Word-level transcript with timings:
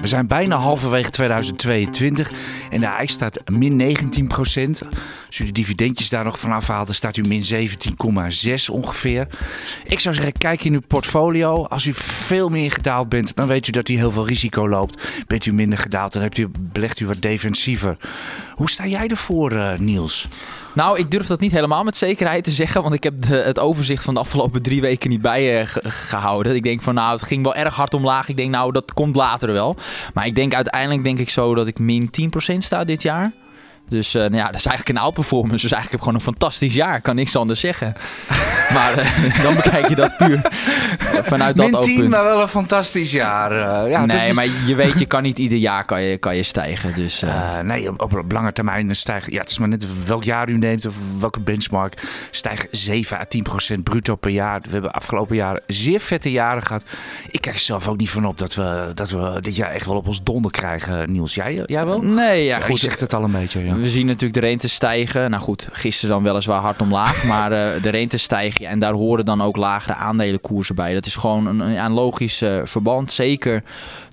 We 0.00 0.08
zijn 0.08 0.26
bijna 0.26 0.56
halverwege 0.56 1.10
2022 1.10 2.30
en 2.70 2.80
de 2.80 2.86
IJs 2.86 3.12
staat 3.12 3.40
min 3.50 3.76
19 3.76 4.26
procent. 4.26 4.82
Als 5.26 5.38
u 5.38 5.44
de 5.44 5.52
dividendjes 5.52 6.08
daar 6.08 6.24
nog 6.24 6.40
van 6.40 6.52
afhaalt, 6.52 6.94
staat 6.94 7.16
u 7.16 7.22
min 7.28 7.70
17,6 8.48 8.64
ongeveer. 8.70 9.28
Ik 9.84 10.00
zou 10.00 10.14
zeggen, 10.14 10.32
kijk 10.32 10.64
in 10.64 10.72
uw 10.72 10.80
portfolio. 10.86 11.64
Als 11.64 11.86
u 11.86 11.94
veel 11.94 12.48
meer 12.48 12.70
gedaald 12.70 13.08
bent, 13.08 13.36
dan 13.36 13.46
weet 13.46 13.66
u 13.68 13.70
dat 13.70 13.88
u 13.88 13.96
heel 13.96 14.10
veel 14.10 14.26
risico 14.26 14.68
loopt. 14.68 15.24
Bent 15.26 15.46
u 15.46 15.52
minder 15.52 15.78
gedaald, 15.78 16.12
dan 16.12 16.22
hebt 16.22 16.38
u, 16.38 16.48
belegt 16.58 17.00
u 17.00 17.06
wat 17.06 17.22
defensiever. 17.22 17.96
Hoe 18.54 18.70
sta 18.70 18.86
jij 18.86 19.08
ervoor, 19.08 19.52
uh, 19.52 19.78
Niels? 19.78 20.28
Nou, 20.74 20.98
ik 20.98 21.10
durf 21.10 21.26
dat 21.26 21.40
niet 21.40 21.52
helemaal 21.52 21.84
met 21.84 21.96
zekerheid 21.96 22.44
te 22.44 22.50
zeggen, 22.50 22.82
want 22.82 22.94
ik 22.94 23.02
heb 23.02 23.22
de, 23.22 23.36
het 23.36 23.58
overzicht 23.58 24.04
van 24.04 24.14
de 24.14 24.20
afgelopen 24.20 24.62
drie 24.62 24.80
weken 24.80 25.10
niet 25.10 25.22
bij 25.22 25.60
uh, 25.60 25.66
gehouden. 25.82 26.54
Ik 26.54 26.62
denk 26.62 26.82
van, 26.82 26.94
nou, 26.94 27.12
het 27.12 27.22
ging 27.22 27.42
wel 27.42 27.54
erg 27.54 27.74
hard 27.74 27.94
omlaag. 27.94 28.28
Ik 28.28 28.36
denk, 28.36 28.50
nou, 28.50 28.72
dat 28.72 28.92
komt 28.92 29.16
later 29.16 29.52
wel. 29.52 29.76
Maar 30.14 30.26
ik 30.26 30.34
denk 30.34 30.54
uiteindelijk 30.54 31.02
denk 31.02 31.18
ik 31.18 31.30
zo 31.30 31.54
dat 31.54 31.66
ik 31.66 31.78
min 31.78 32.10
10% 32.52 32.56
sta 32.56 32.84
dit 32.84 33.02
jaar. 33.02 33.32
Dus 33.88 34.14
uh, 34.14 34.22
nou 34.22 34.36
ja, 34.36 34.46
dat 34.46 34.54
is 34.54 34.66
eigenlijk 34.66 34.98
een 34.98 35.04
outperformance. 35.04 35.62
Dus 35.62 35.72
eigenlijk 35.72 35.90
heb 35.90 36.00
ik 36.00 36.06
gewoon 36.06 36.14
een 36.14 36.38
fantastisch 36.40 36.74
jaar. 36.74 37.00
Kan 37.00 37.14
niks 37.14 37.36
anders 37.36 37.60
zeggen. 37.60 37.94
maar 38.74 38.98
uh, 38.98 39.42
dan 39.42 39.54
bekijk 39.54 39.88
je 39.88 39.94
dat 39.94 40.16
puur 40.16 40.40
vanuit 41.22 41.56
Min 41.56 41.70
dat 41.70 41.82
10, 41.82 41.92
oogpunt. 41.92 42.10
maar 42.10 42.24
wel 42.24 42.40
een 42.40 42.48
fantastisch 42.48 43.10
jaar. 43.10 43.52
Uh, 43.52 43.90
ja, 43.90 44.06
nee, 44.06 44.28
is... 44.28 44.32
maar 44.32 44.46
je 44.66 44.74
weet, 44.74 44.98
je 44.98 45.06
kan 45.06 45.22
niet 45.22 45.38
ieder 45.38 45.58
jaar 45.58 45.84
kan 45.84 46.02
je, 46.02 46.18
kan 46.18 46.36
je 46.36 46.42
stijgen. 46.42 46.94
Dus, 46.94 47.24
nee, 47.62 47.88
op, 47.88 48.16
op 48.16 48.32
lange 48.32 48.52
termijn 48.52 48.96
stijgen... 48.96 49.32
Ja, 49.32 49.40
het 49.40 49.50
is 49.50 49.58
maar 49.58 49.68
net 49.68 50.06
welk 50.06 50.24
jaar 50.24 50.48
u 50.48 50.58
neemt 50.58 50.86
of 50.86 51.20
welke 51.20 51.40
benchmark. 51.40 52.02
Stijgen 52.30 52.68
7 52.70 53.18
à 53.18 53.24
10 53.24 53.42
procent 53.42 53.84
bruto 53.84 54.16
per 54.16 54.30
jaar. 54.30 54.60
We 54.60 54.70
hebben 54.70 54.92
afgelopen 54.92 55.36
jaren 55.36 55.62
zeer 55.66 56.00
vette 56.00 56.30
jaren 56.30 56.62
gehad. 56.62 56.82
Ik 57.30 57.40
kijk 57.40 57.54
er 57.54 57.60
zelf 57.60 57.88
ook 57.88 57.96
niet 57.96 58.10
van 58.10 58.26
op 58.26 58.38
dat 58.38 58.54
we, 58.54 58.90
dat 58.94 59.10
we 59.10 59.38
dit 59.40 59.56
jaar 59.56 59.70
echt 59.70 59.86
wel 59.86 59.96
op 59.96 60.06
ons 60.06 60.22
donder 60.22 60.50
krijgen, 60.50 61.12
Niels. 61.12 61.34
Jij, 61.34 61.62
jij 61.66 61.86
wel? 61.86 62.02
Nee, 62.02 62.44
ja, 62.44 62.56
ja 62.56 62.64
goed. 62.64 62.80
Je 62.80 62.84
zegt 62.86 63.00
het 63.00 63.14
al 63.14 63.24
een 63.24 63.32
beetje, 63.32 63.64
ja. 63.64 63.74
We 63.80 63.90
zien 63.90 64.06
natuurlijk 64.06 64.40
de 64.40 64.46
rente 64.46 64.68
stijgen. 64.68 65.30
Nou 65.30 65.42
goed, 65.42 65.68
gisteren 65.72 66.14
dan 66.14 66.22
weliswaar 66.22 66.60
hard 66.60 66.80
omlaag. 66.80 67.24
maar 67.32 67.52
uh, 67.52 67.82
de 67.82 67.88
rente 67.88 68.16
stijgt 68.16 68.60
en 68.60 68.78
daar 68.78 68.92
horen 68.92 69.24
dan 69.24 69.42
ook 69.42 69.56
lagere 69.56 69.94
aandelenkoersen 69.94 70.74
bij. 70.74 70.94
Dat 70.94 71.06
is 71.06 71.16
gewoon 71.16 71.60
een, 71.60 71.92
logisch 71.92 72.42
uh, 72.42 72.60
verband. 72.64 73.12
Zeker 73.12 73.62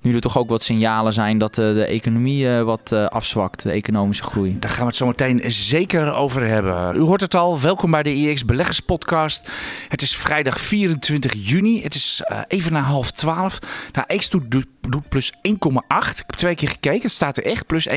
nu 0.00 0.14
er 0.14 0.20
toch 0.20 0.38
ook 0.38 0.48
wat 0.48 0.62
signalen 0.62 1.12
zijn 1.12 1.38
dat 1.38 1.58
uh, 1.58 1.74
de 1.74 1.86
economie 1.86 2.48
wat 2.48 2.92
afzwakt. 2.92 3.62
De 3.62 3.70
economische 3.70 4.22
groei. 4.22 4.56
Daar 4.58 4.70
gaan 4.70 4.80
we 4.80 4.86
het 4.86 4.96
zo 4.96 5.06
meteen 5.06 5.42
zeker 5.46 6.14
over 6.14 6.46
hebben. 6.46 6.96
U 6.96 7.00
hoort 7.00 7.20
het 7.20 7.34
al. 7.34 7.60
Welkom 7.60 7.90
bij 7.90 8.02
de 8.02 8.14
IEX 8.14 8.44
Beleggers 8.44 8.80
Podcast. 8.80 9.50
Het 9.88 10.02
is 10.02 10.16
vrijdag 10.16 10.60
24 10.60 11.32
juni. 11.36 11.82
Het 11.82 11.94
is 11.94 12.22
even 12.48 12.72
na 12.72 12.80
half 12.80 13.10
twaalf. 13.10 13.58
Nou, 13.92 14.20
doet, 14.30 14.50
doet, 14.50 14.66
doet 14.88 15.08
plus 15.08 15.32
1,8. 15.32 15.40
Ik 15.48 16.16
heb 16.16 16.36
twee 16.36 16.54
keer 16.54 16.68
gekeken. 16.68 17.02
Het 17.02 17.12
staat 17.12 17.36
er 17.36 17.44
echt 17.44 17.66
plus 17.66 17.88
1,8. 17.88 17.94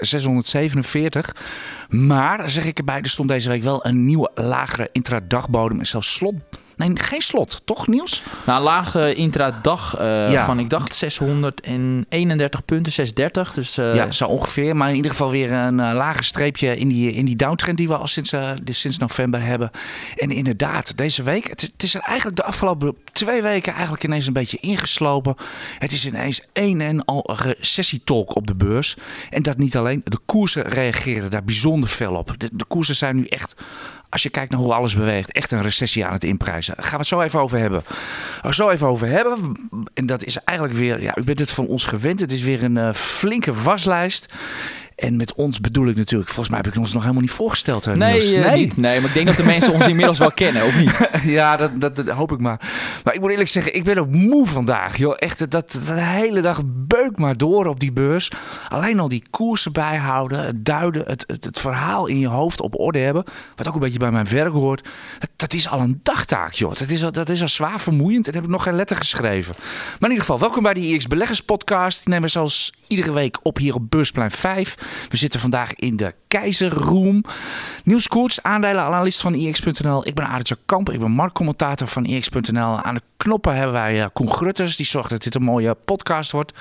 647. 0.00 0.97
Maar, 1.88 2.50
zeg 2.50 2.64
ik 2.64 2.78
erbij, 2.78 3.00
er 3.00 3.08
stond 3.08 3.28
deze 3.28 3.48
week 3.48 3.62
wel 3.62 3.86
een 3.86 4.04
nieuwe 4.04 4.30
lagere 4.34 4.88
intradagbodem 4.92 5.78
en 5.78 5.86
zelfs 5.86 6.14
slot. 6.14 6.34
Nee, 6.78 6.90
geen 6.94 7.20
slot, 7.20 7.60
toch 7.64 7.86
Niels? 7.86 8.22
Nou, 8.46 8.62
lage 8.62 9.14
intradag 9.14 10.00
uh, 10.00 10.32
ja. 10.32 10.44
van, 10.44 10.58
ik 10.58 10.70
dacht 10.70 10.94
631 10.94 12.64
punten, 12.64 12.92
630. 12.92 13.52
Dus, 13.52 13.78
uh... 13.78 13.94
Ja, 13.94 14.12
zo 14.12 14.26
ongeveer. 14.26 14.76
Maar 14.76 14.88
in 14.88 14.94
ieder 14.94 15.10
geval 15.10 15.30
weer 15.30 15.52
een 15.52 15.78
uh, 15.78 15.92
lager 15.94 16.24
streepje 16.24 16.76
in 16.76 16.88
die, 16.88 17.12
in 17.12 17.24
die 17.24 17.36
downtrend 17.36 17.76
die 17.76 17.88
we 17.88 17.96
al 17.96 18.06
sinds, 18.06 18.34
sinds 18.64 18.98
november 18.98 19.42
hebben. 19.42 19.70
En 20.16 20.30
inderdaad, 20.30 20.96
deze 20.96 21.22
week, 21.22 21.48
het, 21.48 21.60
het 21.60 21.82
is 21.82 21.94
er 21.94 22.00
eigenlijk 22.00 22.36
de 22.36 22.44
afgelopen 22.44 22.96
twee 23.12 23.42
weken 23.42 23.72
eigenlijk 23.72 24.04
ineens 24.04 24.26
een 24.26 24.32
beetje 24.32 24.58
ingeslopen. 24.60 25.34
Het 25.78 25.92
is 25.92 26.06
ineens 26.06 26.40
een 26.52 26.80
en 26.80 27.04
al 27.04 27.36
recessietalk 27.36 28.36
op 28.36 28.46
de 28.46 28.54
beurs. 28.54 28.96
En 29.30 29.42
dat 29.42 29.58
niet 29.58 29.76
alleen, 29.76 30.00
de 30.04 30.18
koersen 30.26 30.62
reageren 30.62 31.30
daar 31.30 31.44
bijzonder 31.44 31.88
fel 31.88 32.14
op. 32.14 32.34
De, 32.38 32.48
de 32.52 32.64
koersen 32.64 32.96
zijn 32.96 33.16
nu 33.16 33.24
echt 33.24 33.54
als 34.08 34.22
je 34.22 34.30
kijkt 34.30 34.50
naar 34.50 34.60
hoe 34.60 34.74
alles 34.74 34.94
beweegt, 34.94 35.32
echt 35.32 35.50
een 35.50 35.62
recessie 35.62 36.06
aan 36.06 36.12
het 36.12 36.24
inprijzen. 36.24 36.74
Daar 36.74 36.84
gaan 36.84 36.92
we 36.92 36.98
het 36.98 37.06
zo 37.06 37.20
even 37.20 37.40
over 37.40 37.58
hebben. 37.58 37.82
Er 38.42 38.54
zo 38.54 38.70
even 38.70 38.86
over 38.86 39.06
hebben. 39.06 39.68
En 39.94 40.06
dat 40.06 40.24
is 40.24 40.36
eigenlijk 40.44 40.78
weer, 40.78 41.02
ja, 41.02 41.16
u 41.16 41.22
bent 41.22 41.38
het 41.38 41.50
van 41.50 41.66
ons 41.66 41.84
gewend. 41.84 42.20
Het 42.20 42.32
is 42.32 42.42
weer 42.42 42.64
een 42.64 42.76
uh, 42.76 42.92
flinke 42.92 43.52
waslijst. 43.52 44.26
En 44.98 45.16
met 45.16 45.34
ons 45.34 45.60
bedoel 45.60 45.86
ik 45.86 45.96
natuurlijk, 45.96 46.30
volgens 46.30 46.48
mij 46.48 46.58
heb 46.64 46.72
ik 46.72 46.80
ons 46.80 46.92
nog 46.92 47.02
helemaal 47.02 47.22
niet 47.22 47.30
voorgesteld. 47.30 47.84
Hè, 47.84 47.96
nee, 47.96 48.32
uh, 48.32 48.46
nee. 48.46 48.60
Niet. 48.60 48.76
nee, 48.76 49.00
maar 49.00 49.08
ik 49.08 49.14
denk 49.14 49.26
dat 49.26 49.36
de 49.36 49.44
mensen 49.44 49.72
ons 49.72 49.88
inmiddels 49.88 50.18
wel 50.18 50.32
kennen, 50.32 50.64
of 50.64 50.78
niet? 50.78 51.08
ja, 51.38 51.56
dat, 51.56 51.80
dat, 51.80 51.96
dat, 51.96 52.08
hoop 52.08 52.32
ik 52.32 52.40
maar. 52.40 52.60
Maar 53.04 53.14
ik 53.14 53.20
moet 53.20 53.30
eerlijk 53.30 53.48
zeggen, 53.48 53.74
ik 53.74 53.84
ben 53.84 53.98
ook 53.98 54.10
moe 54.10 54.46
vandaag. 54.46 54.96
Joh. 54.96 55.14
Echt, 55.18 55.38
dat, 55.38 55.50
dat 55.50 55.70
de 55.70 56.00
hele 56.00 56.40
dag 56.40 56.62
beuk 56.66 57.18
maar 57.18 57.36
door 57.36 57.66
op 57.66 57.80
die 57.80 57.92
beurs. 57.92 58.30
Alleen 58.68 59.00
al 59.00 59.08
die 59.08 59.22
koersen 59.30 59.72
bijhouden, 59.72 60.46
het 60.46 60.64
duiden, 60.64 61.04
het, 61.06 61.24
het, 61.26 61.44
het, 61.44 61.60
verhaal 61.60 62.06
in 62.06 62.18
je 62.18 62.28
hoofd 62.28 62.60
op 62.60 62.78
orde 62.78 62.98
hebben. 62.98 63.24
Wat 63.56 63.68
ook 63.68 63.74
een 63.74 63.80
beetje 63.80 63.98
bij 63.98 64.10
mijn 64.10 64.28
werk 64.28 64.52
hoort. 64.52 64.88
Dat, 65.18 65.30
dat 65.36 65.52
is 65.52 65.68
al 65.68 65.80
een 65.80 66.00
dagtaak, 66.02 66.52
joh. 66.52 66.74
Dat 66.74 66.88
is, 66.88 67.04
al, 67.04 67.12
dat 67.12 67.28
is 67.28 67.42
al 67.42 67.48
zwaar 67.48 67.80
vermoeiend. 67.80 68.28
En 68.28 68.34
heb 68.34 68.42
ik 68.42 68.48
nog 68.48 68.62
geen 68.62 68.76
letter 68.76 68.96
geschreven. 68.96 69.54
Maar 69.58 70.10
in 70.10 70.16
ieder 70.16 70.24
geval, 70.24 70.38
welkom 70.38 70.62
bij 70.62 70.74
de 70.74 70.86
IX 70.86 71.06
Beleggers 71.06 71.42
podcast. 71.42 72.06
Nemen 72.06 72.22
we 72.22 72.28
zoals 72.28 72.72
iedere 72.86 73.12
week 73.12 73.38
op 73.42 73.56
hier 73.58 73.74
op 73.74 73.90
Beursplein 73.90 74.30
5. 74.30 74.76
We 75.08 75.16
zitten 75.16 75.40
vandaag 75.40 75.74
in 75.74 75.96
de 75.96 76.14
Keizerroom. 76.28 77.24
Koerts, 78.08 78.42
aandelenanalist 78.42 79.20
van 79.20 79.34
IX.nl. 79.34 80.06
Ik 80.06 80.14
ben 80.14 80.26
Aartje 80.26 80.58
Kamp, 80.66 80.90
ik 80.90 81.00
ben 81.00 81.10
marktcommentator 81.10 81.88
van 81.88 82.04
IX.nl. 82.04 82.82
Aan 82.82 82.94
de 82.94 83.02
knoppen 83.16 83.54
hebben 83.54 83.72
wij 83.72 84.00
uh, 84.00 84.06
Koen 84.12 84.32
Grutters, 84.32 84.76
die 84.76 84.86
zorgt 84.86 85.10
dat 85.10 85.22
dit 85.22 85.34
een 85.34 85.42
mooie 85.42 85.74
podcast 85.74 86.32
wordt. 86.32 86.52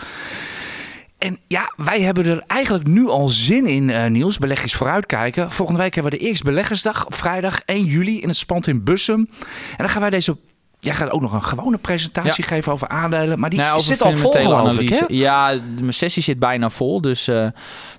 En 1.18 1.40
ja, 1.48 1.74
wij 1.76 2.02
hebben 2.02 2.26
er 2.26 2.44
eigenlijk 2.48 2.88
nu 2.88 3.08
al 3.08 3.30
zin 3.30 3.66
in, 3.66 3.90
uh, 3.90 4.06
Niels. 4.06 4.38
Beleggers 4.38 4.76
vooruitkijken. 4.76 5.52
Volgende 5.52 5.82
week 5.82 5.96
hebben 5.96 6.12
we 6.12 6.18
de 6.18 6.26
eerste 6.26 6.44
beleggersdag 6.44 7.06
op 7.06 7.14
vrijdag 7.14 7.62
1 7.66 7.84
juli 7.86 8.22
in 8.22 8.28
het 8.28 8.38
Spand 8.38 8.68
in 8.68 8.84
Bussum. 8.84 9.30
En 9.70 9.78
dan 9.78 9.90
gaan 9.90 10.02
wij 10.02 10.10
deze 10.10 10.38
Jij 10.80 10.94
gaat 10.94 11.10
ook 11.10 11.22
nog 11.22 11.34
een 11.34 11.44
gewone 11.44 11.78
presentatie 11.78 12.44
ja. 12.44 12.50
geven 12.50 12.72
over 12.72 12.88
aandelen. 12.88 13.40
Maar 13.40 13.50
die 13.50 13.60
nou, 13.60 13.80
zit 13.80 14.02
al 14.02 14.16
vol, 14.16 14.32
geloof 14.32 14.80
ik, 14.80 14.90
hè? 14.90 15.06
Ja, 15.08 15.54
mijn 15.80 15.94
sessie 15.94 16.24
zit 16.24 16.40
bijna 16.40 16.70
vol. 16.70 17.02
Dus, 17.02 17.28
uh, 17.28 17.48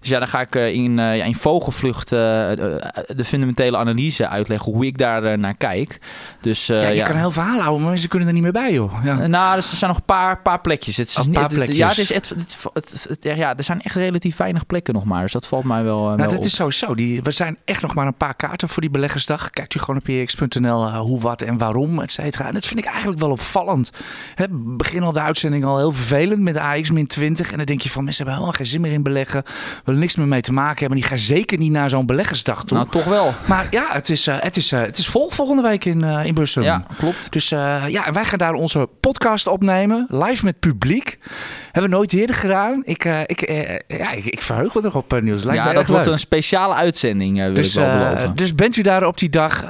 dus 0.01 0.09
ja, 0.09 0.19
dan 0.19 0.29
ga 0.29 0.41
ik 0.41 0.55
in, 0.55 0.99
uh, 0.99 1.27
in 1.27 1.35
vogelvlucht 1.35 2.09
de 2.09 3.25
fundamentele 3.25 3.77
analyse 3.77 4.29
uitleggen. 4.29 4.73
Hoe 4.73 4.87
ik 4.87 4.99
daar 4.99 5.39
naar 5.39 5.57
kijk. 5.57 6.01
Dus, 6.41 6.67
ja, 6.67 6.89
je 6.89 6.95
ja. 6.95 7.05
kan 7.05 7.17
heel 7.17 7.31
verhaal 7.31 7.61
houden, 7.61 7.81
maar 7.81 7.91
mensen 7.91 8.09
kunnen 8.09 8.29
er 8.29 8.35
niet 8.35 8.43
meer 8.43 8.53
bij, 8.53 8.73
joh. 8.73 9.05
Ja. 9.05 9.27
nou, 9.27 9.55
dus 9.55 9.71
er 9.71 9.77
zijn 9.77 9.91
nog 9.91 10.01
een 10.01 10.07
paar, 10.07 10.43
paar 10.43 10.61
plekjes. 10.61 10.97
Het 10.97 11.09
is 11.09 11.17
een 11.17 11.33
paar 11.33 11.49
plekjes. 11.49 11.77
Ja, 11.77 11.89
het 11.89 11.99
is, 11.99 12.15
het, 12.15 12.29
het, 12.73 13.07
het, 13.09 13.37
ja, 13.37 13.57
er 13.57 13.65
zijn 13.65 13.83
echt 13.83 13.95
relatief 13.95 14.37
weinig 14.37 14.67
plekken 14.67 14.95
nog 14.95 15.05
maar. 15.05 15.23
Dus 15.23 15.33
dat 15.33 15.47
valt 15.47 15.65
mij 15.65 15.85
wel, 15.85 16.03
nou, 16.03 16.17
wel 16.17 16.29
dat 16.29 16.39
op. 16.39 16.45
is 16.45 16.55
sowieso. 16.55 16.95
Die, 16.95 17.23
we 17.23 17.31
zijn 17.31 17.57
echt 17.65 17.83
nog 17.83 17.95
maar 17.95 18.07
een 18.07 18.15
paar 18.15 18.35
kaarten 18.35 18.69
voor 18.69 18.83
die 18.83 18.91
beleggersdag. 18.91 19.51
Kijkt 19.51 19.75
u 19.75 19.81
gewoon 19.81 19.97
op 19.97 20.03
px.nl 20.03 20.95
hoe, 20.95 21.21
wat 21.21 21.43
en 21.43 21.59
waarom, 21.59 22.01
et 22.01 22.13
cetera. 22.13 22.47
En 22.47 22.53
dat 22.53 22.67
vind 22.69 22.81
ik 22.81 22.87
eigenlijk 22.87 23.21
wel 23.21 23.31
op 23.31 23.39
opvallend. 23.39 23.91
He, 24.35 24.45
begin 24.51 25.03
al 25.03 25.13
de 25.13 25.21
uitzending 25.21 25.65
al 25.65 25.77
heel 25.77 25.93
vervelend 25.93 26.41
met 26.41 26.55
de 26.55 26.61
AX 26.61 26.91
min 26.91 27.07
20. 27.07 27.51
En 27.51 27.57
dan 27.57 27.67
denk 27.67 27.81
je 27.81 27.91
van 27.91 28.05
mensen 28.05 28.25
hebben 28.25 28.43
helemaal 28.43 28.59
geen 28.59 28.73
zin 28.73 28.81
meer 28.81 28.93
in 28.93 29.03
beleggen. 29.03 29.43
Willen 29.85 30.01
niks 30.01 30.17
meer 30.17 30.27
mee 30.27 30.41
te 30.41 30.53
maken 30.53 30.79
hebben. 30.79 30.99
Die 30.99 31.07
gaan 31.07 31.19
zeker 31.19 31.59
niet 31.59 31.73
naar 31.73 31.91
zo'n 31.91 32.07
beleggersdag 32.07 32.65
toe. 32.65 32.77
Nou, 32.77 32.91
toch 32.91 33.05
wel. 33.05 33.33
Maar 33.47 33.67
ja, 33.71 33.87
het 33.91 34.09
is, 34.09 34.27
uh, 34.27 34.37
het 34.39 34.57
is, 34.57 34.73
uh, 34.73 34.81
het 34.81 34.99
is 34.99 35.09
vol 35.09 35.31
volgende 35.31 35.63
week 35.63 35.85
in, 35.85 36.05
uh, 36.05 36.25
in 36.25 36.35
Bussum. 36.35 36.63
Ja, 36.63 36.87
klopt. 36.99 37.33
Dus 37.33 37.49
ja, 37.49 38.07
en 38.07 38.13
wij 38.13 38.25
gaan 38.25 38.39
daar 38.39 38.53
onze 38.53 38.89
podcast 39.01 39.47
opnemen. 39.47 40.07
Live 40.09 40.45
met 40.45 40.59
publiek. 40.59 41.19
Hebben 41.65 41.91
we 41.91 41.97
nooit 41.97 42.13
eerder 42.13 42.37
gedaan. 42.37 42.83
Ik, 42.85 43.05
ik, 43.05 43.49
ja, 43.89 44.11
ik, 44.11 44.25
ik, 44.25 44.43
verheug 44.43 44.75
me 44.75 44.81
erop, 44.85 45.21
Niels. 45.21 45.45
Lijkt 45.45 45.65
ja, 45.65 45.73
dat 45.73 45.87
wordt 45.87 46.05
leuk. 46.05 46.13
een 46.13 46.19
speciale 46.19 46.75
uitzending, 46.75 47.39
wil 47.39 47.55
dus, 47.55 47.77
ik 47.77 47.83
wel 47.83 47.99
beloven. 47.99 48.37
dus 48.37 48.55
bent 48.55 48.77
u 48.77 48.83
daar 48.83 49.07
op 49.07 49.19
die 49.19 49.31
dag? 49.31 49.67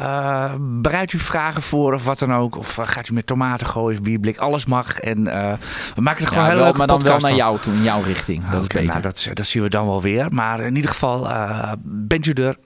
bereidt 0.59 1.13
u 1.13 1.19
vragen 1.19 1.63
voor 1.63 1.95
of 1.95 2.05
wat 2.05 2.19
dan 2.19 2.35
ook? 2.35 2.57
Of 2.57 2.79
gaat 2.89 3.09
u 3.09 3.13
met 3.13 3.27
tomaten 3.27 3.67
gooien 3.67 4.03
bierblik? 4.03 4.39
Alles 4.39 4.67
mag. 4.67 4.99
En 4.99 5.19
uh, 5.19 5.53
we 5.95 6.01
maken 6.01 6.23
er 6.23 6.29
gewoon 6.29 6.45
ja, 6.45 6.49
heel 6.49 6.59
wel, 6.59 6.67
leuk 6.67 6.77
Maar 6.77 6.87
dan 6.87 7.01
wel 7.01 7.11
naar 7.11 7.21
van. 7.21 7.37
jou 7.37 7.59
toe, 7.59 7.73
in 7.73 7.83
jouw 7.83 8.03
richting. 8.03 8.43
Dat 8.43 8.49
okay, 8.49 8.63
is 8.63 8.67
beter. 8.67 8.87
Nou, 8.87 9.01
dat, 9.03 9.31
dat 9.35 9.47
zien 9.47 9.63
we 9.63 9.69
dan 9.69 9.87
wel 9.87 10.03
weer. 10.03 10.27
Maar 10.31 10.61
in 10.61 10.77
ieder 10.77 10.91
geval, 10.91 11.25
uh, 11.25 11.73
bent 11.83 12.27
u 12.27 12.33
er 12.33 12.57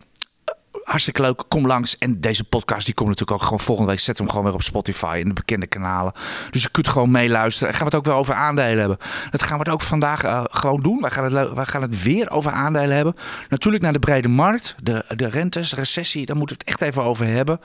Hartstikke 0.85 1.21
leuk. 1.21 1.43
Kom 1.49 1.67
langs. 1.67 1.99
En 1.99 2.21
deze 2.21 2.45
podcast 2.45 2.85
die 2.85 2.95
komt 2.95 3.09
natuurlijk 3.09 3.39
ook 3.39 3.45
gewoon 3.45 3.61
volgende 3.61 3.91
week. 3.91 4.01
Zet 4.01 4.19
hem 4.19 4.29
gewoon 4.29 4.45
weer 4.45 4.55
op 4.55 4.63
Spotify 4.63 5.19
en 5.21 5.29
de 5.29 5.35
bekende 5.35 5.67
kanalen. 5.67 6.13
Dus 6.51 6.63
je 6.63 6.71
kunt 6.71 6.89
gewoon 6.89 7.11
meeluisteren. 7.11 7.69
En 7.69 7.75
gaan 7.75 7.89
we 7.89 7.97
het 7.97 8.01
ook 8.01 8.13
weer 8.13 8.21
over 8.21 8.35
aandelen 8.35 8.79
hebben. 8.79 8.99
Dat 9.31 9.43
gaan 9.43 9.59
we 9.59 9.65
het 9.65 9.73
ook 9.73 9.81
vandaag 9.81 10.25
uh, 10.25 10.45
gewoon 10.51 10.81
doen. 10.81 11.01
Wij 11.01 11.11
gaan, 11.11 11.25
het, 11.25 11.55
wij 11.55 11.67
gaan 11.67 11.83
het 11.83 12.03
weer 12.03 12.31
over 12.31 12.53
aandelen 12.53 12.97
hebben. 12.97 13.15
Natuurlijk 13.49 13.83
naar 13.83 13.93
de 13.93 13.99
brede 13.99 14.29
markt. 14.29 14.75
De, 14.83 15.05
de 15.17 15.29
rentes, 15.29 15.75
recessie. 15.75 16.27
Daar 16.27 16.37
moeten 16.37 16.57
we 16.57 16.63
het 16.65 16.73
echt 16.73 16.89
even 16.89 17.03
over 17.03 17.27
hebben. 17.27 17.61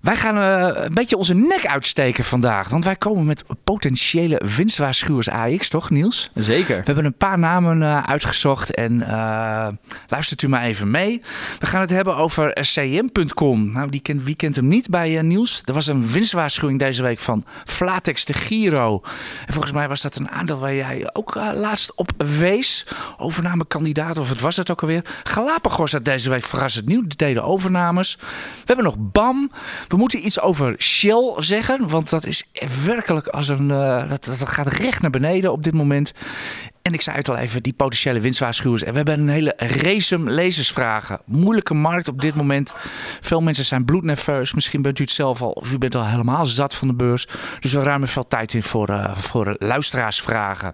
Wij 0.00 0.16
gaan 0.16 0.36
uh, 0.36 0.82
een 0.84 0.94
beetje 0.94 1.16
onze 1.16 1.34
nek 1.34 1.66
uitsteken 1.66 2.24
vandaag. 2.24 2.68
Want 2.68 2.84
wij 2.84 2.96
komen 2.96 3.24
met 3.24 3.44
potentiële 3.64 4.42
winstwaarschuwers 4.56 5.28
AX, 5.28 5.68
toch 5.68 5.90
Niels? 5.90 6.30
Zeker. 6.34 6.76
We 6.76 6.82
hebben 6.84 7.04
een 7.04 7.14
paar 7.14 7.38
namen 7.38 7.80
uh, 7.80 8.02
uitgezocht 8.02 8.74
en 8.74 8.92
uh, 8.92 9.68
luistert 10.08 10.42
u 10.42 10.48
maar 10.48 10.62
even 10.62 10.90
mee. 10.90 11.22
We 11.58 11.66
gaan 11.66 11.80
het 11.80 11.90
hebben 11.90 12.16
over 12.16 12.52
CM.com. 12.52 13.72
Nou, 13.72 13.90
die 13.90 14.00
kent, 14.00 14.22
wie 14.22 14.34
kent 14.34 14.56
hem 14.56 14.68
niet 14.68 14.90
bij 14.90 15.22
Niels? 15.22 15.62
Er 15.64 15.74
was 15.74 15.86
een 15.86 16.06
winstwaarschuwing 16.06 16.78
deze 16.78 17.02
week 17.02 17.18
van 17.18 17.44
Flatex 17.64 18.24
de 18.24 18.34
Giro. 18.34 19.02
En 19.46 19.52
volgens 19.52 19.72
mij 19.72 19.88
was 19.88 20.02
dat 20.02 20.16
een 20.16 20.30
aandeel 20.30 20.58
waar 20.58 20.74
jij 20.74 21.10
ook 21.12 21.34
laatst 21.34 21.94
op 21.94 22.12
wees. 22.16 22.86
Overnamekandidaat, 23.16 24.18
of 24.18 24.28
het 24.28 24.40
was 24.40 24.56
het 24.56 24.70
ook 24.70 24.80
alweer. 24.80 25.04
Galapagos 25.24 25.92
had 25.92 26.04
deze 26.04 26.30
week 26.30 26.44
verrassend 26.44 26.86
nieuw. 26.86 27.00
Die 27.00 27.16
deden 27.16 27.44
overnames. 27.44 28.16
We 28.20 28.64
hebben 28.64 28.84
nog 28.84 28.96
BAM. 28.98 29.50
We 29.90 29.96
moeten 29.96 30.26
iets 30.26 30.40
over 30.40 30.74
Shell 30.78 31.34
zeggen, 31.36 31.88
want 31.88 32.10
dat 32.10 32.26
is 32.26 32.44
werkelijk 32.84 33.26
als 33.26 33.48
een. 33.48 33.68
Uh, 33.68 34.08
dat, 34.08 34.24
dat 34.24 34.48
gaat 34.48 34.66
recht 34.66 35.00
naar 35.02 35.10
beneden 35.10 35.52
op 35.52 35.62
dit 35.62 35.74
moment. 35.74 36.12
En 36.82 36.92
ik 36.92 37.00
zei 37.00 37.16
het 37.16 37.28
al 37.28 37.36
even, 37.36 37.62
die 37.62 37.72
potentiële 37.72 38.20
winstwaarschuwers. 38.20 38.82
En 38.82 38.90
we 38.90 38.96
hebben 38.96 39.20
een 39.20 39.28
hele 39.28 39.54
race 39.56 40.18
lezersvragen. 40.18 41.20
Moeilijke 41.24 41.74
markt 41.74 42.08
op 42.08 42.20
dit 42.20 42.34
moment. 42.34 42.72
Veel 43.20 43.40
mensen 43.40 43.64
zijn 43.64 43.84
bloednerveus. 43.84 44.54
Misschien 44.54 44.82
bent 44.82 44.98
u 44.98 45.02
het 45.02 45.12
zelf 45.12 45.42
al, 45.42 45.50
of 45.50 45.72
u 45.72 45.78
bent 45.78 45.94
al 45.94 46.06
helemaal 46.06 46.46
zat 46.46 46.74
van 46.74 46.88
de 46.88 46.94
beurs. 46.94 47.26
Dus 47.60 47.72
we 47.72 47.82
ruimen 47.82 48.08
veel 48.08 48.28
tijd 48.28 48.54
in 48.54 48.62
voor, 48.62 48.90
uh, 48.90 49.16
voor 49.16 49.56
luisteraarsvragen. 49.58 50.72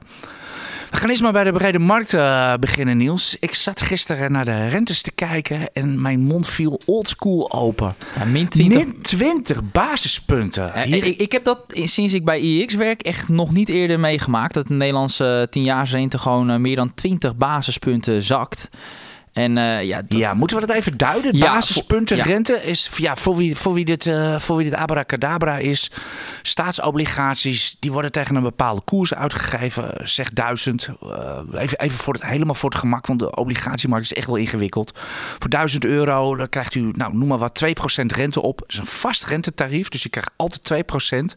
We 0.91 0.97
gaan 0.97 1.09
eerst 1.09 1.23
maar 1.23 1.33
bij 1.33 1.45
de 1.45 1.53
brede 1.53 1.79
markt 1.79 2.13
uh, 2.13 2.55
beginnen, 2.61 2.97
Niels. 2.97 3.37
Ik 3.41 3.55
zat 3.55 3.81
gisteren 3.81 4.33
naar 4.33 4.45
de 4.45 4.67
rentes 4.67 5.03
te 5.03 5.13
kijken 5.13 5.73
en 5.73 6.03
mijn 6.03 6.21
mond 6.21 6.47
viel 6.47 6.81
oldschool 6.85 7.53
open. 7.53 7.95
Ja, 8.19 8.25
min 8.25 8.49
20. 8.49 8.85
Min 8.85 9.03
20 9.03 9.71
basispunten. 9.71 10.65
Ja, 10.75 10.83
ik, 10.83 11.05
ik, 11.05 11.33
heb 11.33 11.45
dat 11.45 11.59
sinds 11.69 12.13
ik 12.13 12.25
bij 12.25 12.41
IEX 12.41 12.75
werk 12.75 13.03
echt 13.03 13.29
nog 13.29 13.53
niet 13.53 13.69
eerder 13.69 14.01
meegemaakt. 14.01 14.55
Dat 14.55 14.67
de 14.67 14.75
Nederlandse 14.75 15.49
10-jaarsrente 15.59 16.19
gewoon 16.19 16.51
uh, 16.51 16.57
meer 16.57 16.77
dan 16.77 16.95
20 16.95 17.37
basispunten 17.37 18.23
zakt. 18.23 18.69
En, 19.37 19.57
uh, 19.57 19.83
ja, 19.83 20.03
ja, 20.09 20.35
moeten 20.35 20.61
we 20.61 20.67
dat 20.67 20.77
even 20.77 20.97
duiden? 20.97 21.37
Ja, 21.37 21.55
Basispunten, 21.55 22.17
rente 22.17 22.63
is 22.63 22.91
ja, 22.97 23.17
voor, 23.17 23.37
wie, 23.37 23.57
voor, 23.57 23.75
wie 23.75 23.85
dit, 23.85 24.07
uh, 24.07 24.39
voor 24.39 24.57
wie 24.57 24.65
dit 24.65 24.75
abracadabra 24.75 25.59
is. 25.59 25.91
Staatsobligaties 26.43 27.77
die 27.81 27.93
worden 27.93 28.13
tegen 28.13 28.37
een 28.37 28.43
bepaalde 28.43 28.81
koers 28.81 29.15
uitgegeven. 29.15 29.95
Zeg 30.03 30.33
duizend. 30.33 30.89
Uh, 31.03 31.39
even 31.61 31.79
even 31.79 31.99
voor 31.99 32.15
het, 32.15 32.25
helemaal 32.25 32.55
voor 32.55 32.71
het 32.71 32.79
gemak, 32.79 33.07
want 33.07 33.21
de 33.21 33.37
obligatiemarkt 33.37 34.05
is 34.05 34.13
echt 34.13 34.27
wel 34.27 34.37
ingewikkeld. 34.37 34.93
Voor 35.39 35.51
1000 35.51 35.85
euro 35.85 36.37
dan 36.37 36.49
krijgt 36.49 36.75
u, 36.75 36.91
nou, 36.93 37.17
noem 37.17 37.29
maar 37.29 37.39
wat, 37.39 37.65
2% 37.65 37.71
rente 38.07 38.43
op. 38.43 38.59
Dat 38.59 38.69
is 38.69 38.79
een 38.79 38.87
vast 38.87 39.25
rentetarief, 39.25 39.89
dus 39.89 40.03
je 40.03 40.09
krijgt 40.09 40.31
altijd 40.37 40.85
2%. 40.85 41.17
En 41.17 41.29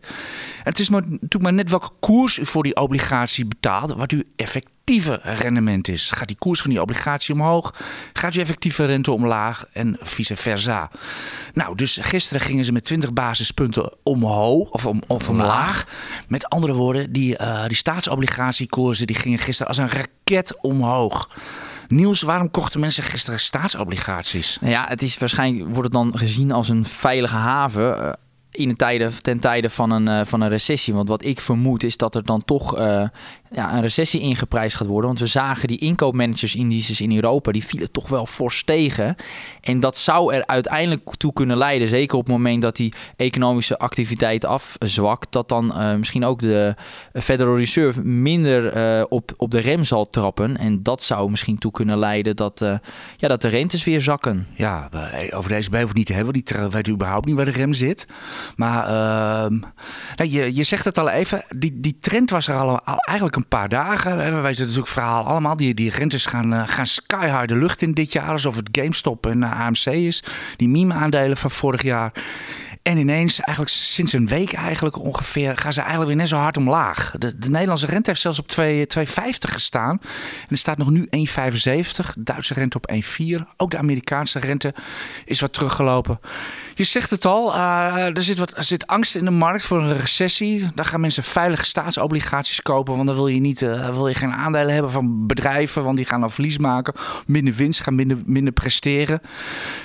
het 0.63 0.79
is 0.79 0.89
maar, 0.89 1.01
natuurlijk 1.01 1.43
maar 1.43 1.53
net 1.53 1.69
welke 1.69 1.89
koers 1.99 2.37
u 2.37 2.45
voor 2.45 2.63
die 2.63 2.75
obligatie 2.75 3.45
betaalt, 3.45 3.93
wat 3.93 4.11
u 4.11 4.23
effectief 4.35 4.77
rendement 5.21 5.87
is. 5.87 6.11
Gaat 6.11 6.27
die 6.27 6.37
koers 6.37 6.61
van 6.61 6.69
die 6.69 6.81
obligatie 6.81 7.33
omhoog? 7.33 7.75
Gaat 8.13 8.33
je 8.33 8.41
effectieve 8.41 8.85
rente 8.85 9.11
omlaag? 9.11 9.65
En 9.73 9.97
vice 10.01 10.35
versa. 10.35 10.91
Nou, 11.53 11.75
dus 11.75 11.97
gisteren 12.01 12.41
gingen 12.41 12.65
ze 12.65 12.71
met 12.71 12.83
20 12.83 13.13
basispunten 13.13 13.93
omhoog 14.03 14.69
of, 14.69 14.85
om, 14.85 15.01
of 15.07 15.29
omlaag. 15.29 15.85
Met 16.27 16.49
andere 16.49 16.73
woorden, 16.73 17.11
die, 17.11 17.39
uh, 17.39 17.65
die 17.67 17.77
staatsobligatiekoersen 17.77 19.07
die 19.07 19.15
gingen 19.15 19.39
gisteren 19.39 19.67
als 19.67 19.77
een 19.77 19.89
raket 19.89 20.57
omhoog. 20.61 21.29
Niels, 21.87 22.21
waarom 22.21 22.51
kochten 22.51 22.79
mensen 22.79 23.03
gisteren 23.03 23.39
staatsobligaties? 23.39 24.57
Nou 24.61 24.73
ja, 24.73 24.85
het 24.87 25.01
is 25.01 25.17
waarschijnlijk 25.17 25.65
wordt 25.65 25.83
het 25.83 25.91
dan 25.91 26.17
gezien 26.17 26.51
als 26.51 26.69
een 26.69 26.85
veilige 26.85 27.35
haven. 27.35 27.97
Uh, 27.97 28.11
in 28.51 28.75
tijden, 28.75 29.21
ten 29.21 29.39
tijde 29.39 29.69
van 29.69 29.91
een, 29.91 30.09
uh, 30.09 30.25
van 30.25 30.41
een 30.41 30.49
recessie. 30.49 30.93
Want 30.93 31.07
wat 31.07 31.23
ik 31.23 31.39
vermoed 31.39 31.83
is 31.83 31.97
dat 31.97 32.15
er 32.15 32.23
dan 32.23 32.43
toch 32.43 32.79
uh, 32.79 33.07
ja, 33.51 33.73
een 33.73 33.81
recessie 33.81 34.21
ingeprijsd 34.21 34.75
gaat 34.75 34.87
worden. 34.87 35.07
Want 35.07 35.19
we 35.19 35.25
zagen 35.25 35.67
die 35.67 35.79
inkoopmanagersindices 35.79 37.01
in 37.01 37.15
Europa, 37.15 37.51
die 37.51 37.65
vielen 37.65 37.91
toch 37.91 38.09
wel 38.09 38.25
fors 38.25 38.63
tegen. 38.63 39.15
En 39.61 39.79
dat 39.79 39.97
zou 39.97 40.33
er 40.33 40.45
uiteindelijk 40.45 41.15
toe 41.17 41.33
kunnen 41.33 41.57
leiden, 41.57 41.87
zeker 41.87 42.17
op 42.17 42.23
het 42.23 42.33
moment 42.33 42.61
dat 42.61 42.75
die 42.75 42.93
economische 43.15 43.77
activiteit 43.77 44.45
afzwakt, 44.45 45.31
dat 45.31 45.49
dan 45.49 45.65
uh, 45.65 45.95
misschien 45.95 46.25
ook 46.25 46.41
de 46.41 46.75
Federal 47.13 47.57
Reserve 47.57 48.01
minder 48.01 48.77
uh, 48.77 49.03
op, 49.09 49.31
op 49.37 49.51
de 49.51 49.59
rem 49.59 49.83
zal 49.83 50.09
trappen. 50.09 50.57
En 50.57 50.83
dat 50.83 51.03
zou 51.03 51.29
misschien 51.29 51.57
toe 51.57 51.71
kunnen 51.71 51.97
leiden 51.97 52.35
dat, 52.35 52.61
uh, 52.61 52.75
ja, 53.17 53.27
dat 53.27 53.41
de 53.41 53.47
rentes 53.47 53.83
weer 53.83 54.01
zakken. 54.01 54.47
Ja, 54.55 54.89
over 55.31 55.49
deze 55.49 55.79
hoeft 55.81 55.95
niet 55.95 56.05
te 56.05 56.13
hebben, 56.13 56.33
die 56.33 56.43
weet 56.69 56.89
überhaupt 56.89 57.25
niet 57.25 57.35
waar 57.35 57.45
de 57.45 57.51
rem 57.51 57.73
zit. 57.73 58.07
Maar 58.55 58.83
ehm, 58.83 59.59
nou, 60.15 60.29
je, 60.29 60.55
je 60.55 60.63
zegt 60.63 60.85
het 60.85 60.97
al 60.97 61.09
even, 61.09 61.43
die, 61.55 61.79
die 61.79 61.97
trend 61.99 62.29
was 62.29 62.47
er 62.47 62.55
al, 62.55 62.79
al 62.79 62.97
eigenlijk 62.97 63.37
een 63.39 63.47
paar 63.47 63.69
dagen. 63.69 64.17
We 64.17 64.41
weten 64.41 64.61
natuurlijk 64.61 64.87
verhaal 64.87 65.25
allemaal. 65.25 65.57
Die, 65.57 65.73
die 65.73 65.89
rentes 65.89 66.25
gaan, 66.25 66.53
uh, 66.53 66.63
gaan 66.65 66.87
sky 66.87 67.45
de 67.45 67.55
lucht 67.55 67.81
in 67.81 67.93
dit 67.93 68.11
jaar. 68.11 68.29
Alsof 68.29 68.55
het 68.55 68.69
GameStop 68.71 69.25
en 69.25 69.41
uh, 69.41 69.65
AMC 69.65 69.85
is. 69.85 70.23
Die 70.55 70.69
meme-aandelen 70.69 71.37
van 71.37 71.51
vorig 71.51 71.81
jaar. 71.81 72.11
En 72.81 72.97
ineens, 72.97 73.39
eigenlijk 73.39 73.77
sinds 73.77 74.13
een 74.13 74.27
week 74.27 74.53
eigenlijk 74.53 74.97
ongeveer, 74.97 75.57
gaan 75.57 75.73
ze 75.73 75.79
eigenlijk 75.79 76.09
weer 76.09 76.19
net 76.19 76.27
zo 76.27 76.35
hard 76.35 76.57
omlaag. 76.57 77.11
De, 77.17 77.37
de 77.37 77.49
Nederlandse 77.49 77.85
rente 77.85 78.09
heeft 78.09 78.21
zelfs 78.21 78.39
op 78.39 78.51
2,50 78.61 78.65
gestaan. 79.39 79.99
En 80.41 80.47
er 80.49 80.57
staat 80.57 80.77
nog 80.77 80.89
nu 80.89 81.05
1,75. 81.05 81.09
Duitse 82.17 82.53
rente 82.53 82.77
op 82.77 82.91
1,4. 82.93 82.99
Ook 83.57 83.71
de 83.71 83.77
Amerikaanse 83.77 84.39
rente 84.39 84.73
is 85.25 85.39
wat 85.39 85.53
teruggelopen. 85.53 86.19
Je 86.75 86.83
zegt 86.83 87.09
het 87.09 87.25
al, 87.25 87.55
uh, 87.55 88.15
er, 88.15 88.23
zit 88.23 88.37
wat, 88.37 88.57
er 88.57 88.63
zit 88.63 88.87
angst 88.87 89.15
in 89.15 89.25
de 89.25 89.31
markt 89.31 89.63
voor 89.63 89.81
een 89.81 89.97
recessie. 89.97 90.69
Dan 90.75 90.85
gaan 90.85 91.01
mensen 91.01 91.23
veilige 91.23 91.65
staatsobligaties 91.65 92.61
kopen. 92.61 92.93
Want 92.95 93.07
dan 93.07 93.15
wil 93.15 93.27
je, 93.27 93.39
niet, 93.39 93.61
uh, 93.61 93.89
wil 93.89 94.07
je 94.07 94.15
geen 94.15 94.33
aandelen 94.33 94.73
hebben 94.73 94.91
van 94.91 95.27
bedrijven, 95.27 95.83
want 95.83 95.95
die 95.95 96.05
gaan 96.05 96.19
dan 96.19 96.31
verlies 96.31 96.57
maken. 96.57 96.93
Minder 97.25 97.53
winst, 97.53 97.81
gaan 97.81 97.95
minder, 97.95 98.17
minder 98.25 98.53
presteren. 98.53 99.21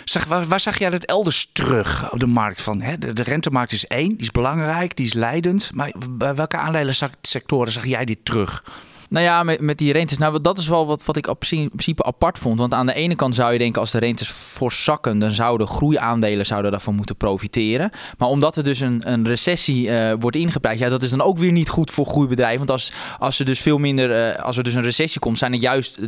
Zeg, 0.05 0.25
waar, 0.25 0.47
waar 0.47 0.61
zag 0.61 0.79
jij 0.79 0.90
dat 0.90 1.05
elders 1.05 1.50
terug 1.52 2.12
op 2.12 2.20
de 2.20 2.26
markt? 2.26 2.61
Van, 2.61 2.81
hè, 2.84 2.98
de, 2.98 3.12
de, 3.12 3.22
rentemarkt 3.22 3.72
is 3.72 3.86
één, 3.86 4.08
die 4.08 4.19
is 4.19 4.31
belangrijk, 4.31 4.96
die 4.96 5.06
is 5.06 5.12
leidend. 5.12 5.70
Maar 5.75 5.92
bij 6.10 6.34
welke 6.34 6.56
aandelensectoren 6.56 7.72
zag 7.72 7.86
jij 7.86 8.04
dit 8.04 8.19
terug? 8.22 8.64
Nou 9.08 9.24
ja, 9.24 9.42
met, 9.42 9.60
met 9.60 9.78
die 9.78 9.92
rentes. 9.92 10.18
Nou, 10.18 10.40
dat 10.40 10.58
is 10.58 10.68
wel 10.68 10.86
wat, 10.86 11.04
wat 11.04 11.16
ik 11.16 11.26
op 11.26 11.38
principe 11.38 12.04
apart 12.04 12.38
vond. 12.38 12.58
Want 12.58 12.74
aan 12.74 12.86
de 12.86 12.94
ene 12.94 13.14
kant 13.14 13.34
zou 13.34 13.52
je 13.52 13.58
denken, 13.58 13.80
als 13.80 13.90
de 13.90 13.98
rentes 13.98 14.28
fors 14.28 14.84
zakken, 14.84 15.18
dan 15.18 15.30
zouden 15.30 15.66
groeiaandelen 15.66 16.46
zouden 16.46 16.70
daarvan 16.70 16.94
moeten 16.94 17.16
profiteren. 17.16 17.90
Maar 18.18 18.28
omdat 18.28 18.56
er 18.56 18.62
dus 18.62 18.80
een, 18.80 19.02
een 19.04 19.26
recessie 19.26 19.87
uh, 19.87 20.12
wordt 20.18 20.37
ingeprijsd, 20.37 20.80
ja, 20.80 20.88
dat 20.88 21.02
is 21.02 21.11
dan 21.11 21.23
ook 21.23 21.38
weer 21.38 21.52
niet 21.52 21.68
goed 21.68 21.90
voor 21.90 22.06
groeibedrijven. 22.06 22.58
Want 22.58 22.70
als, 22.70 22.92
als 23.18 23.38
er 23.38 23.44
dus 23.44 23.61
veel 23.61 23.78
minder, 23.78 24.34
uh, 24.37 24.44
als 24.44 24.56
er 24.56 24.64
dus 24.64 24.75
een 24.75 24.82
recessie 24.82 25.20
komt, 25.20 25.38
zijn 25.38 25.52
het 25.52 25.61
juist 25.61 25.99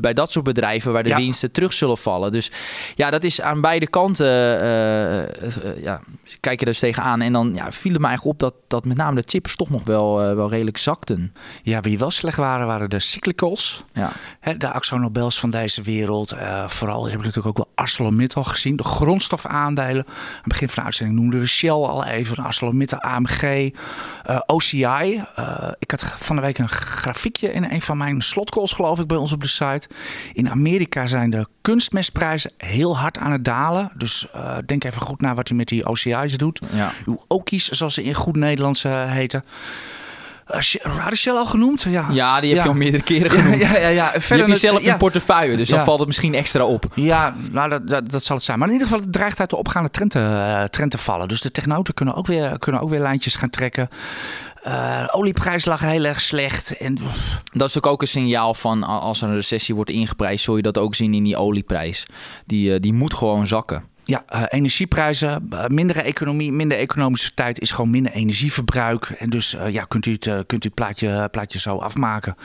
bij 0.00 0.12
dat 0.12 0.30
soort 0.30 0.44
bedrijven 0.44 0.92
waar 0.92 1.02
de 1.02 1.08
ja. 1.08 1.16
winsten 1.16 1.52
terug 1.52 1.72
zullen 1.72 1.98
vallen. 1.98 2.32
Dus 2.32 2.50
ja, 2.94 3.10
dat 3.10 3.24
is 3.24 3.40
aan 3.40 3.60
beide 3.60 3.86
kanten, 3.86 4.26
uh, 4.26 5.82
ja, 5.82 6.00
kijk 6.40 6.58
je 6.58 6.66
dus 6.66 6.78
tegenaan. 6.78 7.20
En 7.20 7.32
dan 7.32 7.52
ja, 7.54 7.72
viel 7.72 7.92
het 7.92 8.00
me 8.00 8.06
eigenlijk 8.06 8.34
op 8.34 8.50
dat, 8.50 8.54
dat 8.68 8.84
met 8.84 8.96
name 8.96 9.20
de 9.20 9.28
chips 9.28 9.56
toch 9.56 9.70
nog 9.70 9.84
wel, 9.84 10.34
wel 10.34 10.48
redelijk 10.48 10.76
zakten. 10.76 11.32
Ja, 11.62 11.80
wie 11.80 11.98
wel 11.98 12.10
slecht 12.10 12.38
waren, 12.42 12.66
waren 12.66 12.90
de 12.90 13.00
cyclicals. 13.00 13.84
Ja. 13.92 14.12
He, 14.40 14.56
de 14.56 14.70
Axo 14.70 14.98
Nobels 14.98 15.40
van 15.40 15.50
deze 15.50 15.82
wereld. 15.82 16.34
Uh, 16.34 16.68
vooral 16.68 17.02
hebben 17.02 17.20
we 17.20 17.26
natuurlijk 17.26 17.58
ook 17.58 17.64
wel 17.64 17.72
ArcelorMittal 17.74 18.44
gezien. 18.44 18.76
De 18.76 18.82
grondstofaandelen. 18.82 20.06
Aan 20.06 20.14
het 20.34 20.42
begin 20.44 20.68
van 20.68 20.76
de 20.76 20.84
uitzending 20.84 21.18
noemden 21.18 21.40
we 21.40 21.46
Shell 21.46 21.70
al 21.70 22.04
even. 22.04 22.44
ArcelorMittal, 22.44 22.98
AMG, 22.98 23.42
uh, 23.42 24.40
OCI. 24.46 25.24
Uh, 25.38 25.68
ik 25.78 25.90
had 25.90 26.04
van 26.16 26.36
de 26.36 26.42
week 26.42 26.58
een 26.58 26.68
grafiekje 26.68 27.52
in 27.52 27.64
een 27.64 27.82
van 27.82 27.96
mijn 27.96 28.22
slotcalls 28.22 28.72
geloof 28.72 29.00
ik 29.00 29.06
bij 29.06 29.16
ons 29.16 29.32
op 29.32 29.40
de 29.40 29.48
site. 29.48 29.88
In 30.32 30.50
Amerika 30.50 31.06
zijn 31.06 31.30
de 31.30 31.46
kunstmestprijzen 31.60 32.50
heel 32.56 32.98
hard 32.98 33.18
aan 33.18 33.32
het 33.32 33.44
dalen. 33.44 33.90
Dus 33.94 34.26
denk 34.66 34.84
even 34.84 35.02
goed 35.02 35.20
na 35.20 35.34
wat 35.34 35.50
u 35.50 35.54
met 35.54 35.68
die 35.68 35.86
OCI's 35.86 36.36
doet. 36.36 36.60
Ja. 36.72 36.92
Uw 37.06 37.20
Okies, 37.28 37.68
zoals 37.68 37.94
ze 37.94 38.02
in 38.02 38.14
goed 38.14 38.36
Nederlands 38.36 38.82
heeten. 38.82 39.44
Uh, 40.54 41.10
Shell 41.12 41.34
al 41.34 41.46
genoemd? 41.46 41.82
Ja, 41.82 42.06
ja 42.10 42.40
die 42.40 42.48
heb 42.48 42.58
ja. 42.58 42.64
je 42.64 42.68
al 42.68 42.74
meerdere 42.74 43.02
keren 43.02 43.30
genoemd. 43.40 43.60
Ja, 43.60 43.78
ja, 43.78 43.88
ja, 43.88 44.12
Verder 44.16 44.48
je 44.48 44.54
zelf 44.54 44.80
in 44.80 44.96
portefeuille, 44.96 45.56
dus 45.56 45.68
dan 45.68 45.84
valt 45.84 45.98
het 45.98 46.06
misschien 46.08 46.34
extra 46.34 46.64
op. 46.64 46.84
Ja, 46.94 47.34
nou, 47.50 47.68
dat, 47.68 47.88
dat, 47.88 48.10
dat, 48.10 48.24
zal 48.24 48.36
het 48.36 48.44
zijn. 48.44 48.58
Maar 48.58 48.66
in 48.68 48.72
ieder 48.72 48.88
geval, 48.88 49.02
het 49.02 49.12
dreigt 49.12 49.40
uit 49.40 49.50
de 49.50 49.56
opgaande 49.56 49.90
trend 49.90 50.10
te, 50.10 50.18
uh, 50.18 50.64
trend 50.64 50.90
te 50.90 50.98
vallen. 50.98 51.28
Dus 51.28 51.40
de 51.40 51.50
technoten 51.50 51.94
kunnen 51.94 52.14
ook 52.14 52.26
weer, 52.26 52.58
kunnen 52.58 52.80
ook 52.80 52.88
weer 52.88 53.00
lijntjes 53.00 53.36
gaan 53.36 53.50
trekken. 53.50 53.88
Uh, 54.66 55.04
olieprijs 55.10 55.64
lag 55.64 55.80
heel 55.80 56.04
erg 56.04 56.20
slecht. 56.20 56.76
En... 56.76 56.98
Dat 57.52 57.68
is 57.68 57.76
ook, 57.76 57.86
ook 57.86 58.02
een 58.02 58.08
signaal 58.08 58.54
van 58.54 58.82
als 58.82 59.22
er 59.22 59.28
een 59.28 59.34
recessie 59.34 59.74
wordt 59.74 59.90
ingeprijsd, 59.90 60.44
zul 60.44 60.56
je 60.56 60.62
dat 60.62 60.78
ook 60.78 60.94
zien 60.94 61.14
in 61.14 61.24
die 61.24 61.36
olieprijs. 61.36 62.06
Die, 62.46 62.80
die 62.80 62.92
moet 62.92 63.14
gewoon 63.14 63.46
zakken. 63.46 63.84
Ja, 64.04 64.24
uh, 64.34 64.42
energieprijzen, 64.48 65.48
uh, 65.52 65.66
mindere 65.66 66.02
economie, 66.02 66.52
minder 66.52 66.78
economische 66.78 67.34
tijd 67.34 67.60
is 67.60 67.70
gewoon 67.70 67.90
minder 67.90 68.12
energieverbruik. 68.12 69.10
En 69.18 69.30
dus 69.30 69.54
uh, 69.54 69.68
ja, 69.68 69.84
kunt 69.84 70.06
u 70.06 70.12
het, 70.12 70.46
kunt 70.46 70.64
u 70.64 70.66
het 70.66 70.74
plaatje, 70.74 71.28
plaatje 71.30 71.58
zo 71.58 71.76
afmaken. 71.76 72.36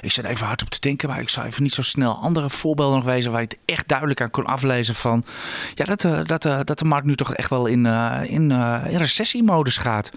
Ik 0.00 0.12
zit 0.12 0.24
even 0.24 0.46
hard 0.46 0.62
op 0.62 0.70
te 0.70 0.80
denken, 0.80 1.08
maar 1.08 1.20
ik 1.20 1.28
zou 1.28 1.46
even 1.46 1.62
niet 1.62 1.74
zo 1.74 1.82
snel 1.82 2.14
andere 2.14 2.50
voorbeelden 2.50 2.96
nog 2.96 3.04
wezen 3.04 3.32
waar 3.32 3.40
je 3.40 3.46
het 3.46 3.58
echt 3.64 3.88
duidelijk 3.88 4.20
aan 4.20 4.30
kon 4.30 4.44
aflezen 4.44 4.94
van 4.94 5.24
ja, 5.74 5.84
dat, 5.84 6.26
dat, 6.26 6.42
dat 6.66 6.78
de 6.78 6.84
markt 6.84 7.06
nu 7.06 7.14
toch 7.14 7.34
echt 7.34 7.50
wel 7.50 7.66
in, 7.66 7.86
in, 8.26 8.50
in 8.88 8.96
recessiemodus 8.96 9.78
gaat. 9.78 10.10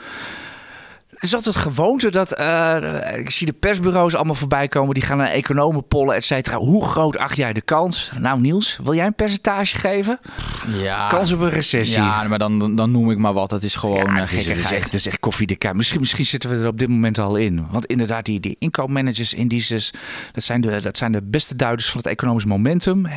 Het 1.20 1.28
is 1.28 1.36
altijd 1.36 1.56
gewoonte 1.56 2.12
dat 2.12 2.40
uh, 2.40 3.18
ik 3.18 3.30
zie 3.30 3.48
de 3.48 3.54
persbureaus 3.54 4.16
allemaal 4.16 4.36
voorbij 4.36 4.68
komen. 4.68 4.94
Die 4.94 5.04
gaan 5.04 5.18
naar 5.18 5.28
economen 5.28 5.88
pollen, 5.88 6.16
et 6.16 6.26
cetera. 6.26 6.58
Hoe 6.58 6.86
groot 6.86 7.18
acht 7.18 7.36
jij 7.36 7.54
de 7.54 7.62
kans? 7.62 8.12
Nou, 8.20 8.40
Niels, 8.40 8.80
wil 8.84 8.94
jij 8.94 9.06
een 9.06 9.16
percentage 9.16 9.78
geven? 9.78 10.20
Ja. 10.68 11.08
Kans 11.08 11.32
op 11.32 11.40
een 11.40 11.50
recessie. 11.50 12.02
Ja, 12.02 12.24
maar 12.24 12.40
dan, 12.40 12.76
dan 12.76 12.92
noem 12.92 13.12
ik 13.12 13.18
maar 13.18 13.34
wat. 13.34 13.50
Dat 13.50 13.64
is 13.64 13.76
gewoon 13.76 14.06
ja, 14.06 14.16
uh, 14.16 14.20
het, 14.20 14.32
is 14.32 14.72
echt, 14.72 14.84
het 14.84 14.94
is 14.94 15.08
echt 15.08 15.20
koffie 15.20 15.48
de 15.48 15.56
kaart. 15.56 15.76
Misschien, 15.76 16.00
misschien 16.00 16.26
zitten 16.26 16.50
we 16.50 16.56
er 16.56 16.68
op 16.68 16.80
dit 16.80 16.90
moment 16.90 17.20
al 17.20 17.36
in. 17.36 17.68
Want 17.72 17.86
inderdaad, 17.86 18.26
die, 18.26 18.40
die 18.40 18.56
inkoopmanagers, 18.60 19.34
indices, 19.34 19.94
dat 20.32 20.44
zijn, 20.44 20.62
de, 20.62 20.82
dat 20.82 20.98
zijn 20.98 21.12
de 21.12 21.22
beste 21.24 21.56
duiders 21.56 21.90
van 21.90 21.98
het 21.98 22.08
economisch 22.08 22.46
momentum. 22.46 23.08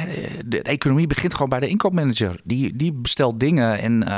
De, 0.44 0.62
economie 0.62 1.06
begint 1.06 1.32
gewoon 1.32 1.49
bij 1.49 1.61
de 1.61 1.68
inkoopmanager. 1.68 2.40
Die, 2.44 2.76
die 2.76 2.92
bestelt 2.92 3.40
dingen 3.40 3.80
en 3.80 3.92
uh, 3.92 4.09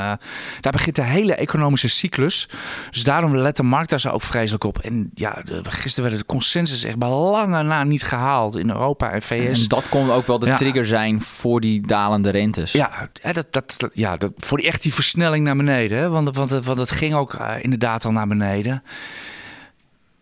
daar 0.61 0.73
begint 0.73 0.97
de 0.97 1.05
hele 1.05 1.35
economische 1.35 1.89
cyclus. 1.89 2.49
Dus 2.91 3.05
daarom 3.05 3.37
letten 3.37 3.73
markt 3.75 3.91
daar 3.91 4.01
zo 4.01 4.11
ook 4.11 4.23
vreselijk 4.23 4.65
op. 4.65 4.79
En 4.79 5.11
ja, 5.15 5.43
de, 5.45 5.61
gisteren 5.71 6.11
werd 6.11 6.21
de 6.21 6.27
consensus 6.27 6.85
echt 6.85 6.99
bij 6.99 7.09
lange 7.09 7.63
na 7.63 7.85
niet 7.85 8.03
gehaald 8.03 8.57
in 8.57 8.71
Europa 8.71 9.11
en 9.11 9.23
VS. 9.23 9.63
En 9.63 9.69
dat 9.69 9.89
kon 9.89 10.11
ook 10.11 10.27
wel 10.27 10.39
de 10.39 10.55
trigger 10.55 10.87
zijn 10.87 11.23
voor 11.23 11.61
die 11.61 11.87
dalende 11.87 12.31
rentes. 12.31 12.73
Ja, 12.73 13.09
dat, 13.33 13.47
dat, 13.51 13.89
ja 13.93 14.17
dat, 14.17 14.33
voor 14.37 14.59
die 14.59 14.67
echt 14.67 14.83
die 14.83 14.95
versnelling 14.95 15.45
naar 15.45 15.57
beneden. 15.57 15.99
Hè? 15.99 16.09
Want, 16.09 16.37
want, 16.37 16.51
want 16.51 16.79
het 16.79 16.91
ging 16.91 17.15
ook 17.15 17.35
uh, 17.35 17.55
inderdaad 17.61 18.05
al 18.05 18.13
naar 18.13 18.29
beneden. 18.29 18.83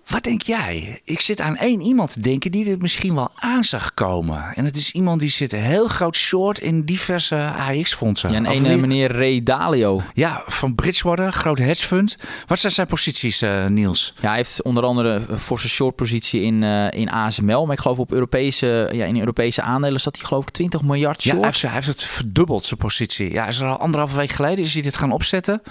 Wat 0.06 0.23
denk 0.23 0.42
jij? 0.42 1.00
Ik 1.04 1.21
zit 1.21 1.40
aan 1.40 1.56
één 1.56 1.80
iemand 1.80 2.12
te 2.12 2.21
denken 2.21 2.50
die 2.50 2.64
dit 2.64 2.82
misschien 2.82 3.14
wel 3.14 3.30
aan 3.35 3.64
zag 3.64 3.94
komen. 3.94 4.44
En 4.54 4.64
het 4.64 4.76
is 4.76 4.92
iemand 4.92 5.21
die 5.21 5.30
zit 5.30 5.52
heel 5.52 5.88
groot 5.88 6.16
short 6.16 6.59
in 6.59 6.85
diverse 6.85 7.52
AX-fondsen. 7.56 8.30
Ja, 8.30 8.37
en 8.37 8.71
een 8.71 8.80
meneer 8.80 9.12
Ray 9.12 9.42
Dalio. 9.42 10.02
Ja, 10.14 10.42
van 10.47 10.75
Bridgewater, 10.75 11.32
groot 11.32 11.59
hedge 11.59 11.87
fund. 11.87 12.16
Wat 12.47 12.59
zijn 12.59 12.73
zijn 12.73 12.87
posities, 12.87 13.42
uh, 13.42 13.66
Niels? 13.66 14.14
Ja, 14.21 14.28
hij 14.28 14.37
heeft 14.37 14.62
onder 14.62 14.85
andere 14.85 15.21
voor 15.28 15.59
zijn 15.59 15.73
short 15.73 15.97
positie 15.97 16.42
in, 16.42 16.62
uh, 16.62 16.90
in 16.90 17.11
ASML. 17.11 17.64
Maar 17.66 17.75
ik 17.75 17.82
geloof 17.82 17.99
op 17.99 18.12
Europese, 18.12 18.88
ja, 18.92 19.04
in 19.04 19.18
Europese 19.18 19.62
aandelen 19.62 20.00
zat 20.00 20.16
hij 20.16 20.26
geloof 20.26 20.42
ik 20.42 20.50
20 20.50 20.82
miljard 20.82 21.23
short. 21.23 21.35
Ja, 21.35 21.40
hij 21.40 21.49
heeft, 21.49 21.62
hij 21.62 21.73
heeft 21.73 21.87
het 21.87 22.04
verdubbeld, 22.04 22.64
zijn 22.64 22.80
positie. 22.80 23.32
Ja, 23.32 23.47
is 23.47 23.61
er 23.61 23.68
al 23.68 23.78
anderhalve 23.78 24.16
week 24.16 24.30
geleden 24.30 24.64
is 24.64 24.73
hij 24.73 24.82
dit 24.82 24.97
gaan 24.97 25.12
opzetten. 25.12 25.62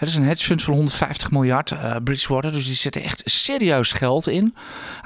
Het 0.00 0.08
is 0.08 0.14
een 0.14 0.24
hedge 0.24 0.44
fund 0.44 0.62
van 0.62 0.74
150 0.74 1.30
miljard, 1.30 1.70
uh, 1.70 1.96
Bridgewater. 2.04 2.52
Dus 2.52 2.66
die 2.66 2.74
zitten 2.74 3.02
echt 3.02 3.22
serieus 3.24 3.92
geld 3.92 4.28
in. 4.28 4.54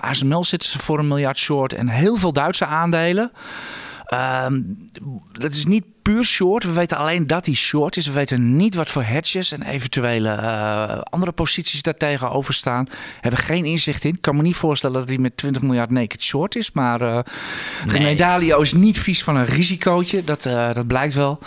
ASML 0.01 0.45
zit 0.45 0.65
ze 0.65 0.79
voor 0.79 0.99
een 0.99 1.09
miljard 1.09 1.39
short 1.39 1.73
en 1.73 1.89
heel 1.89 2.17
veel 2.17 2.33
Duitse 2.33 2.67
aandelen. 2.67 3.33
Uh, 4.09 4.47
dat 5.33 5.53
is 5.53 5.67
niet 5.67 5.85
puur 6.03 6.25
short. 6.25 6.65
We 6.65 6.73
weten 6.73 6.97
alleen 6.97 7.27
dat 7.27 7.47
hij 7.47 7.55
short 7.55 7.97
is. 7.97 8.07
We 8.07 8.13
weten 8.13 8.57
niet 8.57 8.75
wat 8.75 8.91
voor 8.91 9.03
hedges 9.03 9.53
en 9.53 9.63
eventuele 9.63 10.37
uh, 10.41 10.99
andere 11.03 11.33
posities 11.33 11.83
daar 11.83 11.95
tegenover 11.95 12.55
staan. 12.55 12.87
Hebben 13.21 13.41
geen 13.41 13.65
inzicht 13.65 14.05
in. 14.05 14.15
Ik 14.15 14.21
kan 14.21 14.37
me 14.37 14.43
niet 14.43 14.57
voorstellen 14.57 14.99
dat 14.99 15.09
hij 15.09 15.19
met 15.19 15.37
20 15.37 15.63
miljard 15.63 15.91
naked 15.91 16.23
short 16.23 16.57
is. 16.57 16.73
Maar 16.73 17.03
uh, 17.03 17.19
nee. 17.87 18.17
Dalio 18.17 18.61
is 18.61 18.73
niet 18.73 18.99
vies 18.99 19.23
van 19.23 19.37
een 19.37 19.47
risicootje. 19.47 20.25
Dat, 20.25 20.47
uh, 20.47 20.75
dat 20.75 20.87
blijkt 20.87 21.15
wel. 21.15 21.39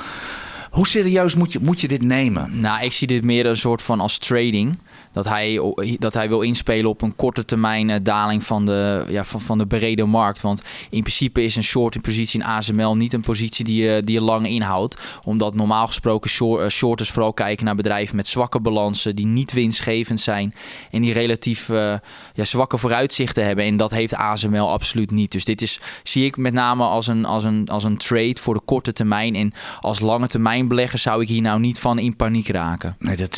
Hoe 0.69 0.87
serieus 0.87 1.35
moet 1.35 1.51
je, 1.51 1.59
moet 1.61 1.81
je 1.81 1.87
dit 1.87 2.03
nemen? 2.03 2.59
Nou, 2.59 2.83
ik 2.83 2.93
zie 2.93 3.07
dit 3.07 3.23
meer 3.23 3.45
een 3.45 3.57
soort 3.57 3.81
van 3.81 3.99
als 3.99 4.17
trading 4.17 4.77
dat 5.17 5.27
hij, 5.27 5.61
dat 5.99 6.13
hij 6.13 6.29
wil 6.29 6.41
inspelen 6.41 6.89
op 6.89 7.01
een 7.01 7.15
korte 7.15 7.45
termijn 7.45 7.89
eh, 7.89 7.99
daling 8.03 8.43
van 8.43 8.65
de, 8.65 9.05
ja, 9.09 9.23
van, 9.23 9.41
van 9.41 9.57
de 9.57 9.67
brede 9.67 10.05
markt. 10.05 10.41
Want 10.41 10.61
in 10.89 11.01
principe 11.01 11.43
is 11.43 11.55
een 11.55 11.63
short 11.63 11.95
in 11.95 12.01
positie 12.01 12.39
in 12.39 12.45
ASML 12.45 12.95
niet 12.95 13.13
een 13.13 13.21
positie 13.21 13.65
die 13.65 13.83
je, 13.83 14.01
die 14.03 14.15
je 14.15 14.21
lang 14.21 14.47
inhoudt. 14.47 14.97
Omdat 15.23 15.55
normaal 15.55 15.87
gesproken 15.87 16.29
short, 16.29 16.61
uh, 16.61 16.67
shorters 16.67 17.09
vooral 17.09 17.33
kijken 17.33 17.65
naar 17.65 17.75
bedrijven 17.75 18.15
met 18.15 18.27
zwakke 18.27 18.59
balansen, 18.59 19.15
die 19.15 19.27
niet 19.27 19.53
winstgevend 19.53 20.19
zijn 20.19 20.53
en 20.91 21.01
die 21.01 21.13
relatief 21.13 21.67
ja, 21.67 22.43
zwakke 22.43 22.77
vooruitzichten 22.77 23.45
hebben. 23.45 23.65
En 23.65 23.77
dat 23.77 23.91
heeft 23.91 24.15
ASML 24.15 24.71
absoluut 24.71 25.11
niet. 25.11 25.31
Dus 25.31 25.45
dit 25.45 25.61
is, 25.61 25.79
zie 26.03 26.25
ik 26.25 26.37
met 26.37 26.53
name 26.53 26.83
als 26.83 27.07
een, 27.07 27.25
als, 27.25 27.43
een, 27.43 27.67
als 27.67 27.83
een 27.83 27.97
trade 27.97 28.37
voor 28.39 28.53
de 28.53 28.61
korte 28.65 28.93
termijn. 28.93 29.35
En 29.35 29.53
als 29.79 29.99
lange 29.99 30.27
termijn 30.27 30.67
belegger 30.67 30.99
zou 30.99 31.21
ik 31.21 31.27
hier 31.27 31.41
nou 31.41 31.59
niet 31.59 31.79
van 31.79 31.99
in 31.99 32.15
paniek 32.15 32.47
raken. 32.47 32.95
Nee, 32.99 33.15
dat 33.15 33.33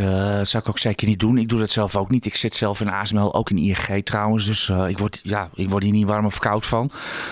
zou 0.48 0.64
ik 0.64 0.70
ook 0.70 0.80
zeker 0.80 1.08
niet 1.08 1.20
doen. 1.20 1.38
Ik 1.38 1.50
doe 1.50 1.60
dat 1.60 1.69
zelf 1.72 1.96
ook 1.96 2.10
niet. 2.10 2.26
Ik 2.26 2.36
zit 2.36 2.54
zelf 2.54 2.82
in 2.82 2.90
ASML, 2.90 3.34
ook 3.34 3.50
in 3.50 3.58
ING 3.58 4.06
trouwens. 4.06 4.46
Dus 4.46 4.68
uh, 4.68 4.88
ik, 4.88 4.98
word, 4.98 5.20
ja, 5.24 5.50
ik 5.54 5.70
word 5.70 5.84
hier 5.84 5.92
niet 5.92 6.08
warm 6.08 6.26
of 6.26 6.40
koud 6.40 6.66
van. 6.66 6.92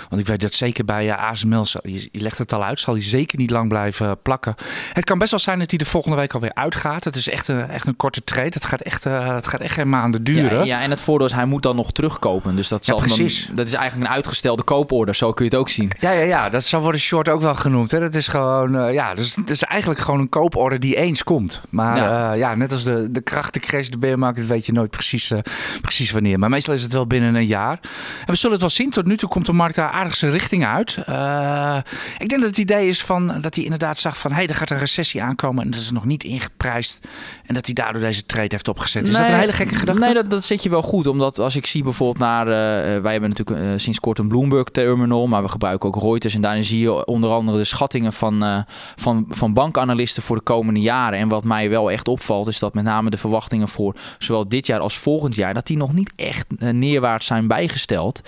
Want 0.09 0.21
ik 0.21 0.27
weet 0.27 0.41
dat 0.41 0.53
zeker 0.53 0.85
bij 0.85 1.05
uh, 1.05 1.29
ASML, 1.29 1.65
je, 1.81 2.09
je, 2.11 2.19
legt 2.19 2.37
het 2.37 2.53
al 2.53 2.63
uit, 2.63 2.79
zal 2.79 2.93
hij 2.93 3.03
zeker 3.03 3.37
niet 3.37 3.49
lang 3.49 3.69
blijven 3.69 4.21
plakken. 4.21 4.55
Het 4.93 5.03
kan 5.03 5.17
best 5.17 5.31
wel 5.31 5.39
zijn 5.39 5.59
dat 5.59 5.69
hij 5.69 5.79
de 5.79 5.85
volgende 5.85 6.17
week 6.17 6.33
alweer 6.33 6.53
uitgaat. 6.53 7.03
Het 7.03 7.15
is 7.15 7.29
echt 7.29 7.47
een, 7.47 7.69
echt 7.69 7.87
een 7.87 7.95
korte 7.95 8.23
trade. 8.23 8.49
Het 8.53 8.65
gaat 8.65 8.81
echt, 8.81 9.03
het 9.03 9.47
gaat 9.47 9.61
echt 9.61 9.73
geen 9.73 9.89
maanden 9.89 10.23
duren. 10.23 10.57
Ja, 10.57 10.63
ja, 10.63 10.81
en 10.81 10.89
het 10.89 11.01
voordeel 11.01 11.27
is, 11.27 11.33
hij 11.33 11.45
moet 11.45 11.63
dan 11.63 11.75
nog 11.75 11.91
terugkopen. 11.91 12.55
Dus 12.55 12.67
dat, 12.67 12.85
zal 12.85 12.97
precies. 12.97 13.45
Dan, 13.45 13.55
dat 13.55 13.67
is 13.67 13.73
eigenlijk 13.73 14.09
een 14.09 14.15
uitgestelde 14.15 14.63
kooporder. 14.63 15.15
Zo 15.15 15.33
kun 15.33 15.45
je 15.45 15.51
het 15.51 15.59
ook 15.59 15.69
zien. 15.69 15.91
Ja, 15.99 16.11
ja, 16.11 16.21
ja 16.23 16.49
dat 16.49 16.63
zal 16.63 16.81
worden 16.81 17.01
short 17.01 17.29
ook 17.29 17.41
wel 17.41 17.55
genoemd. 17.55 17.91
Hè. 17.91 17.99
Dat 17.99 18.15
is 18.15 18.27
gewoon, 18.27 18.93
ja, 18.93 19.15
dus, 19.15 19.35
het 19.35 19.49
is 19.49 19.63
eigenlijk 19.63 19.99
gewoon 19.99 20.19
een 20.19 20.29
kooporder 20.29 20.79
die 20.79 20.95
eens 20.95 21.23
komt. 21.23 21.61
Maar 21.69 21.97
ja, 21.97 22.33
ja 22.33 22.55
net 22.55 22.71
als 22.71 22.83
de, 22.83 23.11
de 23.11 23.21
krachtencrash, 23.21 23.87
de 23.87 23.97
beermarkt, 24.33 24.51
weet 24.51 24.65
je 24.65 24.71
nooit 24.71 24.89
precies, 24.89 25.31
uh, 25.31 25.39
precies 25.81 26.11
wanneer. 26.11 26.39
Maar 26.39 26.49
meestal 26.49 26.73
is 26.73 26.83
het 26.83 26.93
wel 26.93 27.07
binnen 27.07 27.35
een 27.35 27.45
jaar. 27.45 27.79
En 28.19 28.25
we 28.25 28.35
zullen 28.35 28.51
het 28.51 28.61
wel 28.61 28.69
zien. 28.69 28.89
Tot 28.89 29.05
nu 29.05 29.17
toe 29.17 29.29
komt 29.29 29.45
de 29.45 29.53
markt 29.53 29.75
daar 29.75 29.91
aardig 29.91 30.15
zijn 30.15 30.31
richting 30.31 30.65
uit. 30.65 30.97
Uh, 31.09 31.77
ik 32.17 32.29
denk 32.29 32.41
dat 32.41 32.49
het 32.49 32.57
idee 32.57 32.87
is 32.87 33.01
van, 33.01 33.41
dat 33.41 33.55
hij 33.55 33.63
inderdaad 33.63 33.97
zag 33.97 34.17
van... 34.17 34.31
hé, 34.31 34.37
hey, 34.37 34.47
er 34.47 34.55
gaat 34.55 34.69
een 34.69 34.77
recessie 34.77 35.23
aankomen 35.23 35.63
en 35.63 35.71
dat 35.71 35.79
is 35.79 35.91
nog 35.91 36.05
niet 36.05 36.23
ingeprijsd. 36.23 37.07
En 37.45 37.53
dat 37.53 37.65
hij 37.65 37.73
daardoor 37.73 38.01
deze 38.01 38.25
trade 38.25 38.47
heeft 38.49 38.67
opgezet. 38.67 39.07
Is 39.07 39.15
dat 39.15 39.29
een 39.29 39.35
hele 39.35 39.53
gekke 39.53 39.75
gedachte? 39.75 40.03
Nee, 40.03 40.13
dat, 40.13 40.29
dat 40.29 40.43
zit 40.43 40.63
je 40.63 40.69
wel 40.69 40.81
goed. 40.81 41.07
Omdat 41.07 41.39
als 41.39 41.55
ik 41.55 41.65
zie 41.65 41.83
bijvoorbeeld 41.83 42.19
naar... 42.19 42.45
Uh, 42.47 42.53
wij 43.01 43.11
hebben 43.11 43.29
natuurlijk 43.29 43.79
sinds 43.79 43.99
kort 43.99 44.19
een 44.19 44.27
Bloomberg 44.27 44.69
terminal. 44.69 45.27
Maar 45.27 45.41
we 45.41 45.49
gebruiken 45.49 45.89
ook 45.89 46.01
Reuters. 46.01 46.35
En 46.35 46.41
daarin 46.41 46.63
zie 46.63 46.79
je 46.79 47.05
onder 47.05 47.29
andere 47.29 47.57
de 47.57 47.63
schattingen 47.63 48.13
van, 48.13 48.65
van, 48.95 49.25
van 49.29 49.53
bankanalisten 49.53 50.23
voor 50.23 50.35
de 50.35 50.41
komende 50.41 50.79
jaren. 50.79 51.19
En 51.19 51.27
wat 51.27 51.43
mij 51.43 51.69
wel 51.69 51.91
echt 51.91 52.07
opvalt 52.07 52.47
is 52.47 52.59
dat 52.59 52.73
met 52.73 52.83
name 52.83 53.09
de 53.09 53.17
verwachtingen 53.17 53.67
voor 53.67 53.95
zowel 54.17 54.47
dit 54.47 54.67
jaar 54.67 54.79
als 54.79 54.97
volgend 54.97 55.35
jaar, 55.35 55.53
dat 55.53 55.67
die 55.67 55.77
nog 55.77 55.93
niet 55.93 56.11
echt 56.15 56.45
eh, 56.59 56.69
neerwaarts 56.69 57.25
zijn 57.25 57.47
bijgesteld. 57.47 58.21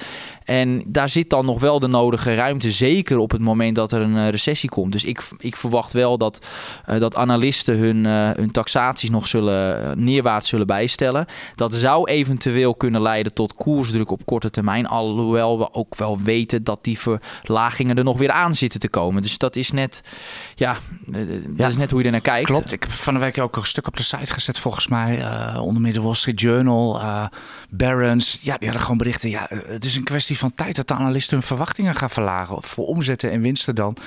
En 0.50 0.83
daar 0.88 1.09
zit 1.09 1.29
dan 1.29 1.45
nog 1.45 1.59
wel 1.59 1.79
de 1.79 1.88
nodige 1.88 2.36
ruimte, 2.36 2.71
zeker 2.71 3.17
op 3.17 3.31
het 3.31 3.41
moment 3.41 3.75
dat 3.75 3.91
er 3.91 4.01
een 4.01 4.17
eh, 4.17 4.29
recessie 4.29 4.69
komt. 4.69 4.91
Dus 4.91 5.03
ik, 5.03 5.29
ik 5.38 5.55
verwacht 5.55 5.93
wel 5.93 6.17
dat, 6.17 6.45
uh, 6.89 7.00
dat 7.00 7.15
analisten 7.15 7.77
hun, 7.77 8.05
uh, 8.05 8.29
hun 8.31 8.51
taxaties 8.51 9.09
nog 9.09 9.27
zullen, 9.27 10.03
neerwaarts 10.03 10.50
zullen 10.50 10.67
bijstellen. 10.67 11.25
Dat 11.55 11.74
zou 11.74 12.09
eventueel 12.09 12.75
kunnen 12.75 13.01
leiden 13.01 13.33
tot 13.33 13.53
koersdruk 13.53 14.12
op 14.12 14.25
korte 14.25 14.50
termijn. 14.50 14.88
Alhoewel 14.88 15.59
we 15.59 15.74
ook 15.74 15.95
wel 15.95 16.19
weten 16.19 16.63
dat 16.63 16.83
die 16.83 17.00
verlagingen 17.00 17.98
er 17.98 18.03
nog 18.03 18.17
weer 18.17 18.31
aan 18.31 18.55
zitten 18.55 18.79
te 18.79 18.89
komen. 18.89 19.21
Dus 19.21 19.38
dat 19.38 19.55
is 19.55 19.71
net, 19.71 20.01
ja, 20.55 20.77
dat 21.05 21.24
ja, 21.55 21.67
is 21.67 21.77
net 21.77 21.91
hoe 21.91 22.00
je 22.00 22.05
er 22.05 22.12
naar 22.12 22.21
kijkt. 22.21 22.45
Klopt. 22.50 22.71
Ik 22.71 22.83
heb 22.83 22.91
van 22.91 23.13
de 23.13 23.19
week 23.19 23.38
ook 23.38 23.55
een 23.55 23.65
stuk 23.65 23.88
op 23.88 23.98
de 23.98 24.03
site 24.03 24.33
gezet, 24.33 24.59
volgens 24.59 24.88
mij. 24.88 25.24
Onder 25.69 25.83
meer 25.83 25.93
de 25.93 26.01
Wall 26.01 26.13
Street 26.13 26.41
Journal, 26.41 27.01
Barron's. 27.69 28.39
Ja, 28.41 28.57
die 28.57 28.67
hadden 28.67 28.81
gewoon 28.81 28.97
berichten. 28.97 29.29
Ja, 29.29 29.47
het 29.67 29.85
is 29.85 29.95
een 29.95 30.03
kwestie 30.03 30.38
van 30.38 30.55
tijd 30.55 30.75
dat 30.75 30.88
de 30.88 30.93
analisten 30.93 31.38
hun 31.38 31.47
verwachtingen 31.47 31.95
gaan 31.95 32.09
verlagen. 32.09 32.63
Voor 32.63 32.85
omzetten 32.85 33.31
en 33.31 33.41
winsten 33.41 33.75
dan. 33.75 33.97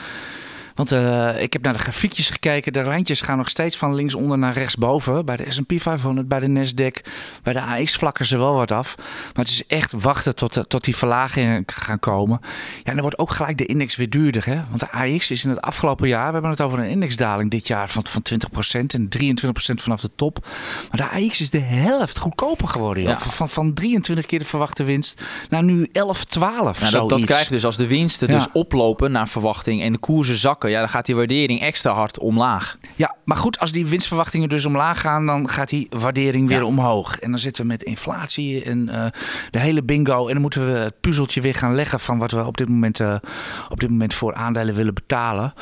Want 0.75 0.93
uh, 0.93 1.43
ik 1.43 1.53
heb 1.53 1.63
naar 1.63 1.73
de 1.73 1.79
grafiekjes 1.79 2.31
gekeken. 2.31 2.73
De 2.73 2.83
lijntjes 2.83 3.21
gaan 3.21 3.37
nog 3.37 3.49
steeds 3.49 3.77
van 3.77 3.95
linksonder 3.95 4.39
naar 4.39 4.53
rechtsboven. 4.53 5.25
Bij 5.25 5.37
de 5.37 5.45
S&P 5.49 5.73
500, 5.77 6.29
bij 6.29 6.41
de 6.41 6.47
Nasdaq, 6.47 7.11
bij 7.43 7.53
de 7.53 7.61
AX 7.61 7.97
vlakken 7.97 8.27
ze 8.27 8.39
wel 8.39 8.55
wat 8.55 8.73
af. 8.73 8.95
Maar 8.97 9.45
het 9.45 9.49
is 9.49 9.67
echt 9.67 9.93
wachten 9.93 10.35
tot, 10.35 10.65
tot 10.69 10.85
die 10.85 10.97
verlagingen 10.97 11.63
gaan 11.67 11.99
komen. 11.99 12.39
Ja, 12.43 12.49
en 12.85 12.93
dan 12.93 13.01
wordt 13.01 13.19
ook 13.19 13.31
gelijk 13.31 13.59
de 13.59 13.67
index 13.67 13.97
weer 13.97 14.11
duurder. 14.11 14.45
Hè? 14.47 14.61
Want 14.69 14.81
de 14.81 14.91
AX 14.91 15.31
is 15.31 15.45
in 15.45 15.51
het 15.51 15.61
afgelopen 15.61 16.09
jaar, 16.09 16.27
we 16.27 16.33
hebben 16.33 16.51
het 16.51 16.61
over 16.61 16.79
een 16.79 16.91
indexdaling 16.91 17.51
dit 17.51 17.67
jaar 17.67 17.89
van, 17.89 18.07
van 18.07 18.23
20% 18.33 18.87
en 18.87 19.09
23% 19.09 19.75
vanaf 19.75 20.01
de 20.01 20.11
top. 20.17 20.47
Maar 20.91 21.11
de 21.11 21.27
AX 21.27 21.41
is 21.41 21.51
de 21.51 21.59
helft 21.59 22.19
goedkoper 22.19 22.69
geworden. 22.69 23.03
Ja. 23.03 23.19
Van, 23.19 23.49
van 23.49 23.75
23 23.75 24.27
keer 24.27 24.39
de 24.39 24.45
verwachte 24.45 24.85
winst 24.85 25.23
naar 25.49 25.63
nu 25.63 25.89
11, 25.93 26.25
12. 26.25 26.81
Ja, 26.81 26.91
dat, 26.91 27.09
dat 27.09 27.25
krijg 27.25 27.45
je 27.45 27.55
dus 27.55 27.65
als 27.65 27.77
de 27.77 27.87
winsten 27.87 28.29
dus 28.29 28.47
oplopen 28.53 29.13
naar 29.13 29.29
verwachting 29.29 29.83
en 29.83 29.93
de 29.93 29.99
koersen 29.99 30.37
zakken 30.37 30.62
zakken, 30.63 30.71
ja, 30.71 30.79
dan 30.79 30.89
gaat 30.89 31.07
die 31.07 31.17
waardering 31.17 31.61
extra 31.61 31.93
hard 31.93 32.19
omlaag. 32.19 32.79
Ja, 32.97 33.17
maar 33.25 33.37
goed, 33.37 33.59
als 33.59 33.73
die 33.73 33.87
winstverwachtingen 33.87 34.49
dus 34.49 34.65
omlaag 34.65 35.01
gaan, 35.01 35.27
dan 35.27 35.49
gaat 35.49 35.69
die 35.69 35.87
waardering 35.91 36.49
weer 36.49 36.59
Ja. 36.59 36.65
omhoog. 36.65 37.19
En 37.19 37.31
dan 37.31 37.39
zitten 37.39 37.63
we 37.63 37.69
met 37.69 37.83
inflatie 37.83 38.65
en 38.65 38.89
eh, 38.89 39.07
de 39.51 39.59
hele 39.59 39.83
bingo. 39.83 40.27
En 40.27 40.33
dan 40.33 40.41
moeten 40.43 40.67
we 40.67 40.79
het 40.79 41.01
puzzeltje 41.01 41.41
weer 41.41 41.55
gaan 41.55 41.75
leggen 41.75 42.01
van 42.01 42.19
wat 42.19 42.31
we 42.31 42.45
op 42.45 42.57
dit 42.57 42.69
moment, 42.69 43.01
eh, 43.01 43.17
op 43.69 43.81
dit 43.81 43.91
moment 43.91 44.15
voor 44.15 44.35
aandelen 44.35 44.75
willen 44.75 44.95
betalen. 44.95 45.53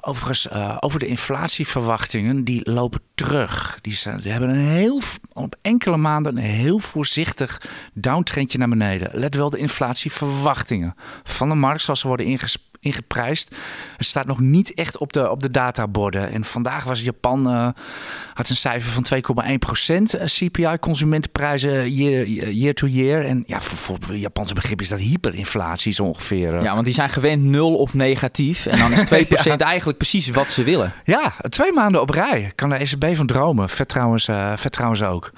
Overigens, 0.00 0.48
eh, 0.48 0.76
over 0.80 0.98
de 0.98 1.06
inflatieverwachtingen, 1.06 2.44
die 2.44 2.70
lopen 2.70 3.00
terug. 3.14 3.78
Die, 3.82 3.92
zijn, 3.92 4.20
die 4.20 4.30
hebben 4.30 4.48
een 4.48 4.56
heel, 4.56 5.00
op 5.32 5.56
enkele 5.62 5.96
maanden 5.96 6.36
een 6.36 6.42
heel 6.42 6.78
voorzichtig 6.78 7.60
downtrendje 7.94 8.58
naar 8.58 8.68
beneden. 8.68 9.10
Let 9.12 9.34
wel 9.34 9.50
de 9.50 9.58
inflatieverwachtingen 9.58 10.94
van 11.22 11.48
de 11.48 11.54
markt 11.54 11.82
zoals 11.82 12.00
ze 12.00 12.06
worden 12.06 12.26
inges- 12.26 12.67
ingeprijsd. 12.80 13.54
Het 13.96 14.06
staat 14.06 14.26
nog 14.26 14.40
niet 14.40 14.74
echt 14.74 14.98
op 14.98 15.12
de, 15.12 15.30
op 15.30 15.42
de 15.42 15.50
databorden. 15.50 16.32
En 16.32 16.44
vandaag 16.44 16.84
was 16.84 17.00
Japan, 17.02 17.48
eh, 17.50 17.68
had 18.34 18.48
een 18.48 18.56
cijfer 18.56 18.90
van 18.90 19.02
2,1% 19.02 20.16
CPI, 20.24 20.76
consumentenprijzen 20.80 21.90
year, 21.94 22.26
year 22.50 22.74
to 22.74 22.86
year. 22.86 23.24
En 23.24 23.44
ja, 23.46 23.60
voor, 23.60 23.96
voor 24.00 24.16
Japanse 24.16 24.54
begrip 24.54 24.80
is 24.80 24.88
dat 24.88 24.98
hyperinflatie 24.98 25.92
zo 25.92 26.04
ongeveer. 26.04 26.54
eh. 26.54 26.62
Ja, 26.62 26.72
want 26.72 26.84
die 26.84 26.94
zijn 26.94 27.10
gewend 27.10 27.42
nul 27.42 27.74
of 27.76 27.94
negatief. 27.94 28.66
En 28.66 28.78
dan 28.78 28.92
is 28.92 29.04
2% 29.52 29.56
eigenlijk 29.56 29.98
precies 29.98 30.28
wat 30.30 30.50
ze 30.50 30.62
willen. 30.64 30.92
Ja, 31.04 31.34
twee 31.48 31.72
maanden 31.72 32.00
op 32.00 32.10
rij. 32.10 32.52
Kan 32.54 32.68
de 32.68 32.74
ECB 32.76 33.16
van 33.16 33.26
dromen. 33.26 33.68
Vet 33.68 33.88
trouwens, 33.88 34.28
eh, 34.28 34.52
vet 34.56 34.72
trouwens 34.72 35.02
ook. 35.02 35.30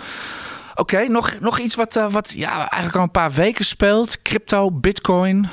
Oké, 0.75 1.09
nog, 1.09 1.37
nog 1.41 1.59
iets 1.59 1.75
wat, 1.75 1.97
eh, 1.97 2.11
wat 2.11 2.33
ja, 2.37 2.57
eigenlijk 2.59 2.97
al 2.97 3.03
een 3.03 3.11
paar 3.11 3.33
weken 3.33 3.65
speelt. 3.65 4.23
Crypto, 4.23 4.71
bitcoin. 4.71 5.49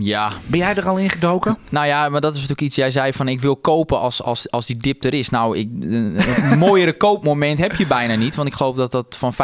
Ja, 0.00 0.30
Ben 0.46 0.58
jij 0.58 0.74
er 0.74 0.88
al 0.88 0.96
in 0.96 1.10
gedoken? 1.10 1.58
nou 1.68 1.86
ja, 1.86 2.08
maar 2.08 2.20
dat 2.20 2.30
is 2.34 2.40
natuurlijk 2.40 2.66
iets. 2.66 2.76
Jij 2.76 2.90
zei 2.90 3.12
van 3.12 3.28
ik 3.28 3.40
wil 3.40 3.56
kopen 3.56 4.00
als, 4.00 4.22
als, 4.22 4.50
als 4.50 4.66
die 4.66 4.76
dip 4.76 5.04
er 5.04 5.14
is. 5.14 5.28
Nou, 5.28 5.58
ik, 5.58 5.68
een 5.80 6.58
mooiere 6.68 6.96
koopmoment 6.96 7.58
heb 7.58 7.74
je 7.74 7.86
bijna 7.86 8.14
niet. 8.14 8.34
Want 8.34 8.48
ik 8.48 8.54
geloof 8.54 8.76
dat 8.76 8.92
dat 8.92 9.16
van 9.18 9.34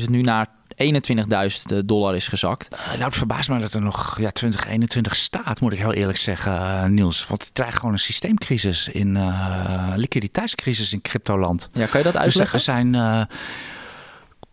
65.000 0.00 0.04
nu 0.08 0.20
naar 0.20 0.46
21.000 0.84 1.78
dollar 1.84 2.14
is 2.14 2.28
gezakt. 2.28 2.68
Eh, 2.74 2.78
nou, 2.92 3.04
het 3.04 3.16
verbaast 3.16 3.48
me 3.50 3.58
dat 3.60 3.72
er 3.74 3.82
nog 3.82 4.18
ja, 4.20 4.30
2021 4.30 5.16
staat, 5.16 5.60
moet 5.60 5.72
ik 5.72 5.78
heel 5.78 5.92
eerlijk 5.92 6.18
zeggen, 6.18 6.52
eh, 6.58 6.84
Niels. 6.84 7.26
Want 7.26 7.42
het 7.42 7.52
krijgt 7.52 7.76
gewoon 7.78 7.92
een 7.92 7.98
systeemcrisis, 7.98 8.88
in 8.88 9.16
eh, 9.16 9.92
liquiditeitscrisis 9.96 10.92
in 10.92 11.00
cryptoland. 11.00 11.68
Ja, 11.72 11.86
kan 11.86 11.98
je 12.00 12.04
dat 12.04 12.12
Dus 12.12 12.22
uitleggen? 12.22 12.58
er 12.58 12.64
zijn... 12.64 12.94
eh, 12.94 13.20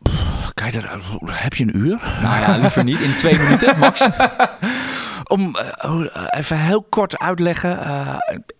pff, 0.01 0.51
kan 0.53 0.65
je 0.65 0.71
dat, 0.71 0.85
heb 1.25 1.53
je 1.53 1.63
een 1.63 1.77
uur? 1.77 2.17
Nou 2.21 2.39
ja, 2.39 2.57
liever 2.57 2.83
niet. 2.83 2.99
In 2.99 3.15
twee 3.15 3.37
minuten, 3.43 3.79
max. 3.79 4.07
Om 5.31 5.55
eh, 5.55 6.05
eh, 6.13 6.25
even 6.29 6.59
heel 6.59 6.83
kort 6.83 7.19
uitleggen. 7.19 7.79
eh, 7.79 8.15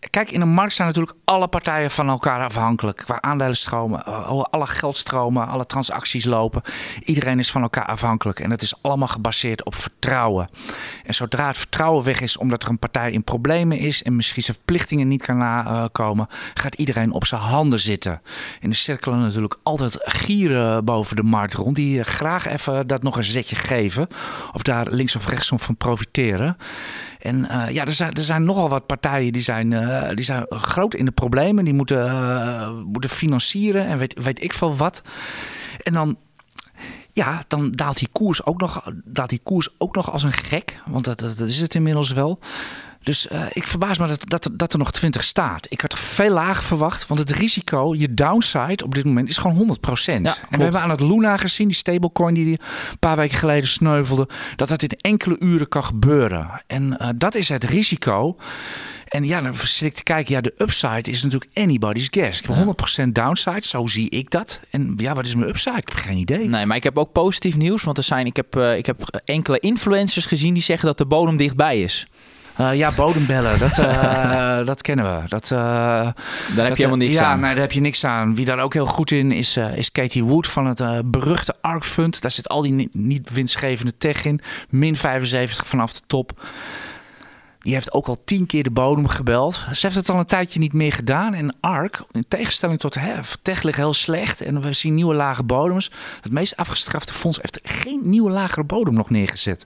kijk, 0.09 0.31
in 0.31 0.41
een 0.41 0.53
markt 0.53 0.73
zijn 0.73 0.87
natuurlijk 0.87 1.17
alle 1.25 1.47
partijen 1.47 1.91
van 1.91 2.09
elkaar 2.09 2.43
afhankelijk. 2.43 2.97
Qua 2.97 3.21
aandelenstromen, 3.21 4.05
eh, 4.05 4.43
alle 4.49 4.67
geldstromen, 4.67 5.47
alle 5.47 5.65
transacties 5.65 6.25
lopen. 6.25 6.61
Iedereen 7.05 7.39
is 7.39 7.51
van 7.51 7.61
elkaar 7.61 7.85
afhankelijk. 7.85 8.39
En 8.39 8.49
dat 8.49 8.61
is 8.61 8.73
allemaal 8.81 9.07
gebaseerd 9.07 9.65
op 9.65 9.75
vertrouwen. 9.75 10.49
En 11.05 11.13
zodra 11.13 11.47
het 11.47 11.57
vertrouwen 11.57 12.03
weg 12.03 12.21
is 12.21 12.37
omdat 12.37 12.63
er 12.63 12.69
een 12.69 12.79
partij 12.79 13.11
in 13.11 13.23
problemen 13.23 13.77
is 13.77 14.03
en 14.03 14.15
misschien 14.15 14.43
zijn 14.43 14.57
verplichtingen 14.57 15.07
niet 15.07 15.21
kan 15.21 15.37
nakomen, 15.37 16.27
gaat 16.53 16.75
iedereen 16.75 17.11
op 17.11 17.25
zijn 17.25 17.41
handen 17.41 17.79
zitten. 17.79 18.21
En 18.61 18.69
er 18.69 18.75
cirkelen 18.75 19.19
natuurlijk 19.19 19.57
altijd 19.63 19.95
gieren 19.97 20.85
boven 20.85 21.15
de 21.15 21.23
markt 21.23 21.53
rond 21.53 21.75
die 21.75 22.03
graag 22.03 22.47
even 22.47 22.87
dat 22.87 23.03
nog 23.03 23.17
een 23.17 23.23
zetje 23.23 23.55
geven. 23.55 24.07
Of 24.53 24.61
daar 24.61 24.87
links 24.89 25.15
of 25.15 25.27
rechts 25.27 25.51
van 25.55 25.77
profiteren. 25.77 26.57
En 27.19 27.49
eh, 27.49 27.73
ja, 27.73 27.85
er 27.85 27.91
zijn, 27.91 28.13
er 28.13 28.23
zijn 28.23 28.43
nogal 28.43 28.69
wat 28.69 28.85
partijen 28.85 29.33
die 29.33 29.41
zijn, 29.41 29.73
eh, 29.73 30.15
die 30.15 30.25
zijn 30.25 30.45
groot 30.49 30.95
in 30.95 31.05
de 31.05 31.11
problemen. 31.11 31.65
Die 31.65 31.73
moeten, 31.73 32.09
eh, 32.09 32.71
moeten 32.85 33.09
financieren 33.09 33.85
en 33.85 33.97
weet, 33.97 34.23
weet 34.23 34.43
ik 34.43 34.53
veel 34.53 34.75
wat. 34.75 35.01
En 35.83 35.93
dan 35.93 36.17
ja, 37.13 37.43
dan 37.47 37.71
daalt 37.71 37.97
die 37.97 38.09
koers 38.11 38.45
ook 38.45 38.59
nog, 38.59 38.91
daalt 39.05 39.29
die 39.29 39.41
koers 39.43 39.69
ook 39.77 39.95
nog 39.95 40.11
als 40.11 40.23
een 40.23 40.33
gek. 40.33 40.79
Want 40.85 41.05
dat, 41.05 41.19
dat, 41.19 41.37
dat 41.37 41.49
is 41.49 41.59
het 41.59 41.75
inmiddels 41.75 42.11
wel. 42.11 42.39
Dus 43.03 43.27
eh, 43.27 43.41
ik 43.53 43.67
verbaas 43.67 43.97
me 43.97 44.07
dat, 44.07 44.29
dat, 44.29 44.45
er- 44.45 44.57
dat 44.57 44.73
er 44.73 44.79
nog 44.79 44.91
20 44.91 45.23
staat. 45.23 45.65
Ik 45.69 45.81
had 45.81 45.91
er 45.91 45.97
veel 45.97 46.29
lager 46.33 46.63
verwacht. 46.63 47.07
Want 47.07 47.19
het 47.19 47.31
risico, 47.31 47.95
je 47.95 48.13
downside 48.13 48.83
op 48.83 48.95
dit 48.95 49.05
moment 49.05 49.29
is 49.29 49.37
gewoon 49.37 49.77
100%. 49.79 49.85
en 50.49 50.57
we 50.57 50.63
hebben 50.63 50.81
aan 50.81 50.89
het 50.89 51.01
Luna 51.01 51.37
gezien, 51.37 51.67
die 51.67 51.75
stablecoin 51.75 52.33
die 52.33 52.45
een 52.47 52.99
paar 52.99 53.15
weken 53.15 53.37
geleden 53.37 53.69
sneuvelde. 53.69 54.27
Dat 54.55 54.69
dat 54.69 54.83
in 54.83 54.89
enkele 55.01 55.35
uren 55.39 55.67
kan 55.69 55.83
gebeuren. 55.83 56.63
En 56.67 56.97
eh, 56.99 57.09
dat 57.15 57.35
is 57.35 57.49
het 57.49 57.63
risico. 57.63 58.35
En 59.07 59.23
ja, 59.25 59.41
dan 59.41 59.55
zit 59.55 59.87
ik 59.87 59.93
te 59.93 60.03
kijken. 60.03 60.33
Ja, 60.35 60.41
de 60.41 60.53
upside 60.57 61.11
is 61.11 61.23
natuurlijk 61.23 61.51
anybody's 61.57 62.07
guess. 62.11 62.41
Ik 62.41 62.47
heb 62.49 62.55
100% 63.05 63.07
downside, 63.11 63.67
zo 63.67 63.87
zie 63.87 64.09
ik 64.09 64.29
dat. 64.29 64.59
En 64.69 64.93
ja, 64.97 65.13
wat 65.13 65.27
is 65.27 65.35
mijn 65.35 65.49
upside? 65.49 65.77
Ik 65.77 65.87
heb 65.89 65.97
geen 65.97 66.17
idee. 66.17 66.47
Nee, 66.47 66.65
maar 66.65 66.77
ik 66.77 66.83
heb 66.83 66.97
ook 66.97 67.11
positief 67.11 67.57
nieuws. 67.57 67.83
Want 67.83 67.97
er 67.97 68.03
zijn, 68.03 68.25
ik, 68.25 68.35
heb, 68.35 68.55
eh, 68.55 68.77
ik 68.77 68.85
heb 68.85 69.19
enkele 69.25 69.59
influencers 69.59 70.25
gezien 70.25 70.53
die 70.53 70.63
zeggen 70.63 70.87
dat 70.87 70.97
de 70.97 71.05
bodem 71.05 71.37
dichtbij 71.37 71.81
is. 71.81 72.07
Eh, 72.69 72.77
ja, 72.77 72.91
bodembellen, 72.95 73.59
dat, 73.59 73.77
eh, 73.77 74.65
dat 74.71 74.81
kennen 74.81 75.05
we. 75.05 75.27
Dat, 75.27 75.43
eh, 75.51 75.57
Daar 75.57 76.13
heb 76.55 76.67
je 76.67 76.73
helemaal 76.75 76.97
niks 76.97 77.17
ja, 77.17 77.25
aan. 77.25 77.39
nee, 77.39 77.51
daar 77.51 77.61
heb 77.61 77.71
je 77.71 77.81
niks 77.81 78.05
aan. 78.05 78.35
Wie 78.35 78.45
daar 78.45 78.59
ook 78.59 78.73
heel 78.73 78.85
goed 78.85 79.11
in 79.11 79.31
is, 79.31 79.57
is 79.75 79.91
Katie 79.91 80.23
Wood 80.23 80.47
van 80.47 80.65
het 80.65 81.11
beruchte 81.11 81.55
ARK 81.61 81.83
Fund. 81.85 82.21
Daar 82.21 82.31
zit 82.31 82.47
al 82.49 82.61
die 82.61 82.71
ni- 82.73 82.89
niet 82.91 83.29
winstgevende 83.29 83.97
tech 83.97 84.25
in. 84.25 84.41
Min 84.69 84.95
75 84.95 85.67
vanaf 85.67 85.93
de 85.93 85.99
top. 86.07 86.41
Die 87.61 87.73
heeft 87.73 87.93
ook 87.93 88.07
al 88.07 88.17
tien 88.25 88.45
keer 88.45 88.63
de 88.63 88.71
bodem 88.71 89.07
gebeld. 89.07 89.53
Ze 89.73 89.79
heeft 89.81 89.95
het 89.95 90.09
al 90.09 90.19
een 90.19 90.25
tijdje 90.25 90.59
niet 90.59 90.73
meer 90.73 90.93
gedaan. 90.93 91.33
En 91.33 91.55
ARK, 91.59 92.03
in 92.11 92.25
tegenstelling 92.27 92.79
tot 92.79 92.95
hè, 92.95 93.13
tech 93.41 93.63
ligt 93.63 93.77
heel 93.77 93.93
slecht. 93.93 94.41
En 94.41 94.61
we 94.61 94.73
zien 94.73 94.95
nieuwe 94.95 95.13
lage 95.13 95.43
bodems. 95.43 95.91
Het 96.21 96.31
meest 96.31 96.57
afgestrafte 96.57 97.13
fonds 97.13 97.37
heeft 97.41 97.59
geen 97.63 98.01
nieuwe 98.03 98.31
lagere 98.31 98.63
bodem 98.63 98.93
nog 98.93 99.09
neergezet. 99.09 99.65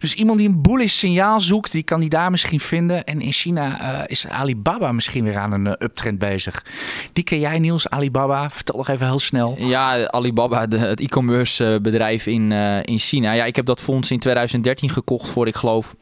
Dus 0.00 0.14
iemand 0.14 0.38
die 0.38 0.48
een 0.48 0.62
bullish 0.62 0.94
signaal 0.94 1.40
zoekt, 1.40 1.72
die 1.72 1.82
kan 1.82 2.00
die 2.00 2.08
daar 2.08 2.30
misschien 2.30 2.60
vinden. 2.60 3.04
En 3.04 3.20
in 3.20 3.32
China 3.32 3.80
eh, 3.80 4.04
is 4.06 4.26
Alibaba 4.26 4.92
misschien 4.92 5.24
weer 5.24 5.38
aan 5.38 5.52
een 5.52 5.66
eh, 5.66 5.72
uptrend 5.78 6.18
bezig. 6.18 6.64
Die 7.12 7.24
ken 7.24 7.38
jij 7.38 7.58
Niels, 7.58 7.88
Alibaba? 7.88 8.50
Vertel 8.50 8.76
nog 8.76 8.88
even 8.88 9.06
heel 9.06 9.18
snel. 9.18 9.56
Ja, 9.58 10.06
Alibaba, 10.06 10.68
het 10.68 11.00
e-commerce 11.00 11.74
eh, 11.74 11.80
bedrijf 11.80 12.26
in, 12.26 12.52
in 12.82 12.98
China. 12.98 13.32
Ja, 13.32 13.44
ik 13.44 13.56
heb 13.56 13.66
dat 13.66 13.80
fonds 13.80 14.10
in 14.10 14.18
2013 14.18 14.90
gekocht 14.90 15.28
voor, 15.28 15.46
ik 15.46 15.56
geloof, 15.56 15.94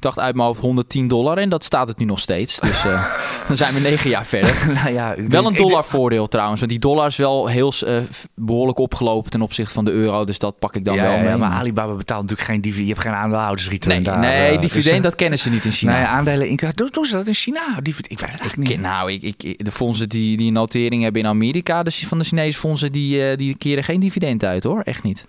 dacht 0.00 0.18
uit 0.18 0.34
mijn 0.34 0.46
hoofd 0.46 0.60
110 0.60 1.08
dollar. 1.08 1.38
En 1.38 1.48
dat 1.48 1.64
staat 1.64 1.88
het 1.88 1.98
nu 1.98 2.04
nog 2.04 2.20
steeds. 2.20 2.60
Dus 2.60 2.84
eh, 2.84 3.04
dan 3.48 3.56
zijn 3.56 3.74
we 3.74 3.80
negen 3.80 4.10
jaar 4.10 4.26
verder. 4.26 4.56
nou 4.82 4.92
ja, 4.92 5.14
Wel 5.16 5.42
denk- 5.42 5.46
een 5.46 5.66
dollar 5.66 5.84
voordeel 5.84 6.28
trouwens. 6.28 6.60
Want 6.60 6.72
die 6.72 6.80
dollar 6.80 7.06
is 7.06 7.16
wel 7.16 7.46
heel 7.46 7.72
eh, 7.86 7.96
behoorlijk 8.34 8.78
opgelopen 8.78 9.30
ten 9.30 9.42
opzichte 9.42 9.74
van 9.74 9.84
de 9.84 9.90
euro. 9.90 10.24
Dus 10.24 10.38
dat 10.38 10.58
pak 10.58 10.76
ik 10.76 10.84
dan 10.84 10.94
ja, 10.94 11.02
wel 11.02 11.12
ja, 11.12 11.22
mee. 11.22 11.36
maar 11.36 11.50
Alibaba 11.50 11.94
betaalt 11.94 12.22
natuurlijk 12.22 12.48
geen 12.48 12.60
dividend. 12.60 12.88
Je 12.88 12.92
hebt 12.94 13.06
geen 13.06 13.16
aandeelhoudersreturn 13.16 13.94
nee, 13.94 14.04
daar. 14.04 14.18
nee 14.18 14.54
eh, 14.54 14.60
dividend, 14.60 14.94
dus, 14.94 15.02
dat 15.02 15.14
kennen 15.14 15.38
ze 15.38 15.50
niet 15.50 15.64
in 15.64 15.72
China. 15.72 15.92
Nee, 15.92 16.04
aandelen 16.04 16.48
in. 16.48 16.58
Doen, 16.74 16.88
doen 16.92 17.04
ze 17.04 17.16
dat 17.16 17.26
in 17.26 17.34
China? 17.34 17.60
Dividend, 17.82 18.12
ik 18.12 18.20
weet 18.20 18.30
het 18.30 18.40
eigenlijk 18.40 18.70
niet. 18.70 18.80
Nou, 18.80 19.12
ik, 19.12 19.22
ik, 19.22 19.64
de 19.64 19.70
fondsen 19.70 20.08
die, 20.08 20.36
die 20.36 20.46
een 20.46 20.52
notering 20.52 21.02
hebben 21.02 21.22
in 21.22 21.28
Amerika, 21.28 21.82
dus 21.82 22.06
van 22.06 22.18
de 22.18 22.24
Chinese 22.24 22.58
fondsen, 22.58 22.92
die, 22.92 23.36
die 23.36 23.56
keren 23.56 23.84
geen 23.84 24.00
dividend 24.00 24.44
uit 24.44 24.62
hoor. 24.62 24.80
Echt 24.80 25.02
niet. 25.02 25.26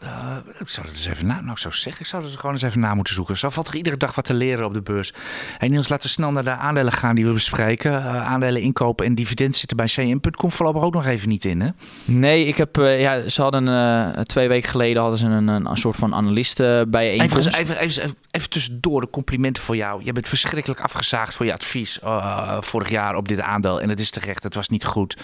Ik 0.59 0.69
zou 0.69 0.85
dat 0.85 0.95
eens 0.95 1.07
even 1.07 1.27
na, 1.27 1.39
nou, 1.39 1.51
ik 1.51 1.57
zou 1.57 1.73
zeggen, 1.73 2.01
ik 2.01 2.07
zou 2.07 2.23
dat 2.23 2.35
gewoon 2.35 2.51
eens 2.51 2.61
even 2.61 2.79
na 2.79 2.95
moeten 2.95 3.13
zoeken. 3.13 3.37
Zo 3.37 3.49
valt 3.49 3.67
er 3.67 3.75
iedere 3.75 3.97
dag 3.97 4.15
wat 4.15 4.25
te 4.25 4.33
leren 4.33 4.60
op 4.65 4.73
de 4.73 4.81
beurs. 4.81 5.13
Hey 5.57 5.67
Niels, 5.67 5.89
laten 5.89 6.05
we 6.05 6.11
snel 6.13 6.31
naar 6.31 6.43
de 6.43 6.51
aandelen 6.51 6.93
gaan 6.93 7.15
die 7.15 7.25
we 7.25 7.31
bespreken. 7.31 7.91
Eh, 7.91 8.25
aandelen 8.31 8.61
inkopen 8.61 9.05
en 9.05 9.15
dividend 9.15 9.55
zitten 9.55 9.77
bij 9.77 9.85
cm.com 9.85 10.51
voorlopig 10.51 10.83
ook 10.83 10.93
nog 10.93 11.05
even 11.05 11.29
niet 11.29 11.45
in, 11.45 11.61
hè? 11.61 11.69
Nee, 12.05 12.45
ik 12.45 12.57
heb, 12.57 12.77
eh, 12.77 13.01
ja, 13.01 13.29
ze 13.29 13.41
hadden 13.41 13.67
eh, 13.67 14.21
twee 14.21 14.47
weken 14.47 14.69
geleden 14.69 15.01
hadden 15.01 15.19
ze 15.19 15.25
een, 15.25 15.47
een, 15.47 15.65
een 15.65 15.77
soort 15.77 15.95
van 15.95 16.15
analisten 16.15 16.89
bijeenkomst. 16.89 17.47
Even, 17.47 17.59
even, 17.59 17.77
even, 17.79 18.01
even, 18.01 18.15
even 18.31 18.49
tussendoor 18.49 19.01
de 19.01 19.09
complimenten 19.09 19.63
voor 19.63 19.75
jou. 19.75 20.01
Je 20.03 20.13
bent 20.13 20.27
verschrikkelijk 20.27 20.81
afgezaagd 20.81 21.33
voor 21.33 21.45
je 21.45 21.53
advies 21.53 21.99
vorig 22.59 22.89
jaar 22.89 23.15
op 23.15 23.27
dit 23.27 23.39
aandeel. 23.39 23.81
En 23.81 23.89
het 23.89 23.99
is 23.99 24.09
terecht, 24.09 24.43
het 24.43 24.55
was 24.55 24.69
niet 24.69 24.85
goed. 24.85 25.17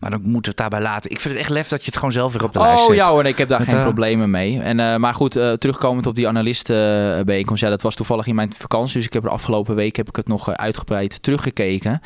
Maar 0.00 0.10
dan 0.10 0.20
moeten 0.22 0.42
we 0.42 0.48
het 0.48 0.56
daarbij 0.56 0.80
laten. 0.80 1.10
Ik 1.10 1.20
vind 1.20 1.34
het 1.34 1.42
echt 1.42 1.52
lef 1.52 1.68
dat 1.68 1.80
je 1.80 1.86
het 1.86 1.96
gewoon 1.96 2.12
zelf 2.12 2.32
weer 2.32 2.44
op 2.44 2.52
de 2.52 2.58
lijst 2.58 2.82
Oh 2.82 2.86
zet. 2.86 2.96
ja 2.96 3.10
hoor, 3.10 3.24
ik 3.24 3.38
heb 3.38 3.48
daar 3.48 3.60
geen 3.60 3.80
problemen 3.80 4.30
mee. 4.30 4.60
En, 4.60 5.00
maar 5.00 5.14
goed, 5.14 5.32
terugkomend 5.32 6.06
op 6.06 6.14
die 6.14 6.28
analistenbijeenkomst. 6.28 7.62
Ja, 7.62 7.68
dat 7.68 7.82
was 7.82 7.94
toevallig 7.94 8.26
in 8.26 8.34
mijn 8.34 8.52
vakantie. 8.56 8.83
Dus 8.92 9.04
ik 9.06 9.12
heb 9.12 9.24
er 9.24 9.30
afgelopen 9.30 9.74
week 9.74 9.96
heb 9.96 10.08
ik 10.08 10.16
het 10.16 10.28
nog 10.28 10.48
eh, 10.48 10.54
uitgebreid 10.54 11.22
teruggekeken. 11.22 12.00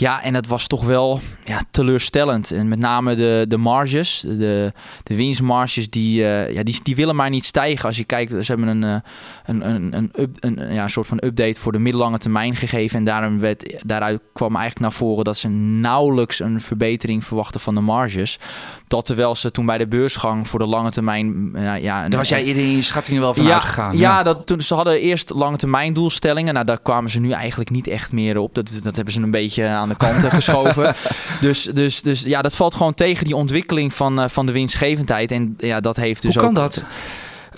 Ja, 0.00 0.22
en 0.22 0.32
dat 0.32 0.46
was 0.46 0.66
toch 0.66 0.84
wel 0.84 1.20
ja, 1.44 1.62
teleurstellend. 1.70 2.50
En 2.50 2.68
met 2.68 2.78
name 2.78 3.14
de, 3.14 3.44
de 3.48 3.56
marges, 3.56 4.24
de, 4.26 4.72
de 5.02 5.16
winstmarges, 5.16 5.90
die, 5.90 6.20
uh, 6.20 6.52
ja, 6.52 6.62
die, 6.62 6.80
die 6.82 6.96
willen 6.96 7.16
maar 7.16 7.30
niet 7.30 7.44
stijgen. 7.44 7.86
Als 7.86 7.96
je 7.96 8.04
kijkt, 8.04 8.30
ze 8.44 8.54
hebben 8.54 8.68
een, 8.68 9.02
een, 9.44 9.68
een, 9.68 9.96
een, 9.96 10.10
up, 10.14 10.36
een, 10.40 10.72
ja, 10.72 10.82
een 10.82 10.90
soort 10.90 11.06
van 11.06 11.22
update 11.24 11.60
voor 11.60 11.72
de 11.72 11.78
middellange 11.78 12.18
termijn 12.18 12.56
gegeven. 12.56 12.98
En 12.98 13.04
daarom 13.04 13.38
werd, 13.38 13.74
daaruit 13.86 14.20
kwam 14.32 14.56
eigenlijk 14.56 14.80
naar 14.80 14.92
voren 14.92 15.24
dat 15.24 15.36
ze 15.36 15.48
nauwelijks 15.48 16.40
een 16.40 16.60
verbetering 16.60 17.24
verwachten 17.24 17.60
van 17.60 17.74
de 17.74 17.80
marges. 17.80 18.38
Dat 18.86 19.06
terwijl 19.06 19.34
ze 19.34 19.50
toen 19.50 19.66
bij 19.66 19.78
de 19.78 19.88
beursgang 19.88 20.48
voor 20.48 20.58
de 20.58 20.66
lange 20.66 20.90
termijn... 20.90 21.50
ja, 21.80 22.08
Daar 22.08 22.18
was 22.18 22.28
jij 22.28 22.44
eerder 22.44 22.62
in 22.62 22.76
je 22.76 22.82
schattingen 22.82 23.20
wel 23.20 23.34
van 23.34 23.44
ja, 23.44 23.52
uitgegaan. 23.52 23.96
Ja, 23.96 24.00
ja, 24.00 24.22
dat, 24.22 24.46
toen, 24.46 24.60
ze 24.60 24.74
hadden 24.74 25.00
eerst 25.00 25.30
lange 25.30 25.56
termijn 25.56 25.92
doelstellingen. 25.92 26.54
Nou, 26.54 26.66
daar 26.66 26.80
kwamen 26.80 27.10
ze 27.10 27.20
nu 27.20 27.30
eigenlijk 27.30 27.70
niet 27.70 27.86
echt 27.86 28.12
meer 28.12 28.38
op. 28.38 28.54
Dat, 28.54 28.70
dat 28.82 28.96
hebben 28.96 29.14
ze 29.14 29.20
een 29.20 29.30
beetje 29.30 29.66
aan 29.66 29.89
de 29.90 29.96
kant 29.96 30.24
geschoven. 30.24 30.94
dus, 31.40 31.62
dus, 31.62 32.02
dus 32.02 32.22
ja, 32.22 32.42
dat 32.42 32.56
valt 32.56 32.74
gewoon 32.74 32.94
tegen 32.94 33.24
die 33.24 33.36
ontwikkeling 33.36 33.94
van, 33.94 34.20
uh, 34.20 34.28
van 34.28 34.46
de 34.46 34.52
winstgevendheid. 34.52 35.32
En 35.32 35.54
ja, 35.58 35.80
dat 35.80 35.96
heeft 35.96 36.22
dus 36.22 36.34
Hoe 36.34 36.42
kan 36.42 36.50
ook, 36.50 36.72
dat? 36.72 36.82